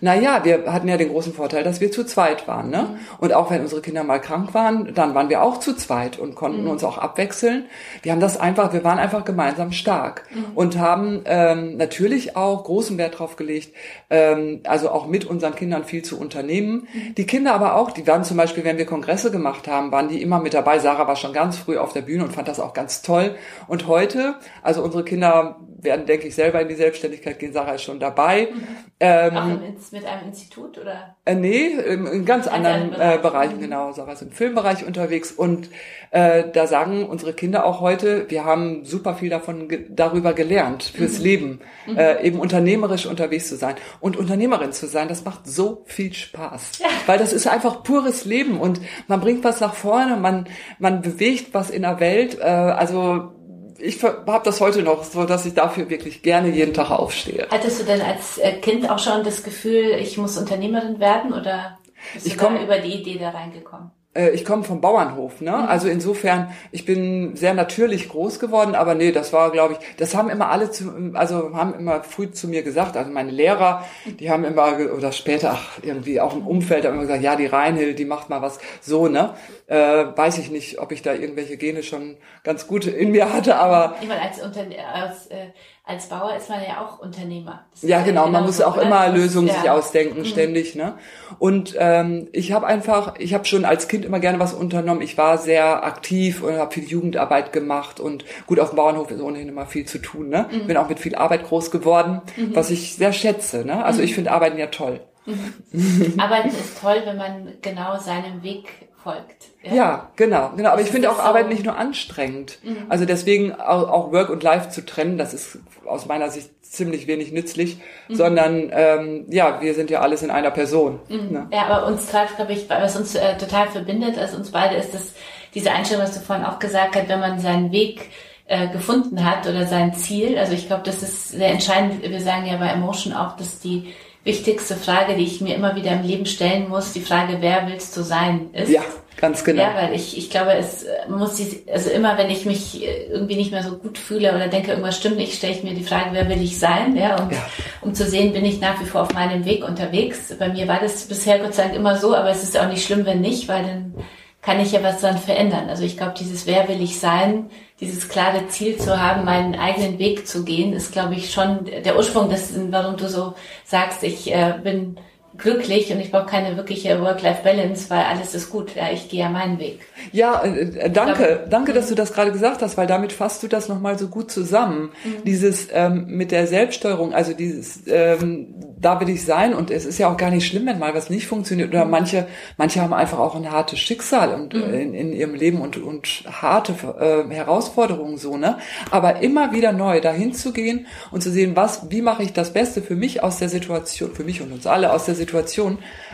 Naja, 0.00 0.44
wir 0.44 0.72
hatten 0.72 0.88
ja 0.88 0.96
den 0.96 1.10
großen 1.10 1.32
Vorteil, 1.32 1.62
dass 1.62 1.80
wir 1.80 1.92
zu 1.92 2.04
zweit 2.04 2.48
waren. 2.48 2.70
Ne? 2.70 2.88
Mhm. 2.90 2.98
Und 3.18 3.32
auch 3.32 3.50
wenn 3.50 3.60
unsere 3.60 3.80
Kinder 3.80 4.02
mal 4.02 4.18
krank 4.18 4.52
waren, 4.52 4.94
dann 4.94 5.14
waren 5.14 5.28
wir 5.28 5.42
auch 5.42 5.60
zu 5.60 5.74
zweit 5.74 6.18
und 6.18 6.34
konnten 6.34 6.64
mhm. 6.64 6.70
uns 6.70 6.84
auch 6.84 6.98
abwechseln. 6.98 7.66
Wir 8.02 8.12
haben 8.12 8.20
das 8.20 8.38
einfach, 8.38 8.72
wir 8.72 8.84
waren 8.84 8.98
einfach 8.98 9.24
gemeinsam 9.24 9.72
stark 9.72 10.24
mhm. 10.34 10.44
und 10.54 10.78
haben 10.78 11.22
ähm, 11.24 11.76
natürlich 11.76 12.36
auch 12.36 12.64
großen 12.64 12.98
Wert 12.98 13.18
drauf 13.18 13.36
gelegt, 13.36 13.74
ähm, 14.10 14.60
also 14.64 14.90
auch 14.90 15.06
mit 15.06 15.24
unseren 15.24 15.54
Kindern 15.54 15.84
viel 15.84 16.02
zu 16.02 16.18
unternehmen. 16.18 16.88
Mhm. 16.92 17.14
Die 17.14 17.26
Kinder 17.26 17.54
aber 17.54 17.76
auch, 17.76 17.92
die 17.92 18.06
waren 18.06 18.24
zum 18.24 18.36
Beispiel, 18.36 18.64
wenn 18.64 18.78
wir 18.78 18.86
Kongresse 18.86 19.30
gemacht 19.30 19.68
haben, 19.68 19.92
waren 19.92 20.08
die 20.08 20.20
immer 20.20 20.40
mit 20.40 20.54
dabei. 20.54 20.78
Sarah 20.78 21.06
war 21.06 21.16
schon 21.16 21.32
ganz 21.32 21.58
früh 21.58 21.78
auf 21.78 21.92
der 21.92 22.02
Bühne 22.02 22.24
und 22.24 22.32
fand 22.32 22.48
das 22.48 22.60
auch 22.60 22.72
ganz 22.72 23.02
toll. 23.02 23.36
Und 23.68 23.86
heute, 23.86 24.34
also 24.62 24.82
unsere 24.82 25.04
Kinder 25.04 25.56
werden, 25.82 26.06
denke 26.06 26.28
ich, 26.28 26.34
selber 26.34 26.60
in 26.60 26.68
die 26.68 26.74
Selbstständigkeit 26.74 27.38
gehen. 27.38 27.52
Sarah 27.52 27.74
ist 27.74 27.82
schon 27.82 28.00
dabei. 28.00 28.48
Mhm. 28.52 28.62
Ähm, 29.00 29.60
mit 29.92 30.04
einem 30.04 30.28
Institut 30.28 30.78
oder? 30.78 31.16
Äh, 31.24 31.34
nee, 31.34 31.68
in, 31.68 32.06
in 32.06 32.24
ganz 32.24 32.46
anderen 32.46 32.90
Bereich. 32.90 33.14
äh, 33.14 33.18
Bereichen, 33.18 33.56
mhm. 33.56 33.62
genau. 33.62 33.92
Sarah 33.92 34.12
ist 34.12 34.22
im 34.22 34.30
Filmbereich 34.30 34.86
unterwegs 34.86 35.32
und 35.32 35.70
äh, 36.10 36.44
da 36.52 36.66
sagen 36.66 37.06
unsere 37.06 37.32
Kinder 37.32 37.64
auch 37.64 37.80
heute, 37.80 38.30
wir 38.30 38.44
haben 38.44 38.84
super 38.84 39.14
viel 39.14 39.30
davon 39.30 39.68
ge 39.68 39.86
darüber 39.88 40.32
gelernt 40.32 40.82
fürs 40.82 41.18
mhm. 41.18 41.24
Leben, 41.24 41.60
mhm. 41.86 41.96
Äh, 41.96 42.22
eben 42.22 42.38
unternehmerisch 42.38 43.06
unterwegs 43.06 43.48
zu 43.48 43.56
sein 43.56 43.76
und 44.00 44.16
Unternehmerin 44.16 44.72
zu 44.72 44.86
sein. 44.86 45.08
Das 45.08 45.24
macht 45.24 45.46
so 45.46 45.82
viel 45.86 46.12
Spaß, 46.12 46.78
ja. 46.78 46.86
weil 47.06 47.18
das 47.18 47.32
ist 47.32 47.46
einfach 47.46 47.82
pures 47.82 48.24
Leben 48.24 48.60
und 48.60 48.80
man 49.08 49.20
bringt 49.20 49.44
was 49.44 49.60
nach 49.60 49.74
vorne, 49.74 50.16
man 50.16 50.48
man 50.78 51.02
bewegt 51.02 51.54
was 51.54 51.70
in 51.70 51.82
der 51.82 52.00
Welt. 52.00 52.38
Äh, 52.38 52.44
also 52.44 53.32
ich 53.80 54.02
habe 54.02 54.42
das 54.44 54.60
heute 54.60 54.82
noch 54.82 55.04
so, 55.04 55.24
dass 55.24 55.46
ich 55.46 55.54
dafür 55.54 55.88
wirklich 55.90 56.22
gerne 56.22 56.48
jeden 56.48 56.74
Tag 56.74 56.90
aufstehe. 56.90 57.46
Hattest 57.50 57.80
du 57.80 57.84
denn 57.84 58.00
als 58.02 58.38
äh, 58.38 58.52
Kind 58.60 58.88
auch 58.88 58.98
schon 58.98 59.24
das 59.24 59.42
Gefühl, 59.42 59.96
ich 60.00 60.18
muss 60.18 60.36
Unternehmerin 60.36 61.00
werden 61.00 61.32
oder 61.32 61.78
bist 62.14 62.26
ich 62.26 62.36
du 62.36 62.38
komm, 62.38 62.56
über 62.56 62.78
die 62.78 63.00
Idee 63.00 63.18
da 63.18 63.30
reingekommen? 63.30 63.90
Äh, 64.12 64.30
ich 64.30 64.44
komme 64.44 64.64
vom 64.64 64.80
Bauernhof, 64.80 65.40
ne? 65.40 65.52
Mhm. 65.52 65.68
Also 65.68 65.88
insofern, 65.88 66.52
ich 66.72 66.84
bin 66.84 67.36
sehr 67.36 67.54
natürlich 67.54 68.08
groß 68.08 68.40
geworden, 68.40 68.74
aber 68.74 68.96
nee, 68.96 69.12
das 69.12 69.32
war, 69.32 69.52
glaube 69.52 69.74
ich, 69.74 69.96
das 69.98 70.16
haben 70.16 70.28
immer 70.30 70.48
alle 70.50 70.70
zu, 70.72 71.12
also 71.14 71.54
haben 71.54 71.74
immer 71.74 72.02
früh 72.02 72.30
zu 72.30 72.48
mir 72.48 72.64
gesagt, 72.64 72.96
also 72.96 73.10
meine 73.12 73.30
Lehrer, 73.30 73.84
die 74.18 74.28
haben 74.28 74.44
immer 74.44 74.78
oder 74.96 75.12
später 75.12 75.52
ach, 75.52 75.78
irgendwie 75.82 76.20
auch 76.20 76.34
im 76.34 76.44
Umfeld 76.44 76.84
haben 76.84 76.94
immer 76.94 77.02
gesagt, 77.02 77.22
ja, 77.22 77.36
die 77.36 77.46
Reinhild, 77.46 78.00
die 78.00 78.04
macht 78.04 78.30
mal 78.30 78.42
was 78.42 78.58
so, 78.80 79.06
ne? 79.06 79.34
Äh, 79.68 79.76
weiß 79.76 80.38
ich 80.38 80.50
nicht, 80.50 80.80
ob 80.80 80.90
ich 80.90 81.02
da 81.02 81.14
irgendwelche 81.14 81.56
Gene 81.56 81.84
schon 81.84 82.16
ganz 82.42 82.66
gut 82.66 82.86
in 82.86 83.12
mir 83.12 83.32
hatte, 83.32 83.56
aber 83.56 83.94
ich 84.00 84.08
meine, 84.08 84.22
als, 84.22 84.40
als 84.42 85.26
äh, 85.28 85.50
als 85.90 86.06
Bauer 86.06 86.36
ist 86.36 86.48
man 86.48 86.62
ja 86.62 86.80
auch 86.80 87.00
Unternehmer. 87.00 87.64
ja, 87.82 88.00
genau, 88.02 88.28
man 88.28 88.44
muss 88.44 88.60
auch 88.60 88.76
immer 88.76 89.08
Lösungen 89.08 89.48
ja. 89.48 89.54
sich 89.54 89.70
ausdenken, 89.70 90.20
mhm. 90.20 90.24
ständig. 90.24 90.76
Ne? 90.76 90.94
Und 91.40 91.74
ähm, 91.78 92.28
ich 92.32 92.52
habe 92.52 92.66
einfach, 92.66 93.16
ich 93.18 93.34
habe 93.34 93.44
schon 93.44 93.64
als 93.64 93.88
Kind 93.88 94.04
immer 94.04 94.20
gerne 94.20 94.38
was 94.38 94.54
unternommen. 94.54 95.02
Ich 95.02 95.18
war 95.18 95.36
sehr 95.36 95.84
aktiv 95.84 96.42
und 96.42 96.54
habe 96.54 96.72
viel 96.72 96.84
Jugendarbeit 96.84 97.52
gemacht 97.52 97.98
und 97.98 98.24
gut, 98.46 98.60
auf 98.60 98.70
dem 98.70 98.76
Bauernhof 98.76 99.10
ist 99.10 99.20
ohnehin 99.20 99.48
immer 99.48 99.66
viel 99.66 99.84
zu 99.84 99.98
tun. 99.98 100.28
Ne? 100.28 100.46
Mhm. 100.50 100.66
Bin 100.68 100.76
auch 100.76 100.88
mit 100.88 101.00
viel 101.00 101.16
Arbeit 101.16 101.44
groß 101.48 101.72
geworden, 101.72 102.22
mhm. 102.36 102.54
was 102.54 102.70
ich 102.70 102.94
sehr 102.94 103.12
schätze. 103.12 103.64
Ne? 103.64 103.84
Also 103.84 104.00
ich 104.00 104.12
mhm. 104.12 104.14
finde 104.14 104.32
Arbeiten 104.32 104.58
ja 104.58 104.68
toll. 104.68 105.00
Mhm. 105.26 106.14
Arbeiten 106.18 106.48
ist 106.48 106.80
toll, 106.80 107.02
wenn 107.04 107.16
man 107.16 107.54
genau 107.60 107.98
seinem 107.98 108.44
Weg 108.44 108.89
folgt. 109.02 109.48
Ja, 109.62 109.74
ja 109.74 110.10
genau, 110.16 110.52
genau. 110.56 110.70
Aber 110.70 110.82
ich 110.82 110.90
finde 110.90 111.10
auch 111.10 111.16
so 111.16 111.22
Arbeit 111.22 111.48
nicht 111.48 111.64
nur 111.64 111.76
anstrengend. 111.76 112.58
Mhm. 112.62 112.86
Also 112.88 113.04
deswegen 113.04 113.54
auch, 113.54 113.88
auch 113.88 114.12
Work 114.12 114.30
und 114.30 114.42
Life 114.42 114.70
zu 114.70 114.84
trennen, 114.84 115.18
das 115.18 115.34
ist 115.34 115.58
aus 115.86 116.06
meiner 116.06 116.30
Sicht 116.30 116.50
ziemlich 116.62 117.06
wenig 117.06 117.32
nützlich, 117.32 117.78
mhm. 118.08 118.14
sondern 118.14 118.70
ähm, 118.72 119.26
ja, 119.28 119.60
wir 119.60 119.74
sind 119.74 119.90
ja 119.90 120.00
alles 120.00 120.22
in 120.22 120.30
einer 120.30 120.50
Person. 120.50 121.00
Mhm. 121.08 121.32
Ne? 121.32 121.46
Ja, 121.52 121.66
aber 121.66 121.86
uns 121.86 122.06
treibt, 122.08 122.36
glaube 122.36 122.52
ich, 122.52 122.68
was 122.70 122.96
uns 122.96 123.14
äh, 123.14 123.36
total 123.36 123.68
verbindet, 123.68 124.16
also 124.18 124.36
uns 124.36 124.50
beide 124.50 124.76
ist 124.76 124.94
das, 124.94 125.12
diese 125.54 125.72
Einstellung, 125.72 126.04
was 126.04 126.14
du 126.14 126.20
vorhin 126.20 126.44
auch 126.44 126.58
gesagt 126.58 126.94
hast, 126.94 127.08
wenn 127.08 127.20
man 127.20 127.40
seinen 127.40 127.72
Weg 127.72 128.10
äh, 128.46 128.68
gefunden 128.68 129.24
hat 129.24 129.48
oder 129.48 129.66
sein 129.66 129.94
Ziel. 129.94 130.38
Also 130.38 130.52
ich 130.52 130.66
glaube, 130.66 130.82
das 130.84 131.02
ist 131.02 131.30
sehr 131.30 131.50
entscheidend. 131.50 132.02
Wir 132.02 132.20
sagen 132.20 132.46
ja 132.46 132.56
bei 132.56 132.68
Emotion 132.68 133.12
auch, 133.12 133.36
dass 133.36 133.60
die 133.60 133.92
wichtigste 134.24 134.76
Frage, 134.76 135.14
die 135.14 135.24
ich 135.24 135.40
mir 135.40 135.54
immer 135.54 135.76
wieder 135.76 135.92
im 135.92 136.02
Leben 136.02 136.26
stellen 136.26 136.68
muss, 136.68 136.92
die 136.92 137.00
Frage, 137.00 137.38
wer 137.40 137.66
willst 137.66 137.96
du 137.96 138.02
sein, 138.02 138.50
ist. 138.52 138.70
Ja, 138.70 138.82
ganz 139.16 139.42
genau. 139.44 139.62
Ja, 139.62 139.74
weil 139.74 139.94
ich, 139.94 140.16
ich 140.18 140.28
glaube, 140.28 140.52
es 140.52 140.84
muss 141.08 141.38
sich, 141.38 141.62
also 141.72 141.90
immer, 141.90 142.18
wenn 142.18 142.28
ich 142.28 142.44
mich 142.44 142.84
irgendwie 142.84 143.36
nicht 143.36 143.50
mehr 143.50 143.62
so 143.62 143.76
gut 143.76 143.96
fühle 143.96 144.34
oder 144.34 144.48
denke, 144.48 144.72
irgendwas 144.72 144.98
stimmt 144.98 145.16
nicht, 145.16 145.34
stelle 145.34 145.54
ich 145.54 145.62
mir 145.62 145.74
die 145.74 145.84
Frage, 145.84 146.10
wer 146.12 146.28
will 146.28 146.42
ich 146.42 146.58
sein, 146.58 146.96
ja, 146.96 147.16
und 147.16 147.32
ja. 147.32 147.38
um 147.80 147.94
zu 147.94 148.06
sehen, 148.06 148.32
bin 148.32 148.44
ich 148.44 148.60
nach 148.60 148.78
wie 148.80 148.86
vor 148.86 149.02
auf 149.02 149.14
meinem 149.14 149.44
Weg 149.46 149.66
unterwegs. 149.66 150.34
Bei 150.38 150.48
mir 150.48 150.68
war 150.68 150.80
das 150.80 151.04
bisher 151.04 151.38
Gott 151.38 151.54
sei 151.54 151.64
Dank 151.64 151.76
immer 151.76 151.96
so, 151.96 152.14
aber 152.14 152.28
es 152.28 152.42
ist 152.42 152.58
auch 152.58 152.68
nicht 152.68 152.84
schlimm, 152.84 153.06
wenn 153.06 153.22
nicht, 153.22 153.48
weil 153.48 153.62
dann 153.62 153.94
kann 154.42 154.60
ich 154.60 154.72
ja 154.72 154.82
was 154.82 155.00
dann 155.00 155.18
verändern. 155.18 155.68
Also 155.68 155.84
ich 155.84 155.96
glaube, 155.96 156.14
dieses 156.18 156.46
Wer 156.46 156.68
will 156.68 156.82
ich 156.82 156.98
sein, 156.98 157.50
dieses 157.80 158.08
klare 158.08 158.48
Ziel 158.48 158.78
zu 158.78 159.00
haben, 159.00 159.24
meinen 159.24 159.54
eigenen 159.54 159.98
Weg 159.98 160.26
zu 160.26 160.44
gehen, 160.44 160.72
ist, 160.72 160.92
glaube 160.92 161.14
ich, 161.14 161.32
schon 161.32 161.64
der 161.64 161.96
Ursprung 161.96 162.28
dessen, 162.28 162.70
warum 162.72 162.96
du 162.96 163.08
so 163.08 163.34
sagst, 163.64 164.02
ich 164.02 164.32
äh, 164.32 164.58
bin 164.62 164.98
glücklich 165.40 165.92
und 165.92 166.00
ich 166.00 166.10
brauche 166.10 166.26
keine 166.26 166.56
wirkliche 166.56 167.00
Work-Life-Balance, 167.00 167.90
weil 167.90 168.04
alles 168.04 168.34
ist 168.34 168.50
gut. 168.50 168.74
Ja, 168.74 168.90
ich 168.92 169.08
gehe 169.08 169.20
ja 169.20 169.28
meinen 169.28 169.58
Weg. 169.58 169.80
Ja, 170.12 170.42
äh, 170.42 170.60
äh 170.60 170.90
danke, 170.90 171.46
danke, 171.48 171.72
dass 171.72 171.88
du 171.88 171.94
das 171.94 172.12
gerade 172.12 172.32
gesagt 172.32 172.62
hast, 172.62 172.76
weil 172.76 172.86
damit 172.86 173.12
fasst 173.12 173.42
du 173.42 173.48
das 173.48 173.68
nochmal 173.68 173.98
so 173.98 174.08
gut 174.08 174.30
zusammen. 174.30 174.90
Mhm. 175.04 175.24
Dieses 175.24 175.68
ähm, 175.72 176.06
mit 176.08 176.30
der 176.30 176.46
Selbststeuerung, 176.46 177.14
also 177.14 177.32
dieses, 177.32 177.80
ähm, 177.86 178.54
da 178.78 179.00
will 179.00 179.08
ich 179.08 179.24
sein 179.24 179.54
und 179.54 179.70
es 179.70 179.84
ist 179.84 179.98
ja 179.98 180.12
auch 180.12 180.16
gar 180.16 180.30
nicht 180.30 180.46
schlimm, 180.46 180.66
wenn 180.66 180.78
mal 180.78 180.94
was 180.94 181.10
nicht 181.10 181.26
funktioniert 181.26 181.70
oder 181.70 181.84
mhm. 181.84 181.90
manche, 181.90 182.26
manche 182.56 182.80
haben 182.80 182.92
einfach 182.92 183.18
auch 183.18 183.34
ein 183.34 183.50
hartes 183.50 183.78
Schicksal 183.78 184.34
und 184.34 184.54
mhm. 184.54 184.62
äh, 184.62 184.82
in, 184.82 184.94
in 184.94 185.12
ihrem 185.12 185.34
Leben 185.34 185.60
und 185.60 185.78
und 185.78 186.24
harte 186.30 186.74
äh, 186.98 187.32
Herausforderungen 187.32 188.18
so 188.18 188.36
ne. 188.36 188.58
Aber 188.90 189.20
immer 189.20 189.52
wieder 189.52 189.72
neu 189.72 190.00
dahin 190.00 190.34
zu 190.34 190.52
gehen 190.52 190.86
und 191.10 191.22
zu 191.22 191.30
sehen, 191.30 191.56
was, 191.56 191.90
wie 191.90 192.02
mache 192.02 192.22
ich 192.22 192.32
das 192.32 192.52
Beste 192.52 192.82
für 192.82 192.96
mich 192.96 193.22
aus 193.22 193.38
der 193.38 193.48
Situation, 193.48 194.12
für 194.12 194.24
mich 194.24 194.42
und 194.42 194.52
uns 194.52 194.66
alle 194.66 194.92
aus 194.92 195.06
der 195.06 195.14
Situation 195.14 195.29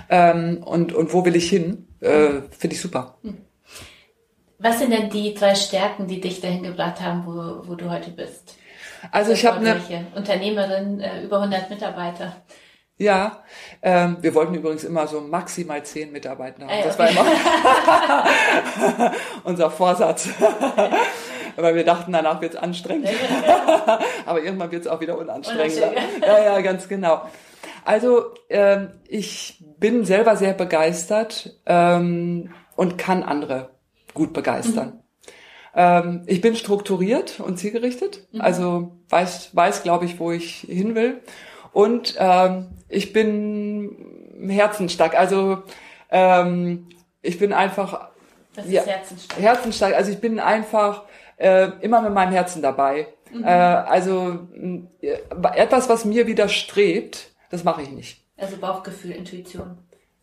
ähm, 0.09 0.63
und 0.65 0.93
und 0.93 1.13
wo 1.13 1.25
will 1.25 1.37
ich 1.37 1.49
hin, 1.49 1.89
äh, 2.01 2.43
finde 2.51 2.75
ich 2.75 2.81
super. 2.81 3.19
Mhm. 3.23 3.39
Was 4.59 4.79
sind 4.79 4.91
denn 4.91 5.11
die 5.11 5.35
drei 5.35 5.55
Stärken, 5.55 6.07
die 6.07 6.21
dich 6.21 6.41
dahin 6.41 6.63
gebracht 6.63 7.01
haben, 7.01 7.27
wo, 7.27 7.69
wo 7.69 7.75
du 7.75 7.91
heute 7.91 8.11
bist? 8.11 8.57
Also 9.11 9.33
ich 9.33 9.45
habe 9.45 9.59
eine 9.59 9.81
Unternehmerin, 10.15 11.01
äh, 11.01 11.23
über 11.23 11.37
100 11.37 11.69
Mitarbeiter. 11.69 12.37
Ja, 12.99 13.43
ähm, 13.83 14.17
wir 14.23 14.35
wollten 14.35 14.55
übrigens 14.55 14.83
immer 14.83 15.07
so 15.07 15.21
maximal 15.21 15.83
zehn 15.83 16.11
Mitarbeiter 16.13 16.63
haben. 16.63 16.71
Äh, 16.71 16.79
okay. 16.79 16.85
Das 16.87 16.99
war 16.99 17.11
immer 17.11 17.27
unser 19.45 19.71
Vorsatz. 19.71 20.31
Weil 21.57 21.75
wir 21.75 21.85
dachten, 21.85 22.13
danach 22.13 22.41
wird's 22.41 22.57
anstrengend. 22.57 23.09
Aber 24.27 24.43
irgendwann 24.43 24.71
wird's 24.71 24.87
auch 24.87 25.01
wieder 25.01 25.17
unanstrengender. 25.19 25.93
Ja, 26.21 26.39
ja, 26.39 26.61
ganz 26.61 26.87
genau. 26.87 27.23
Also 27.87 28.35
ähm, 28.51 28.91
ich 29.07 29.63
bin 29.79 30.05
selber 30.05 30.37
sehr 30.37 30.55
begeistert 30.55 31.57
ähm, 31.67 32.51
und 32.75 32.99
kann 32.99 33.23
andere 33.23 33.71
gut 34.13 34.33
begeistern. 34.33 34.89
Mhm. 34.89 35.03
Ähm, 35.75 36.23
ich 36.27 36.41
bin 36.41 36.57
strukturiert 36.57 37.39
und 37.39 37.59
zielgerichtet, 37.59 38.27
mhm. 38.33 38.41
also 38.41 38.97
weiß, 39.09 39.55
weiß 39.55 39.85
glaube 39.85 40.05
ich, 40.05 40.19
wo 40.19 40.33
ich 40.33 40.67
hin 40.69 40.97
will. 40.97 41.21
Und 41.73 42.17
ähm, 42.19 42.69
ich 42.89 43.13
bin 43.13 43.97
herzensstark. 44.49 45.17
Also 45.17 45.63
ähm, 46.11 46.89
ich 47.23 47.39
bin 47.39 47.53
einfach 47.53 48.09
das 48.57 48.67
ist 48.67 48.73
ja, 48.73 48.83
herzensstark. 48.83 49.41
herzensstark. 49.41 49.95
Also 49.95 50.11
ich 50.11 50.21
bin 50.21 50.41
einfach 50.41 51.03
äh, 51.37 51.69
immer 51.83 52.01
mit 52.01 52.15
meinem 52.15 52.33
Herzen 52.33 52.63
dabei. 52.63 53.07
Mhm. 53.33 53.45
Äh, 53.45 53.49
also 53.49 54.49
äh, 55.03 55.19
etwas, 55.55 55.89
was 55.89 56.05
mir 56.05 56.27
widerstrebt, 56.27 57.36
das 57.51 57.65
mache 57.65 57.83
ich 57.83 57.91
nicht. 57.91 58.25
Also 58.37 58.57
Bauchgefühl, 58.59 59.13
Intuition. 59.13 59.79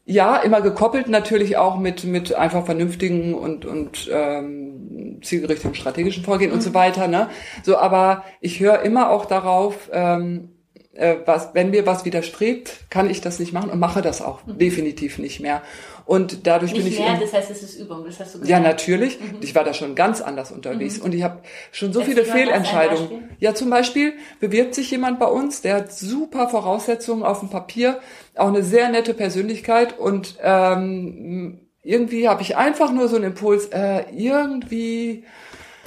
Ja, 0.05 0.37
immer 0.37 0.61
gekoppelt 0.61 1.07
natürlich 1.07 1.55
auch 1.57 1.77
mit 1.77 2.03
mit 2.03 2.33
einfach 2.35 2.65
vernünftigen 2.65 3.33
und 3.33 3.65
und 3.65 4.09
ähm, 4.11 5.19
zielgerichteten 5.21 5.75
strategischen 5.75 6.23
Vorgehen 6.23 6.51
mhm. 6.51 6.57
und 6.57 6.61
so 6.61 6.71
mhm. 6.71 6.75
weiter. 6.75 7.07
Ne? 7.07 7.29
So, 7.63 7.77
aber 7.77 8.23
ich 8.41 8.59
höre 8.59 8.81
immer 8.81 9.09
auch 9.09 9.25
darauf, 9.25 9.89
ähm, 9.93 10.49
äh, 10.93 11.15
was, 11.25 11.53
wenn 11.53 11.71
mir 11.71 11.85
was 11.85 12.05
widerstrebt, 12.05 12.89
kann 12.89 13.09
ich 13.09 13.21
das 13.21 13.39
nicht 13.39 13.53
machen 13.53 13.69
und 13.69 13.79
mache 13.79 14.01
das 14.01 14.21
auch 14.21 14.45
mhm. 14.45 14.57
definitiv 14.57 15.17
nicht 15.17 15.39
mehr. 15.39 15.61
Und 16.05 16.45
dadurch 16.47 16.73
nicht 16.73 16.83
bin 16.83 16.93
ich. 16.93 16.99
Mehr, 16.99 17.17
das 17.17 17.31
heißt, 17.31 17.49
es 17.49 17.63
ist 17.63 17.79
Übung, 17.79 18.03
das 18.05 18.19
hast 18.19 18.35
du 18.35 18.39
gesagt. 18.39 18.49
Ja, 18.49 18.59
natürlich. 18.59 19.19
Mhm. 19.19 19.37
Ich 19.41 19.55
war 19.55 19.63
da 19.63 19.73
schon 19.73 19.95
ganz 19.95 20.21
anders 20.21 20.51
unterwegs 20.51 20.97
mhm. 20.97 21.05
und 21.05 21.15
ich 21.15 21.23
habe 21.23 21.41
schon 21.71 21.93
so 21.93 22.01
Jetzt 22.01 22.09
viele 22.09 22.25
Fehlentscheidungen. 22.25 23.29
Ja, 23.39 23.55
zum 23.55 23.69
Beispiel 23.69 24.13
bewirbt 24.39 24.75
sich 24.75 24.91
jemand 24.91 25.19
bei 25.19 25.27
uns, 25.27 25.61
der 25.61 25.75
hat 25.75 25.93
super 25.93 26.49
Voraussetzungen 26.49 27.23
auf 27.23 27.39
dem 27.39 27.49
Papier, 27.49 27.99
auch 28.35 28.49
eine 28.49 28.63
sehr 28.63 28.89
nette 28.89 29.13
Persönlichkeit 29.13 29.97
und 29.97 30.37
ähm, 30.41 31.59
irgendwie 31.83 32.27
habe 32.27 32.41
ich 32.41 32.57
einfach 32.57 32.91
nur 32.91 33.07
so 33.07 33.15
einen 33.15 33.25
Impuls, 33.25 33.67
äh, 33.67 34.03
irgendwie 34.11 35.23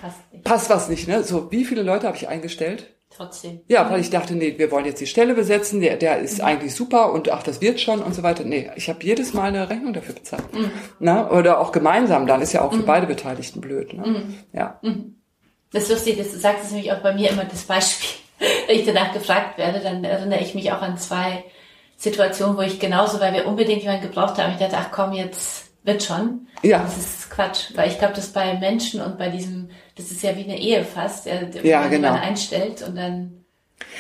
passt, 0.01 0.45
passt 0.45 0.71
was 0.71 0.89
nicht. 0.89 1.09
Ne? 1.09 1.23
So, 1.25 1.51
wie 1.51 1.65
viele 1.65 1.83
Leute 1.83 2.07
habe 2.07 2.17
ich 2.17 2.29
eingestellt? 2.29 2.96
Trotzdem. 3.17 3.61
Ja, 3.69 3.91
weil 3.91 4.01
ich 4.01 4.11
dachte, 4.11 4.35
nee, 4.35 4.55
wir 4.57 4.71
wollen 4.71 4.85
jetzt 4.85 5.01
die 5.01 5.07
Stelle 5.07 5.35
besetzen, 5.35 5.81
der, 5.81 5.97
der 5.97 6.19
ist 6.19 6.39
mhm. 6.39 6.45
eigentlich 6.45 6.75
super 6.75 7.13
und 7.13 7.31
ach, 7.31 7.43
das 7.43 7.61
wird 7.61 7.81
schon 7.81 8.03
und 8.03 8.15
so 8.15 8.23
weiter. 8.23 8.45
Nee, 8.45 8.71
ich 8.77 8.89
habe 8.89 9.03
jedes 9.03 9.35
Mal 9.35 9.49
eine 9.49 9.69
Rechnung 9.69 9.93
dafür 9.93 10.15
bezahlt. 10.15 10.55
Mhm. 10.55 10.71
Na, 10.99 11.31
oder 11.31 11.61
auch 11.61 11.73
gemeinsam, 11.73 12.27
dann 12.27 12.43
ist 12.43 12.53
ja 12.53 12.63
auch 12.63 12.73
für 12.73 12.79
mhm. 12.79 12.87
beide 12.87 13.07
Beteiligten 13.07 13.61
blöd. 13.61 13.93
Ne? 13.93 14.07
Mhm. 14.07 14.35
Ja. 14.53 14.79
Mhm. 14.83 15.17
Das 15.73 15.85
ist 15.85 15.91
lustig, 15.91 16.17
das 16.19 16.33
sagt 16.33 16.65
es 16.65 16.71
nämlich 16.71 16.93
auch 16.93 17.03
bei 17.03 17.15
mir 17.15 17.31
immer 17.31 17.45
das 17.45 17.65
Beispiel. 17.65 18.09
Wenn 18.67 18.79
ich 18.79 18.87
danach 18.87 19.13
gefragt 19.13 19.59
werde, 19.59 19.81
dann 19.81 20.05
erinnere 20.05 20.41
ich 20.41 20.55
mich 20.55 20.71
auch 20.73 20.83
an 20.83 20.99
zwei 20.99 21.45
Situationen, 21.97 22.57
wo 22.57 22.63
ich 22.63 22.79
genauso, 22.79 23.21
weil 23.21 23.33
wir 23.33 23.47
unbedingt 23.47 23.83
jemanden 23.83 24.09
gebraucht 24.09 24.39
haben, 24.39 24.53
ich 24.53 24.59
dachte, 24.59 24.77
ach 24.79 24.91
komm, 24.93 25.13
jetzt 25.13 25.71
wird 25.83 26.03
schon. 26.03 26.47
Ja. 26.63 26.83
Das 26.83 26.97
ist 26.97 27.31
Quatsch, 27.31 27.71
weil 27.75 27.89
ich 27.89 27.99
glaube, 27.99 28.15
das 28.15 28.29
bei 28.29 28.55
Menschen 28.55 29.01
und 29.01 29.19
bei 29.19 29.29
diesem 29.29 29.71
das 29.97 30.11
ist 30.11 30.23
ja 30.23 30.37
wie 30.37 30.45
eine 30.45 30.59
Ehe 30.59 30.85
fast, 30.85 31.27
äh, 31.27 31.49
ja, 31.63 31.81
man 31.81 31.91
genau. 31.91 32.13
einstellt 32.13 32.83
und 32.83 32.97
dann, 32.97 33.45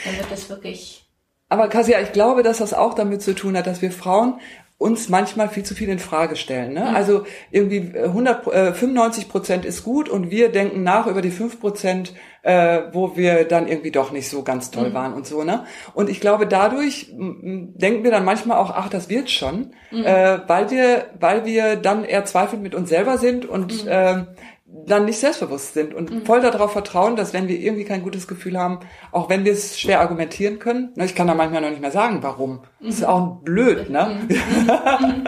dann 0.05 0.17
wird 0.19 0.31
das 0.31 0.49
wirklich. 0.49 1.05
Aber 1.49 1.69
Kasia, 1.69 2.01
ich 2.01 2.13
glaube, 2.13 2.43
dass 2.43 2.59
das 2.59 2.75
auch 2.75 2.95
damit 2.95 3.23
zu 3.23 3.35
tun 3.35 3.57
hat, 3.57 3.67
dass 3.67 3.83
wir 3.83 3.91
Frauen 3.91 4.41
uns 4.79 5.09
manchmal 5.09 5.49
viel 5.49 5.63
zu 5.63 5.75
viel 5.75 5.89
in 5.89 5.99
Frage 5.99 6.37
stellen. 6.37 6.75
Ne? 6.75 6.81
Mhm. 6.81 6.97
Also 6.97 7.25
irgendwie 7.51 7.99
100, 7.99 8.47
äh, 8.49 8.73
95 8.75 9.25
äh, 9.25 9.29
Prozent 9.29 9.65
ist 9.65 9.85
gut 9.85 10.11
und 10.11 10.31
wir 10.31 10.51
denken 10.51 10.83
nach 10.83 11.07
über 11.07 11.23
die 11.23 11.31
5 11.31 11.61
Prozent, 11.61 12.13
äh, 12.43 12.83
wo 12.93 13.17
wir 13.17 13.45
dann 13.45 13.69
irgendwie 13.69 13.91
doch 13.91 14.13
nicht 14.13 14.29
so 14.29 14.43
ganz 14.43 14.71
toll 14.71 14.91
mhm. 14.91 14.95
waren 14.95 15.15
und 15.15 15.27
so. 15.27 15.45
Ne? 15.45 15.65
Und 15.95 16.11
ich 16.11 16.21
glaube, 16.21 16.47
dadurch 16.47 17.11
denken 17.11 18.05
wir 18.05 18.11
dann 18.11 18.27
manchmal 18.27 18.59
auch, 18.59 18.71
ach, 18.71 18.91
das 18.91 19.09
wird 19.09 19.31
schon, 19.31 19.73
mhm. 19.91 20.05
äh, 20.05 20.41
weil 20.47 20.71
wir, 20.71 21.07
weil 21.19 21.47
wir 21.47 21.77
dann 21.77 22.05
eher 22.05 22.27
zweifelnd 22.27 22.63
mit 22.63 22.75
uns 22.75 22.91
selber 22.91 23.17
sind 23.17 23.47
und 23.47 23.87
äh, 23.87 24.25
dann 24.69 25.05
nicht 25.05 25.19
selbstbewusst 25.19 25.75
sind 25.75 25.95
und 25.95 26.11
mhm. 26.11 26.27
voll 26.27 26.41
darauf 26.41 26.73
vertrauen, 26.73 27.15
dass 27.15 27.33
wenn 27.33 27.47
wir 27.47 27.59
irgendwie 27.59 27.85
kein 27.85 28.03
gutes 28.03 28.27
Gefühl 28.27 28.59
haben, 28.59 28.81
auch 29.13 29.29
wenn 29.29 29.45
wir 29.45 29.53
es 29.53 29.79
schwer 29.79 30.01
argumentieren 30.01 30.59
können, 30.59 30.93
ne, 30.97 31.05
ich 31.05 31.15
kann 31.15 31.29
da 31.29 31.35
manchmal 31.35 31.61
noch 31.61 31.71
nicht 31.71 31.81
mehr 31.81 31.93
sagen, 31.93 32.23
warum. 32.23 32.63
Mhm. 32.81 32.87
Das 32.87 32.95
ist 32.97 33.05
auch 33.05 33.37
blöd, 33.43 33.91
ne? 33.91 34.19
Mhm. 34.29 34.37
mhm. 34.37 35.27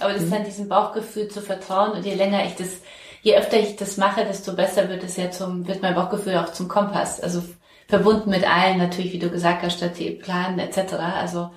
Aber 0.00 0.12
das 0.12 0.22
ist 0.22 0.32
dann 0.32 0.44
diesem 0.44 0.68
Bauchgefühl 0.68 1.28
zu 1.28 1.40
vertrauen 1.40 1.92
und 1.92 2.04
je 2.04 2.14
länger 2.14 2.44
ich 2.44 2.54
das, 2.54 2.68
je 3.22 3.36
öfter 3.36 3.58
ich 3.58 3.76
das 3.76 3.96
mache, 3.96 4.24
desto 4.24 4.54
besser 4.54 4.88
wird 4.90 5.02
es 5.04 5.16
ja 5.16 5.30
zum, 5.30 5.66
wird 5.66 5.80
mein 5.80 5.94
Bauchgefühl 5.94 6.36
auch 6.36 6.52
zum 6.52 6.68
Kompass. 6.68 7.20
Also 7.20 7.42
verbunden 7.88 8.30
mit 8.30 8.48
allen 8.48 8.78
natürlich, 8.78 9.12
wie 9.12 9.18
du 9.18 9.30
gesagt 9.30 9.62
hast, 9.62 9.78
statt 9.78 9.94
Plan 10.20 10.58
etc. 10.58 10.94
Also 10.94 11.50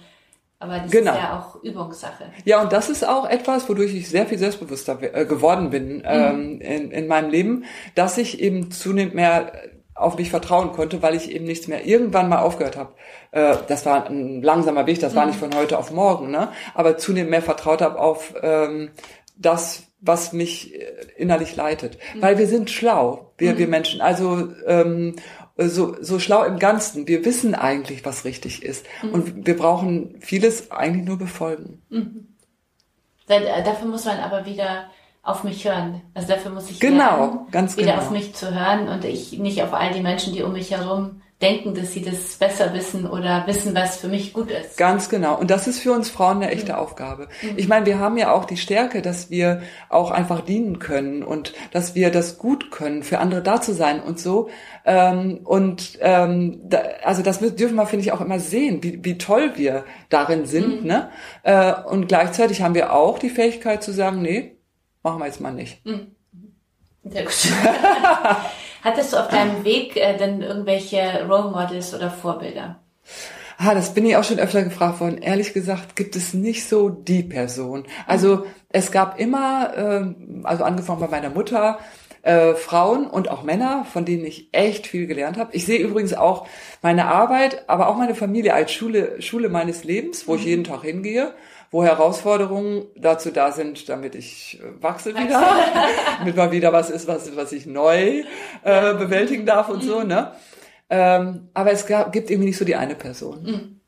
aber 0.60 0.80
das 0.80 0.92
genau. 0.92 1.14
ist 1.14 1.18
ja 1.18 1.40
auch 1.40 1.64
Übungssache. 1.64 2.26
Ja, 2.44 2.62
und 2.62 2.74
das 2.74 2.90
ist 2.90 3.08
auch 3.08 3.28
etwas, 3.28 3.70
wodurch 3.70 3.96
ich 3.96 4.10
sehr 4.10 4.26
viel 4.26 4.38
selbstbewusster 4.38 5.00
äh, 5.02 5.26
geworden 5.26 5.70
bin 5.70 5.98
mhm. 5.98 6.04
ähm, 6.06 6.62
in, 6.62 6.92
in 6.92 7.08
meinem 7.08 7.30
Leben, 7.30 7.64
dass 7.96 8.18
ich 8.18 8.42
eben 8.42 8.70
zunehmend 8.70 9.16
mehr 9.16 9.54
auf 9.96 10.18
mich 10.18 10.30
vertrauen 10.30 10.72
konnte, 10.74 11.02
weil 11.02 11.16
ich 11.16 11.32
eben 11.32 11.46
nichts 11.46 11.68
mehr 11.68 11.86
irgendwann 11.86 12.30
mal 12.30 12.40
aufgehört 12.40 12.76
habe. 12.76 12.94
Äh, 13.32 13.56
das 13.68 13.86
war 13.86 14.08
ein 14.08 14.42
langsamer 14.42 14.86
Weg, 14.86 15.00
das 15.00 15.14
mhm. 15.14 15.18
war 15.18 15.26
nicht 15.28 15.40
von 15.40 15.56
heute 15.56 15.78
auf 15.78 15.92
morgen, 15.92 16.30
ne? 16.30 16.50
aber 16.74 16.98
zunehmend 16.98 17.32
mehr 17.32 17.42
vertraut 17.42 17.82
habe 17.82 18.00
auf 18.00 18.34
ähm, 18.42 18.92
das, 19.38 19.84
was 20.02 20.34
mich 20.34 20.76
äh, 20.76 20.86
innerlich 21.18 21.56
leitet. 21.56 21.98
Mhm. 22.16 22.22
Weil 22.22 22.38
wir 22.38 22.48
sind 22.48 22.70
schlau, 22.70 23.32
wir, 23.38 23.58
wir 23.58 23.66
mhm. 23.66 23.72
Menschen. 23.72 24.02
Also 24.02 24.50
ähm, 24.66 25.16
so, 25.68 25.96
so 26.02 26.20
schlau 26.20 26.44
im 26.44 26.60
Ganzen. 26.60 27.08
Wir 27.08 27.26
wissen 27.26 27.56
eigentlich, 27.56 28.06
was 28.06 28.24
richtig 28.26 28.64
ist. 28.64 28.86
Mhm. 29.02 29.10
Und 29.10 29.48
wir 29.48 29.58
brauchen 29.58 30.16
vieles 30.22 30.72
eigentlich 30.72 31.06
nur 31.06 31.18
befolgen. 31.18 31.82
Mhm. 31.90 32.28
Dafür 33.28 33.88
muss 33.88 34.06
man 34.06 34.20
aber 34.20 34.46
wieder 34.46 34.86
auf 35.22 35.44
mich 35.44 35.66
hören. 35.66 36.02
Also 36.14 36.30
dafür 36.30 36.52
muss 36.52 36.70
ich 36.70 36.80
genau, 36.80 37.18
lernen, 37.18 37.40
ganz 37.52 37.78
wieder 37.78 37.92
genau. 37.92 38.00
auf 38.00 38.10
mich 38.10 38.34
zu 38.34 38.54
hören 38.54 38.88
und 38.88 39.06
ich 39.06 39.38
nicht 39.38 39.62
auf 39.62 39.74
all 39.74 39.94
die 39.94 40.02
Menschen, 40.02 40.34
die 40.34 40.42
um 40.42 40.54
mich 40.54 40.72
herum 40.72 41.22
denken, 41.42 41.74
dass 41.74 41.94
sie 41.94 42.02
das 42.02 42.36
besser 42.36 42.74
wissen 42.74 43.10
oder 43.10 43.48
wissen, 43.48 43.74
was 43.74 43.96
für 43.96 44.10
mich 44.10 44.34
gut 44.34 44.52
ist. 44.52 44.78
Ganz 44.78 45.08
genau. 45.08 45.40
Und 45.40 45.50
das 45.50 45.68
ist 45.68 45.80
für 45.80 45.94
uns 45.94 46.10
Frauen 46.10 46.38
eine 46.38 46.52
echte 46.52 46.74
mhm. 46.74 46.80
Aufgabe. 46.80 47.30
Mhm. 47.42 47.54
Ich 47.56 47.70
meine, 47.70 47.86
wir 47.86 47.98
haben 47.98 48.18
ja 48.18 48.34
auch 48.34 48.44
die 48.44 48.58
Stärke, 48.58 49.02
dass 49.02 49.30
wir 49.30 49.62
auch 49.88 50.12
einfach 50.12 50.42
dienen 50.42 50.80
können 50.80 51.24
und 51.24 51.54
dass 51.72 51.96
wir 51.96 52.12
das 52.12 52.38
gut 52.38 52.72
können, 52.72 53.04
für 53.04 53.20
andere 53.20 53.42
da 53.42 53.62
zu 53.62 53.74
sein 53.74 54.02
und 54.02 54.20
so. 54.20 54.50
Ähm, 54.86 55.40
und 55.46 55.98
ähm, 56.02 56.60
da, 56.68 56.82
also 57.04 57.22
das 57.22 57.40
dürfen 57.40 57.76
wir, 57.76 57.86
finde 57.86 58.04
ich, 58.04 58.12
auch 58.12 58.22
immer 58.22 58.40
sehen, 58.40 58.84
wie, 58.84 59.00
wie 59.06 59.18
toll 59.18 59.54
wir 59.56 59.86
darin 60.10 60.46
sind. 60.46 60.82
Mhm. 60.82 60.88
Ne? 60.88 61.10
Äh, 61.44 61.74
und 61.90 62.10
gleichzeitig 62.10 62.62
haben 62.62 62.76
wir 62.76 62.92
auch 62.94 63.18
die 63.18 63.30
Fähigkeit 63.30 63.82
zu 63.82 63.94
sagen, 63.94 64.22
nee, 64.22 64.58
machen 65.04 65.20
wir 65.20 65.26
jetzt 65.28 65.40
mal 65.40 65.54
nicht. 65.54 65.86
Mhm. 65.86 66.08
Sehr 67.06 67.24
gut. 67.24 67.34
Hattest 68.84 69.14
du 69.14 69.18
auf 69.18 69.28
deinem 69.28 69.64
Weg 69.64 69.98
äh, 69.98 70.18
denn 70.18 70.42
irgendwelche 70.42 71.26
Role 71.28 71.52
Models 71.52 71.94
oder 71.94 72.10
Vorbilder? 72.10 72.80
Ah, 73.58 73.74
das 73.74 73.94
bin 73.94 74.06
ich 74.06 74.16
auch 74.16 74.24
schon 74.24 74.40
öfter 74.40 74.64
gefragt 74.64 75.02
worden. 75.02 75.18
Ehrlich 75.18 75.54
gesagt 75.54 75.98
gibt 75.98 76.16
es 76.16 76.34
nicht 76.34 76.68
so 76.68 76.90
die 76.90 77.24
Person. 77.24 77.86
Also 78.08 78.46
es 78.70 78.92
gab 78.92 79.20
immer, 79.20 79.74
äh, 79.76 80.46
also 80.46 80.64
angefangen 80.64 81.02
bei 81.02 81.10
meiner 81.10 81.30
Mutter, 81.30 81.80
äh, 82.22 82.54
Frauen 82.54 83.08
und 83.08 83.30
auch 83.30 83.44
Männer, 83.44 83.86
von 83.92 84.06
denen 84.06 84.26
ich 84.26 84.50
echt 84.54 84.88
viel 84.88 85.08
gelernt 85.08 85.38
habe. 85.38 85.54
Ich 85.54 85.66
sehe 85.66 85.80
übrigens 85.80 86.14
auch 86.14 86.48
meine 86.82 87.06
Arbeit, 87.06 87.68
aber 87.68 87.90
auch 87.90 87.98
meine 87.98 88.16
Familie 88.16 88.54
als 88.54 88.72
Schule, 88.72 89.22
Schule 89.22 89.50
meines 89.50 89.84
Lebens, 89.84 90.28
wo 90.28 90.36
ich 90.36 90.42
mhm. 90.42 90.48
jeden 90.48 90.64
Tag 90.64 90.84
hingehe 90.84 91.34
wo 91.72 91.84
Herausforderungen 91.84 92.86
dazu 92.96 93.32
da 93.32 93.52
sind, 93.52 93.90
damit 93.90 94.16
ich 94.16 94.60
äh, 94.62 94.82
wachse 94.82 95.16
wieder, 95.16 95.44
damit 96.20 96.36
mal 96.36 96.52
wieder 96.52 96.74
was 96.74 96.90
ist, 96.90 97.08
was, 97.08 97.36
was 97.36 97.52
ich 97.52 97.66
neu 97.66 98.24
äh, 98.64 98.94
bewältigen 98.96 99.46
darf 99.46 99.70
und 99.70 99.84
so, 99.84 100.04
ne? 100.04 100.32
Ähm, 100.90 101.50
aber 101.54 101.72
es 101.72 101.86
gab, 101.86 102.12
gibt 102.12 102.32
irgendwie 102.32 102.48
nicht 102.48 102.58
so 102.58 102.66
die 102.66 102.76
eine 102.76 102.96
Person. 102.96 103.44
Mhm. 103.44 103.80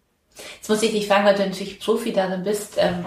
Jetzt 0.58 0.70
muss 0.70 0.84
ich 0.84 0.92
dich 0.92 1.08
fragen, 1.08 1.26
weil 1.26 1.36
du 1.36 1.46
natürlich 1.46 1.80
Profi 1.80 2.14
darin 2.14 2.44
bist. 2.44 2.76
Ähm, 2.78 3.06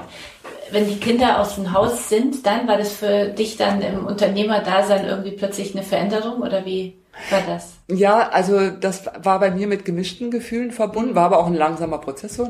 wenn 0.71 0.89
die 0.89 0.99
Kinder 0.99 1.41
aus 1.41 1.55
dem 1.55 1.73
Haus 1.73 2.09
sind, 2.09 2.45
dann 2.47 2.67
war 2.67 2.77
das 2.77 2.93
für 2.93 3.27
dich 3.29 3.57
dann 3.57 3.81
im 3.81 4.07
Unternehmerdasein 4.07 5.07
irgendwie 5.07 5.33
plötzlich 5.33 5.75
eine 5.75 5.85
Veränderung 5.85 6.43
oder 6.43 6.65
wie 6.65 6.99
war 7.31 7.43
das? 7.47 7.75
Ja, 7.89 8.29
also 8.31 8.71
das 8.71 9.07
war 9.23 9.39
bei 9.39 9.51
mir 9.51 9.67
mit 9.67 9.85
gemischten 9.85 10.31
Gefühlen 10.31 10.73
verbunden, 10.73 11.15
war 11.15 11.27
aber 11.27 11.39
auch 11.39 11.47
ein 11.47 11.55
langsamer 11.55 11.99
Prozess. 11.99 12.41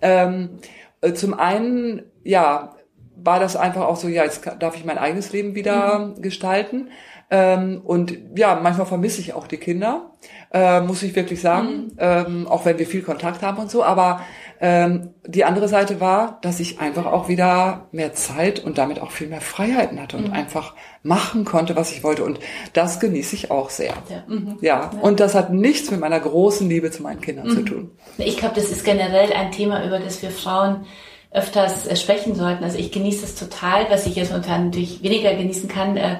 Ähm, 0.00 0.50
äh, 0.60 0.68
zum 1.14 1.34
einen, 1.34 2.02
ja, 2.24 2.74
war 3.16 3.40
das 3.40 3.56
einfach 3.56 3.82
auch 3.82 3.96
so, 3.96 4.08
ja, 4.08 4.24
jetzt 4.24 4.48
darf 4.60 4.76
ich 4.76 4.84
mein 4.84 4.98
eigenes 4.98 5.32
Leben 5.32 5.54
wieder 5.54 5.98
mhm. 5.98 6.22
gestalten. 6.22 6.90
Ähm, 7.30 7.82
und 7.84 8.16
ja, 8.36 8.58
manchmal 8.62 8.86
vermisse 8.86 9.20
ich 9.20 9.34
auch 9.34 9.46
die 9.46 9.58
Kinder, 9.58 10.12
äh, 10.52 10.80
muss 10.80 11.02
ich 11.02 11.14
wirklich 11.14 11.40
sagen, 11.40 11.68
mhm. 11.68 11.92
ähm, 11.98 12.48
auch 12.48 12.64
wenn 12.64 12.78
wir 12.78 12.86
viel 12.86 13.02
Kontakt 13.02 13.42
haben 13.42 13.58
und 13.58 13.70
so. 13.70 13.84
Aber 13.84 14.20
ähm, 14.60 15.10
die 15.26 15.44
andere 15.44 15.68
Seite 15.68 16.00
war, 16.00 16.38
dass 16.42 16.58
ich 16.58 16.80
einfach 16.80 17.06
auch 17.06 17.28
wieder 17.28 17.86
mehr 17.92 18.14
Zeit 18.14 18.58
und 18.64 18.78
damit 18.78 19.00
auch 19.00 19.10
viel 19.10 19.28
mehr 19.28 19.40
Freiheiten 19.40 20.00
hatte 20.00 20.16
und 20.16 20.28
mhm. 20.28 20.32
einfach 20.32 20.74
machen 21.02 21.44
konnte, 21.44 21.76
was 21.76 21.92
ich 21.92 22.02
wollte. 22.02 22.24
Und 22.24 22.40
das 22.72 22.98
genieße 22.98 23.36
ich 23.36 23.50
auch 23.50 23.70
sehr. 23.70 23.94
Ja, 24.08 24.24
mhm. 24.26 24.58
ja. 24.60 24.90
und 25.00 25.20
das 25.20 25.34
hat 25.34 25.52
nichts 25.52 25.90
mit 25.90 26.00
meiner 26.00 26.18
großen 26.18 26.68
Liebe 26.68 26.90
zu 26.90 27.02
meinen 27.02 27.20
Kindern 27.20 27.48
zu 27.48 27.60
mhm. 27.60 27.66
tun. 27.66 27.90
Ich 28.18 28.36
glaube, 28.36 28.56
das 28.56 28.70
ist 28.70 28.84
generell 28.84 29.32
ein 29.32 29.52
Thema, 29.52 29.84
über 29.86 29.98
das 29.98 30.22
wir 30.22 30.30
Frauen 30.30 30.86
öfters 31.30 31.86
äh, 31.86 31.94
sprechen 31.94 32.34
sollten. 32.34 32.64
Also 32.64 32.78
ich 32.78 32.90
genieße 32.90 33.24
es 33.24 33.34
total, 33.34 33.86
was 33.90 34.06
ich 34.06 34.16
jetzt 34.16 34.30
momentan 34.30 34.66
natürlich 34.66 35.02
weniger 35.02 35.34
genießen 35.34 35.68
kann, 35.68 35.96
äh, 35.96 36.16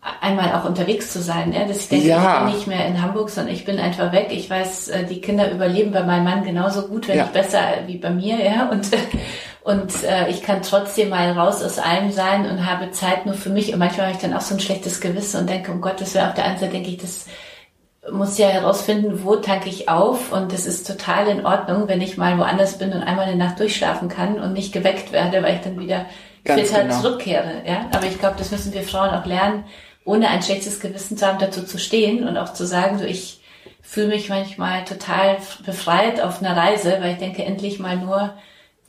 einmal 0.00 0.52
auch 0.54 0.64
unterwegs 0.64 1.12
zu 1.12 1.20
sein, 1.20 1.52
ja? 1.52 1.64
dass 1.64 1.78
ich 1.78 1.88
denke, 1.88 2.06
ja. 2.06 2.18
ich 2.18 2.44
bin 2.44 2.54
nicht 2.54 2.66
mehr 2.66 2.86
in 2.86 3.02
Hamburg, 3.02 3.30
sondern 3.30 3.52
ich 3.52 3.64
bin 3.64 3.78
einfach 3.78 4.12
weg. 4.12 4.28
Ich 4.30 4.48
weiß, 4.48 4.88
äh, 4.88 5.04
die 5.04 5.20
Kinder 5.20 5.50
überleben 5.50 5.92
bei 5.92 6.02
meinem 6.02 6.24
Mann 6.24 6.44
genauso 6.44 6.88
gut, 6.88 7.08
wenn 7.08 7.16
ja. 7.16 7.24
nicht 7.24 7.32
besser 7.32 7.60
wie 7.86 7.98
bei 7.98 8.10
mir, 8.10 8.42
ja. 8.42 8.68
Und 8.70 8.88
und 9.68 10.04
äh, 10.04 10.30
ich 10.30 10.42
kann 10.42 10.62
trotzdem 10.62 11.10
mal 11.10 11.32
raus 11.32 11.62
aus 11.62 11.78
allem 11.78 12.10
sein 12.10 12.48
und 12.48 12.64
habe 12.64 12.90
Zeit 12.90 13.26
nur 13.26 13.34
für 13.34 13.50
mich. 13.50 13.72
Und 13.72 13.80
manchmal 13.80 14.06
habe 14.06 14.16
ich 14.16 14.22
dann 14.22 14.34
auch 14.34 14.40
so 14.40 14.54
ein 14.54 14.60
schlechtes 14.60 15.00
Gewissen 15.00 15.40
und 15.40 15.50
denke, 15.50 15.72
um 15.72 15.80
Gottes 15.80 16.14
Willen, 16.14 16.26
auf 16.26 16.34
der 16.34 16.44
einen 16.44 16.58
Seite 16.58 16.72
denke 16.72 16.90
ich, 16.90 16.96
das 16.98 17.26
muss 18.10 18.38
ja 18.38 18.48
herausfinden, 18.48 19.24
wo 19.24 19.36
tanke 19.36 19.68
ich 19.68 19.88
auf 19.88 20.32
und 20.32 20.52
das 20.52 20.64
ist 20.64 20.86
total 20.86 21.28
in 21.28 21.44
Ordnung, 21.44 21.88
wenn 21.88 22.00
ich 22.00 22.16
mal 22.16 22.38
woanders 22.38 22.78
bin 22.78 22.92
und 22.92 23.02
einmal 23.02 23.26
eine 23.26 23.36
Nacht 23.36 23.58
durchschlafen 23.58 24.08
kann 24.08 24.40
und 24.40 24.54
nicht 24.54 24.72
geweckt 24.72 25.12
werde, 25.12 25.42
weil 25.42 25.56
ich 25.56 25.60
dann 25.60 25.78
wieder 25.78 26.06
Ganz 26.44 26.62
fitter 26.62 26.84
genau. 26.84 27.00
zurückkehre. 27.00 27.62
Ja? 27.66 27.86
Aber 27.92 28.06
ich 28.06 28.18
glaube, 28.18 28.36
das 28.38 28.50
müssen 28.50 28.72
wir 28.72 28.82
Frauen 28.82 29.10
auch 29.10 29.26
lernen, 29.26 29.64
ohne 30.08 30.28
ein 30.28 30.42
schlechtes 30.42 30.80
Gewissen 30.80 31.18
zu 31.18 31.26
haben, 31.26 31.38
dazu 31.38 31.62
zu 31.64 31.78
stehen 31.78 32.26
und 32.26 32.38
auch 32.38 32.54
zu 32.54 32.66
sagen, 32.66 32.98
so 32.98 33.04
ich 33.04 33.40
fühle 33.82 34.08
mich 34.08 34.28
manchmal 34.28 34.84
total 34.84 35.36
befreit 35.64 36.20
auf 36.20 36.42
einer 36.42 36.56
Reise, 36.56 36.96
weil 37.00 37.12
ich 37.12 37.18
denke, 37.18 37.44
endlich 37.44 37.78
mal 37.78 37.96
nur 37.96 38.32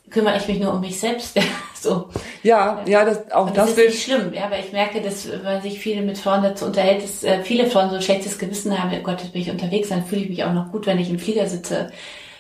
kümmere 0.10 0.38
ich 0.38 0.48
mich 0.48 0.60
nur 0.60 0.74
um 0.74 0.80
mich 0.80 1.00
selbst. 1.00 1.38
so. 1.76 2.10
Ja, 2.42 2.82
ja, 2.88 3.06
das, 3.06 3.32
auch 3.32 3.48
und 3.48 3.58
das, 3.58 3.76
das 3.76 3.78
ist 3.78 3.86
nicht 3.86 4.04
schlimm, 4.04 4.34
ja, 4.34 4.50
weil 4.50 4.64
ich 4.64 4.72
merke, 4.72 5.02
dass 5.02 5.30
wenn 5.30 5.44
man 5.44 5.62
sich 5.62 5.80
viele 5.80 6.02
mit 6.02 6.18
Frauen 6.18 6.42
dazu 6.42 6.66
unterhält, 6.66 7.04
dass 7.04 7.24
äh, 7.24 7.44
viele 7.44 7.68
Frauen 7.68 7.90
so 7.90 7.98
ein 7.98 8.02
schlechtes 8.02 8.40
Gewissen 8.40 8.82
haben, 8.82 8.92
oh 8.98 9.04
Gott, 9.04 9.22
jetzt 9.22 9.34
bin 9.34 9.42
ich 9.42 9.52
unterwegs, 9.52 9.90
dann 9.90 10.06
fühle 10.06 10.22
ich 10.22 10.30
mich 10.30 10.44
auch 10.46 10.54
noch 10.54 10.72
gut, 10.72 10.88
wenn 10.88 11.00
ich 11.00 11.10
im 11.10 11.20
Flieger 11.20 11.48
sitze. 11.48 11.92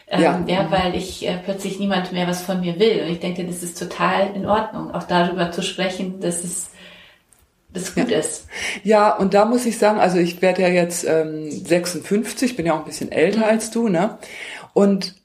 Ähm, 0.08 0.22
ja. 0.22 0.44
ja, 0.48 0.72
weil 0.72 0.96
ich 0.96 1.28
äh, 1.28 1.38
plötzlich 1.44 1.80
niemand 1.80 2.12
mehr 2.12 2.28
was 2.28 2.42
von 2.42 2.62
mir 2.62 2.80
will. 2.80 3.04
Und 3.04 3.12
ich 3.12 3.20
denke, 3.20 3.46
das 3.46 3.62
ist 3.62 3.78
total 3.78 4.32
in 4.34 4.48
Ordnung, 4.48 4.92
auch 4.96 5.04
darüber 5.04 5.52
zu 5.52 5.62
sprechen, 5.62 6.20
dass 6.20 6.44
es 6.44 6.72
das 7.74 7.96
gut 7.96 8.10
ja. 8.10 8.20
ist. 8.20 8.48
Ja, 8.84 9.16
und 9.16 9.34
da 9.34 9.46
muss 9.46 9.66
ich 9.66 9.78
sagen, 9.78 10.00
also 10.00 10.18
ich 10.18 10.42
werde 10.42 10.62
ja 10.62 10.70
jetzt 10.70 11.06
ähm, 11.06 11.50
56, 11.52 12.56
bin 12.56 12.66
ja 12.66 12.74
auch 12.74 12.80
ein 12.80 12.86
bisschen 12.86 13.12
älter 13.12 13.40
mhm. 13.40 13.44
als 13.46 13.72
du, 13.72 13.90
ne? 13.90 14.18
Und 14.74 15.16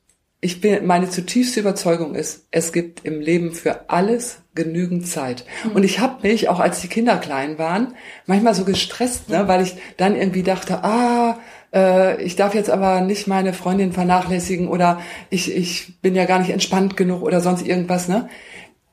ich 0.40 0.60
bin, 0.60 0.84
meine 0.84 1.08
zutiefste 1.08 1.60
Überzeugung 1.60 2.14
ist, 2.14 2.48
es 2.50 2.72
gibt 2.72 3.04
im 3.04 3.20
Leben 3.20 3.52
für 3.52 3.88
alles 3.88 4.42
genügend 4.54 5.06
Zeit. 5.06 5.44
Mhm. 5.64 5.72
Und 5.72 5.84
ich 5.84 6.00
habe 6.00 6.26
mich, 6.26 6.48
auch 6.48 6.60
als 6.60 6.80
die 6.80 6.88
Kinder 6.88 7.16
klein 7.16 7.58
waren, 7.58 7.94
manchmal 8.26 8.54
so 8.54 8.64
gestresst, 8.64 9.30
ne, 9.30 9.48
weil 9.48 9.62
ich 9.62 9.76
dann 9.96 10.16
irgendwie 10.16 10.42
dachte, 10.42 10.84
ah, 10.84 11.38
äh, 11.72 12.22
ich 12.22 12.36
darf 12.36 12.54
jetzt 12.54 12.70
aber 12.70 13.00
nicht 13.00 13.26
meine 13.26 13.52
Freundin 13.52 13.92
vernachlässigen 13.92 14.68
oder 14.68 15.00
ich, 15.30 15.54
ich 15.54 16.00
bin 16.00 16.14
ja 16.14 16.24
gar 16.24 16.38
nicht 16.38 16.50
entspannt 16.50 16.96
genug 16.96 17.22
oder 17.22 17.40
sonst 17.40 17.66
irgendwas. 17.66 18.08
Ne? 18.08 18.28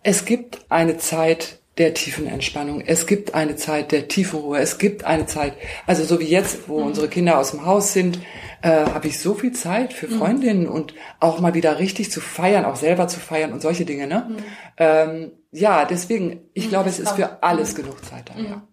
Es 0.04 0.26
gibt 0.26 0.66
eine 0.70 0.98
Zeit, 0.98 1.60
der 1.78 1.94
tiefen 1.94 2.28
Entspannung. 2.28 2.82
Es 2.82 3.08
gibt 3.08 3.34
eine 3.34 3.56
Zeit 3.56 3.92
der 3.92 4.08
tiefen 4.08 4.40
Ruhe. 4.40 4.60
Es 4.60 4.78
gibt 4.78 5.06
eine 5.06 5.26
Zeit, 5.26 5.54
also 5.88 6.04
so 6.04 6.20
wie 6.20 6.26
jetzt, 6.26 6.68
wo 6.68 6.80
mhm. 6.80 6.88
unsere 6.88 7.08
Kinder 7.08 7.40
aus 7.40 7.52
dem 7.52 7.66
Haus 7.66 7.94
sind, 7.94 8.20
äh, 8.62 8.86
habe 8.86 9.08
ich 9.08 9.20
so 9.20 9.36
viel 9.36 9.54
Zeit 9.54 9.94
für 9.94 10.08
mhm. 10.08 10.18
Freundinnen 10.18 10.64
mhm. 10.64 10.72
und 10.72 10.94
auch 11.20 11.40
mal 11.40 11.54
wieder 11.54 11.80
richtig 11.80 12.12
zu 12.12 12.20
feiern, 12.20 12.66
auch 12.66 12.76
selber 12.76 13.08
zu 13.08 13.20
feiern 13.20 13.54
und 13.54 13.62
solche 13.62 13.86
Dinge. 13.86 14.06
Ne? 14.06 14.28
Mhm. 14.30 14.38
Ähm, 14.78 15.32
ja, 15.52 15.86
deswegen, 15.86 16.42
ich 16.54 16.66
mhm, 16.66 16.70
glaube, 16.70 16.90
es 16.90 17.00
ist 17.00 17.12
für 17.12 17.42
alles 17.42 17.74
genug 17.74 18.04
Zeit 18.04 18.30
da. 18.30 18.42
Ja. 18.42 18.64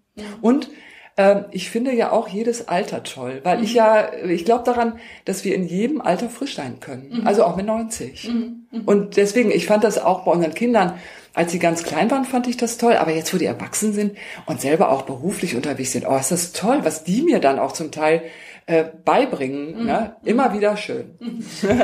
Und 0.42 0.68
ähm, 1.16 1.44
ich 1.52 1.70
finde 1.70 1.92
ja 1.92 2.10
auch 2.10 2.28
jedes 2.28 2.66
Alter 2.66 3.04
toll, 3.04 3.40
weil 3.44 3.62
ich 3.62 3.74
ja, 3.74 4.12
ich 4.24 4.44
glaube 4.44 4.64
daran, 4.64 4.98
dass 5.24 5.44
wir 5.44 5.54
in 5.54 5.66
jedem 5.66 6.00
Alter 6.00 6.28
frisch 6.28 6.56
sein 6.56 6.80
können. 6.80 7.22
Also 7.24 7.44
auch 7.44 7.56
mit 7.56 7.66
90. 7.66 8.30
Und 8.86 9.16
deswegen, 9.16 9.50
ich 9.50 9.66
fand 9.66 9.82
das 9.82 9.98
auch 9.98 10.24
bei 10.24 10.30
unseren 10.30 10.54
Kindern, 10.54 10.98
als 11.38 11.52
sie 11.52 11.60
ganz 11.60 11.84
klein 11.84 12.10
waren, 12.10 12.24
fand 12.24 12.48
ich 12.48 12.56
das 12.56 12.78
toll. 12.78 12.96
Aber 12.96 13.12
jetzt, 13.12 13.32
wo 13.32 13.38
die 13.38 13.44
erwachsen 13.44 13.92
sind 13.92 14.18
und 14.46 14.60
selber 14.60 14.90
auch 14.90 15.02
beruflich 15.02 15.54
unterwegs 15.54 15.92
sind, 15.92 16.04
oh, 16.04 16.16
ist 16.16 16.32
das 16.32 16.50
toll, 16.50 16.80
was 16.82 17.04
die 17.04 17.22
mir 17.22 17.38
dann 17.38 17.60
auch 17.60 17.70
zum 17.70 17.92
Teil 17.92 18.22
äh, 18.68 18.84
beibringen. 19.02 19.80
Mhm. 19.80 19.86
Ne? 19.86 20.16
Immer 20.24 20.52
wieder 20.52 20.76
schön. 20.76 21.16
Mhm. 21.20 21.42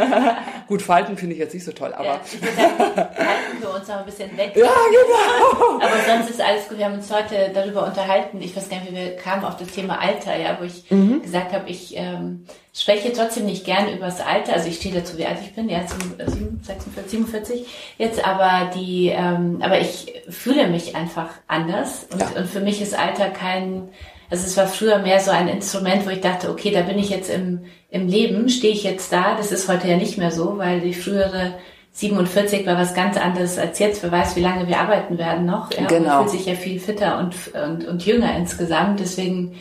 Gut, 0.69 0.83
Falten 0.83 1.17
finde 1.17 1.33
ich 1.35 1.41
jetzt 1.41 1.55
nicht 1.55 1.65
so 1.65 1.73
toll, 1.73 1.95
aber. 1.95 2.05
Ja, 2.05 2.21
halten 2.21 3.61
wir 3.61 3.75
uns 3.75 3.89
noch 3.89 3.97
ein 3.97 4.05
bisschen 4.05 4.37
weg. 4.37 4.53
Ja, 4.55 4.69
genau. 4.69 5.81
aber 5.81 5.97
sonst 6.07 6.31
ist 6.31 6.43
alles 6.43 6.69
gut. 6.69 6.77
Wir 6.77 6.85
haben 6.85 6.95
uns 6.95 7.11
heute 7.11 7.51
darüber 7.55 7.87
unterhalten. 7.87 8.41
Ich 8.43 8.55
weiß 8.55 8.69
gar 8.69 8.81
nicht, 8.81 8.93
wie 8.93 8.97
wir 8.97 9.17
kamen 9.17 9.45
auf 9.45 9.57
das 9.57 9.69
Thema 9.69 9.99
Alter, 9.99 10.37
ja, 10.37 10.59
wo 10.61 10.65
ich 10.65 10.91
mhm. 10.91 11.23
gesagt 11.23 11.55
habe, 11.55 11.69
ich 11.71 11.97
ähm, 11.97 12.45
spreche 12.75 13.13
trotzdem 13.13 13.47
nicht 13.47 13.65
gern 13.65 13.89
über 13.89 14.07
das 14.07 14.21
Alter. 14.21 14.53
Also 14.53 14.69
ich 14.69 14.77
stehe 14.77 14.95
dazu, 14.95 15.17
wie 15.17 15.27
alt 15.27 15.39
ich 15.43 15.55
bin, 15.55 15.71
ja, 15.71 15.81
46, 15.87 17.03
47 17.07 17.67
jetzt, 17.97 18.27
aber 18.27 18.71
die, 18.75 19.09
ähm, 19.09 19.61
aber 19.63 19.81
ich 19.81 20.23
fühle 20.29 20.67
mich 20.69 20.97
einfach 20.97 21.31
anders 21.47 22.07
und, 22.13 22.21
ja. 22.21 22.29
und 22.37 22.49
für 22.49 22.61
mich 22.61 22.83
ist 22.83 22.99
Alter 22.99 23.31
kein 23.31 23.89
also 24.31 24.47
es 24.47 24.57
war 24.57 24.67
früher 24.67 24.99
mehr 24.99 25.21
so 25.21 25.31
ein 25.31 25.49
Instrument, 25.49 26.07
wo 26.07 26.11
ich 26.11 26.21
dachte, 26.21 26.51
okay, 26.51 26.71
da 26.71 26.83
bin 26.83 26.99
ich 26.99 27.11
jetzt 27.11 27.31
im, 27.31 27.61
im 27.91 28.09
Leben, 28.09 28.49
stehe 28.49 28.73
ich 28.73 28.85
jetzt 28.85 29.13
da. 29.13 29.37
Das 29.37 29.53
ist 29.53 29.69
heute 29.69 29.89
ja 29.89 29.97
nicht 29.97 30.19
mehr 30.19 30.31
so, 30.31 30.59
weil 30.59 30.81
die 30.81 30.95
frühere 30.95 31.55
47 31.93 32.67
war 32.67 32.77
was 32.77 32.95
ganz 32.95 33.17
anderes 33.17 33.59
als 33.59 33.79
jetzt. 33.79 34.03
Wer 34.03 34.11
weiß, 34.11 34.35
wie 34.35 34.41
lange 34.41 34.67
wir 34.67 34.81
arbeiten 34.81 35.17
werden 35.19 35.47
noch. 35.47 35.73
Ja, 35.73 35.87
genau. 35.87 36.09
Man 36.09 36.29
fühlt 36.29 36.39
sich 36.39 36.47
ja 36.47 36.55
viel 36.55 36.81
fitter 36.81 37.19
und, 37.19 37.35
und, 37.55 37.87
und 37.87 38.05
jünger 38.05 38.37
insgesamt. 38.37 38.99
Deswegen 38.99 39.57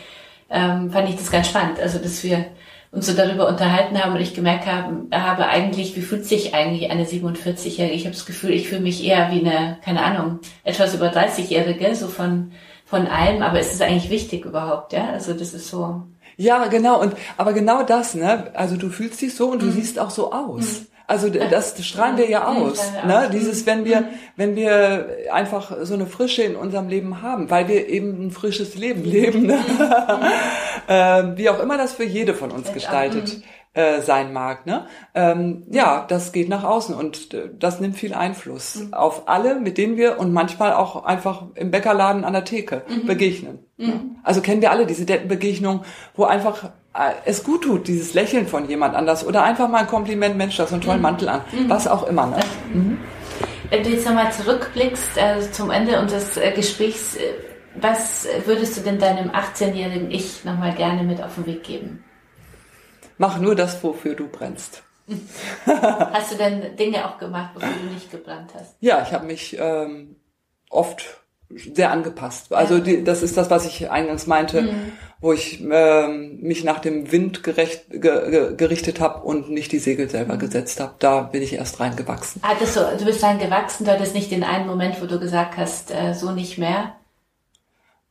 ähm, 0.50 0.90
fand 0.92 1.10
ich 1.10 1.16
das 1.16 1.30
ganz 1.30 1.50
spannend. 1.50 1.80
Also, 1.80 2.00
dass 2.00 2.24
wir 2.24 2.46
uns 2.92 3.08
so 3.08 3.14
darüber 3.14 3.48
unterhalten 3.48 4.02
haben 4.02 4.14
und 4.14 4.22
ich 4.22 4.34
gemerkt 4.34 4.68
habe, 4.68 5.08
habe 5.12 5.48
eigentlich, 5.48 5.96
wie 5.96 6.02
fühlt 6.02 6.26
sich 6.26 6.54
eigentlich 6.54 6.92
eine 6.92 7.06
47-Jährige? 7.06 7.96
Ich 7.96 8.06
habe 8.06 8.16
das 8.16 8.26
Gefühl, 8.26 8.52
ich 8.52 8.70
fühle 8.70 8.82
mich 8.82 9.04
eher 9.04 9.32
wie 9.32 9.40
eine, 9.40 9.78
keine 9.84 10.04
Ahnung, 10.04 10.40
etwas 10.64 10.94
über 10.94 11.12
30-Jährige, 11.12 11.96
so 11.96 12.08
von 12.08 12.52
von 12.94 13.08
allem, 13.08 13.42
aber 13.42 13.60
ist 13.60 13.74
es 13.74 13.82
eigentlich 13.82 14.12
wichtig 14.12 14.46
überhaupt, 14.46 14.94
ja? 14.94 15.10
Also 15.10 15.34
das 15.34 15.56
ist 15.56 15.68
so. 15.68 16.04
Ja, 16.38 16.68
genau. 16.68 17.02
Und 17.02 17.16
aber 17.38 17.54
genau 17.54 17.82
das, 17.82 18.14
ne? 18.14 18.52
Also 18.54 18.78
du 18.78 18.90
fühlst 18.90 19.20
dich 19.20 19.34
so 19.34 19.50
und 19.50 19.64
du 19.64 19.66
mhm. 19.66 19.72
siehst 19.72 19.98
auch 19.98 20.12
so 20.12 20.32
aus. 20.32 20.82
Mhm. 20.82 20.88
Also 21.08 21.30
das, 21.30 21.76
strahlen 21.84 22.18
wir 22.18 22.30
ja 22.30 22.48
aus, 22.48 22.80
ne? 23.04 23.32
Dieses, 23.34 23.66
wenn 23.66 23.84
wir, 23.84 24.02
mhm. 24.02 24.06
wenn 24.36 24.56
wir 24.56 25.08
einfach 25.32 25.76
so 25.82 25.96
eine 25.96 26.06
Frische 26.06 26.44
in 26.44 26.56
unserem 26.56 26.88
Leben 26.88 27.24
haben, 27.24 27.50
weil 27.50 27.68
wir 27.68 27.90
eben 27.90 28.28
ein 28.28 28.32
frisches 28.32 28.76
Leben 28.76 29.04
leben, 29.04 29.48
ne? 29.48 29.58
äh, 30.88 31.36
wie 31.36 31.50
auch 31.50 31.60
immer 31.60 31.80
das 31.80 31.94
für 31.94 32.06
jede 32.06 32.36
von 32.36 32.52
uns 32.52 32.72
gestaltet 32.74 33.42
äh, 33.74 34.02
sein 34.02 34.34
mag. 34.34 34.68
Ne? 34.68 34.86
Ähm, 35.16 35.64
ja, 35.72 36.06
das 36.08 36.32
geht 36.32 36.48
nach 36.48 36.64
außen 36.64 36.94
und 36.94 37.34
äh, 37.34 37.50
das 37.58 37.80
nimmt 37.80 37.96
viel 37.96 38.14
Einfluss 38.14 38.76
mhm. 38.76 38.94
auf 38.94 39.28
alle, 39.28 39.56
mit 39.56 39.80
denen 39.80 39.98
wir 39.98 40.20
und 40.20 40.32
manchmal 40.32 40.74
auch 40.74 41.06
einfach 41.06 41.46
im 41.56 41.72
Bäckerladen 41.72 42.24
an 42.24 42.34
der 42.34 42.46
Theke 42.46 42.84
mhm. 42.88 43.08
begegnen. 43.08 43.60
Mhm. 43.78 43.88
Ne? 43.88 44.02
Also 44.22 44.42
kennen 44.42 44.62
wir 44.62 44.70
alle 44.70 44.86
diese 44.86 45.06
Begegnung, 45.06 45.84
wo 46.16 46.26
einfach 46.26 46.66
äh, 46.94 47.14
es 47.26 47.44
gut 47.44 47.64
tut, 47.64 47.88
dieses 47.88 48.14
Lächeln 48.14 48.46
von 48.46 48.70
jemand 48.70 48.94
anders 48.96 49.26
oder 49.26 49.44
einfach 49.44 49.68
mal 49.68 49.80
ein 49.80 49.88
Kompliment, 49.88 50.38
Mensch, 50.38 50.56
das 50.58 50.68
ist 50.68 50.74
einen 50.74 50.84
tollen 50.84 50.98
mhm. 50.98 51.04
Mantel 51.04 51.30
an, 51.30 51.42
mhm. 51.52 51.68
was 51.68 51.88
auch 51.88 52.08
immer. 52.08 52.28
Ne? 52.28 52.40
Mhm. 52.74 52.98
Wenn 53.72 53.84
du 53.84 53.90
jetzt 53.90 54.06
nochmal 54.06 54.32
zurückblickst 54.32 55.18
äh, 55.18 55.52
zum 55.52 55.72
Ende 55.72 56.00
unseres 56.00 56.40
Gesprächs, 56.56 57.18
was 57.74 58.28
würdest 58.46 58.78
du 58.78 58.82
denn 58.82 59.00
deinem 59.00 59.32
18-jährigen 59.32 60.12
Ich 60.12 60.46
nochmal 60.46 60.76
gerne 60.76 61.02
mit 61.02 61.24
auf 61.24 61.34
den 61.34 61.48
Weg 61.48 61.64
geben? 61.64 62.04
Mach 63.18 63.40
nur 63.40 63.56
das, 63.56 63.84
wofür 63.84 64.16
du 64.16 64.28
brennst. 64.28 64.84
hast 65.66 66.32
du 66.32 66.38
denn 66.38 66.76
Dinge 66.78 67.08
auch 67.08 67.18
gemacht, 67.18 67.56
wofür 67.56 67.70
du 67.70 67.94
nicht 67.94 68.10
gebrannt 68.10 68.52
hast? 68.54 68.76
Ja, 68.80 69.02
ich 69.02 69.14
habe 69.14 69.26
mich 69.26 69.58
ähm, 69.60 70.16
oft 70.70 71.24
sehr 71.74 71.92
angepasst. 71.92 72.52
Also 72.54 72.80
die, 72.80 73.04
das 73.04 73.22
ist 73.22 73.38
das, 73.38 73.50
was 73.50 73.66
ich 73.66 73.90
eingangs 73.92 74.28
meinte, 74.28 74.62
mhm. 74.64 74.92
wo 75.20 75.34
ich 75.34 75.62
ähm, 75.62 76.40
mich 76.42 76.64
nach 76.64 76.80
dem 76.80 77.12
Wind 77.12 77.44
gerecht, 77.44 77.90
ge, 77.90 78.00
ge, 78.00 78.56
gerichtet 78.56 79.00
habe 79.00 79.24
und 79.24 79.50
nicht 79.50 79.72
die 79.72 79.80
Segel 79.80 80.10
selber 80.10 80.36
mhm. 80.36 80.40
gesetzt 80.40 80.80
habe. 80.80 80.96
Da 81.00 81.22
bin 81.22 81.42
ich 81.42 81.54
erst 81.54 81.80
reingewachsen. 81.80 82.42
Hattest 82.44 82.76
du, 82.76 82.80
du 82.98 83.06
bist 83.06 83.24
reingewachsen, 83.24 83.86
du 83.86 83.92
hattest 83.92 84.16
nicht 84.16 84.32
den 84.32 84.44
einen 84.44 84.68
Moment, 84.68 85.02
wo 85.02 85.06
du 85.06 85.20
gesagt 85.20 85.58
hast, 85.58 85.92
äh, 85.92 86.14
so 86.14 86.32
nicht 86.32 86.58
mehr? 86.58 86.96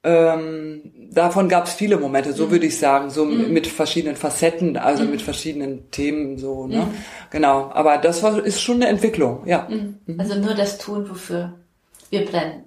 Ähm, 0.04 0.92
davon 1.12 1.48
gab 1.48 1.66
es 1.66 1.74
viele 1.74 1.96
Momente, 1.96 2.32
so 2.32 2.46
mhm. 2.46 2.50
würde 2.50 2.66
ich 2.66 2.78
sagen, 2.78 3.10
so 3.10 3.24
mhm. 3.24 3.52
mit 3.52 3.68
verschiedenen 3.68 4.16
Facetten, 4.16 4.76
also 4.76 5.04
mhm. 5.04 5.10
mit 5.10 5.22
verschiedenen 5.22 5.90
Themen, 5.92 6.38
so, 6.38 6.66
ne? 6.66 6.86
Mhm. 6.86 6.94
Genau. 7.30 7.70
Aber 7.72 7.98
das 7.98 8.22
war, 8.22 8.44
ist 8.44 8.60
schon 8.60 8.76
eine 8.76 8.88
Entwicklung, 8.88 9.46
ja. 9.46 9.68
Mhm. 9.70 9.98
Mhm. 10.06 10.20
Also 10.20 10.34
nur 10.34 10.54
das 10.54 10.78
tun, 10.78 11.08
wofür 11.08 11.54
wir 12.10 12.24
brennen. 12.24 12.64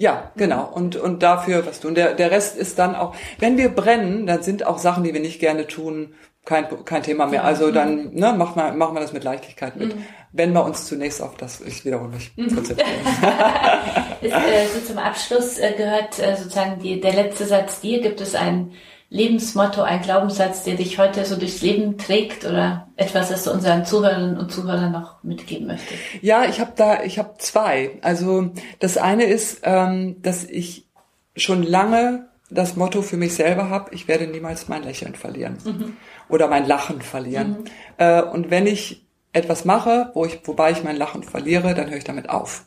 Ja, 0.00 0.32
genau. 0.34 0.64
Und, 0.64 0.96
und 0.96 1.22
dafür 1.22 1.66
was 1.66 1.80
tun. 1.80 1.94
Der, 1.94 2.14
der 2.14 2.30
Rest 2.30 2.56
ist 2.56 2.78
dann 2.78 2.96
auch, 2.96 3.14
wenn 3.38 3.58
wir 3.58 3.68
brennen, 3.68 4.26
dann 4.26 4.42
sind 4.42 4.66
auch 4.66 4.78
Sachen, 4.78 5.04
die 5.04 5.12
wir 5.12 5.20
nicht 5.20 5.40
gerne 5.40 5.66
tun, 5.66 6.14
kein, 6.46 6.66
kein 6.86 7.02
Thema 7.02 7.26
mehr. 7.26 7.44
Also 7.44 7.70
dann 7.70 8.14
ne, 8.14 8.32
machen 8.32 8.56
wir, 8.56 8.72
machen 8.72 8.94
wir 8.94 9.00
das 9.00 9.12
mit 9.12 9.24
Leichtigkeit 9.24 9.76
mit. 9.76 9.94
Mhm. 9.94 10.06
Wenn 10.32 10.54
wir 10.54 10.64
uns 10.64 10.86
zunächst 10.86 11.20
auf 11.20 11.36
das, 11.36 11.60
ich 11.60 11.84
wiederhole 11.84 12.08
mich, 12.08 12.32
mhm. 12.34 12.54
konzentrieren. 12.54 12.88
äh, 14.22 14.66
so 14.72 14.80
zum 14.86 14.96
Abschluss 14.96 15.58
äh, 15.58 15.74
gehört 15.76 16.18
äh, 16.18 16.34
sozusagen 16.34 16.80
die, 16.80 16.98
der 16.98 17.12
letzte 17.12 17.44
Satz 17.44 17.82
dir. 17.82 18.00
Gibt 18.00 18.22
es 18.22 18.34
ein 18.34 18.72
Lebensmotto, 19.12 19.82
ein 19.82 20.02
Glaubenssatz, 20.02 20.62
der 20.62 20.76
dich 20.76 20.96
heute 20.98 21.24
so 21.24 21.34
durchs 21.34 21.62
Leben 21.62 21.98
trägt 21.98 22.44
oder 22.44 22.86
etwas, 22.94 23.28
das 23.28 23.42
du 23.42 23.50
unseren 23.50 23.84
Zuhörerinnen 23.84 24.38
und 24.38 24.52
Zuhörern 24.52 24.92
noch 24.92 25.22
mitgeben 25.24 25.66
möchtest? 25.66 25.98
Ja, 26.22 26.44
ich 26.44 26.60
habe 26.60 26.72
da, 26.76 27.02
ich 27.02 27.18
habe 27.18 27.34
zwei. 27.38 27.98
Also 28.02 28.50
das 28.78 28.96
eine 28.96 29.24
ist, 29.24 29.62
ähm, 29.64 30.22
dass 30.22 30.44
ich 30.44 30.86
schon 31.34 31.64
lange 31.64 32.28
das 32.50 32.76
Motto 32.76 33.02
für 33.02 33.16
mich 33.16 33.34
selber 33.34 33.68
habe, 33.68 33.92
ich 33.94 34.06
werde 34.06 34.28
niemals 34.28 34.68
mein 34.68 34.84
Lächeln 34.84 35.16
verlieren 35.16 35.58
mhm. 35.64 35.96
oder 36.28 36.46
mein 36.46 36.66
Lachen 36.66 37.02
verlieren. 37.02 37.50
Mhm. 37.50 37.64
Äh, 37.98 38.22
und 38.22 38.50
wenn 38.50 38.68
ich 38.68 39.06
etwas 39.32 39.64
mache, 39.64 40.10
wo 40.14 40.24
ich, 40.24 40.40
wobei 40.44 40.70
ich 40.70 40.84
mein 40.84 40.96
Lachen 40.96 41.24
verliere, 41.24 41.74
dann 41.74 41.90
höre 41.90 41.98
ich 41.98 42.04
damit 42.04 42.28
auf. 42.28 42.64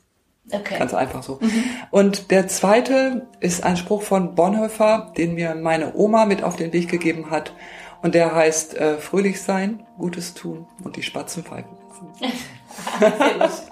Okay. 0.52 0.78
Ganz 0.78 0.94
einfach 0.94 1.24
so. 1.24 1.40
Mhm. 1.42 1.64
Und 1.90 2.32
der 2.32 2.48
zweite 2.48 3.28
ist 3.40 3.64
ein 3.64 3.78
Spruch 3.78 4.02
von 4.02 4.36
Bonhoeffer, 4.36 5.14
den 5.18 5.36
mir 5.36 5.56
meine 5.56 5.96
Oma 5.96 6.26
mit 6.26 6.44
auf 6.44 6.56
den 6.56 6.74
Weg 6.74 6.90
gegeben 6.90 7.32
hat. 7.32 7.54
Und 8.02 8.14
der 8.14 8.36
heißt, 8.36 8.76
äh, 8.76 8.98
fröhlich 8.98 9.42
sein, 9.42 9.86
Gutes 9.98 10.34
tun 10.34 10.68
und 10.84 10.98
die 10.98 11.04
Spatzen 11.04 11.44
pfeifen 11.44 11.78
lassen. 12.20 13.72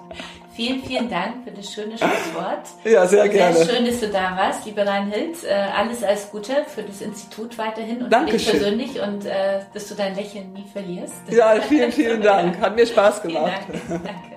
Vielen, 0.54 0.82
vielen 0.82 1.08
Dank 1.08 1.44
für 1.44 1.50
das 1.50 1.72
schöne 1.72 1.96
Schlusswort. 1.96 2.66
Ja, 2.84 3.06
sehr 3.06 3.26
gerne. 3.26 3.56
Sehr 3.56 3.74
schön, 3.74 3.86
dass 3.86 4.00
du 4.00 4.08
da 4.08 4.36
warst, 4.36 4.66
liebe 4.66 4.86
Reinhild. 4.86 5.44
Äh, 5.44 5.54
alles 5.54 6.04
alles 6.04 6.30
Gute 6.30 6.66
für 6.66 6.82
das 6.82 7.00
Institut 7.00 7.56
weiterhin 7.56 8.02
und 8.02 8.12
Dankeschön. 8.12 8.60
für 8.60 8.76
dich 8.76 8.92
persönlich 8.92 9.00
und 9.00 9.24
äh, 9.24 9.60
dass 9.72 9.88
du 9.88 9.94
dein 9.94 10.14
Lächeln 10.14 10.52
nie 10.52 10.66
verlierst. 10.70 11.14
Ja, 11.30 11.54
vielen, 11.66 11.90
vielen 11.90 12.20
Dank. 12.22 12.60
Hat 12.60 12.76
mir 12.76 12.86
Spaß 12.86 13.22
gemacht. 13.22 13.62
Dank. 13.88 14.04
Danke. 14.04 14.36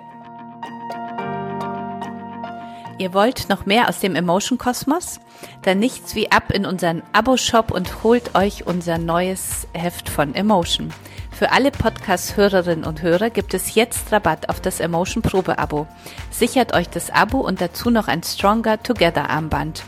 Ihr 2.98 3.14
wollt 3.14 3.50
noch 3.50 3.66
mehr 3.66 3.90
aus 3.90 4.00
dem 4.00 4.16
Emotion 4.16 4.58
Kosmos? 4.58 5.20
Dann 5.64 5.80
nichts 5.80 6.16
wie 6.16 6.32
ab 6.32 6.52
in 6.52 6.66
unseren 6.66 7.04
Abo-Shop 7.12 7.72
und 7.72 8.04
holt 8.04 8.36
euch 8.36 8.66
unser 8.66 8.98
neues 8.98 9.68
Heft 9.74 10.08
von 10.08 10.34
Emotion. 10.34 10.94
Für 11.32 11.52
alle 11.52 11.72
Podcast-Hörerinnen 11.72 12.86
und 12.86 13.02
Hörer 13.02 13.30
gibt 13.30 13.54
es 13.54 13.76
jetzt 13.76 14.14
Rabatt 14.14 14.48
auf 14.48 14.62
das 14.62 14.80
Emotion 14.80 15.22
Probe-Abo. 15.22 15.88
Sichert 16.32 16.74
euch 16.74 16.88
das 16.88 17.10
Abo 17.10 17.42
und 17.42 17.60
dazu 17.60 17.90
noch 17.90 18.08
ein 18.08 18.24
Stronger 18.24 18.82
Together 18.82 19.30
Armband. 19.30 19.84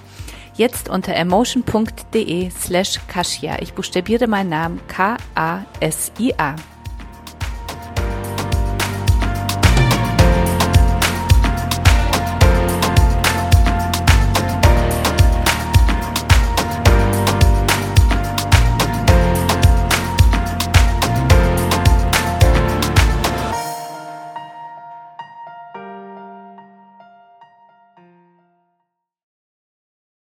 Jetzt 0.55 0.89
unter 0.89 1.16
emotion.de 1.16 2.49
slash 2.49 2.99
Kasia. 3.08 3.62
Ich 3.62 3.74
buchstabiere 3.74 4.28
meinen 4.28 4.49
Namen 4.49 4.82
K-A-S-I-A. 4.89 6.55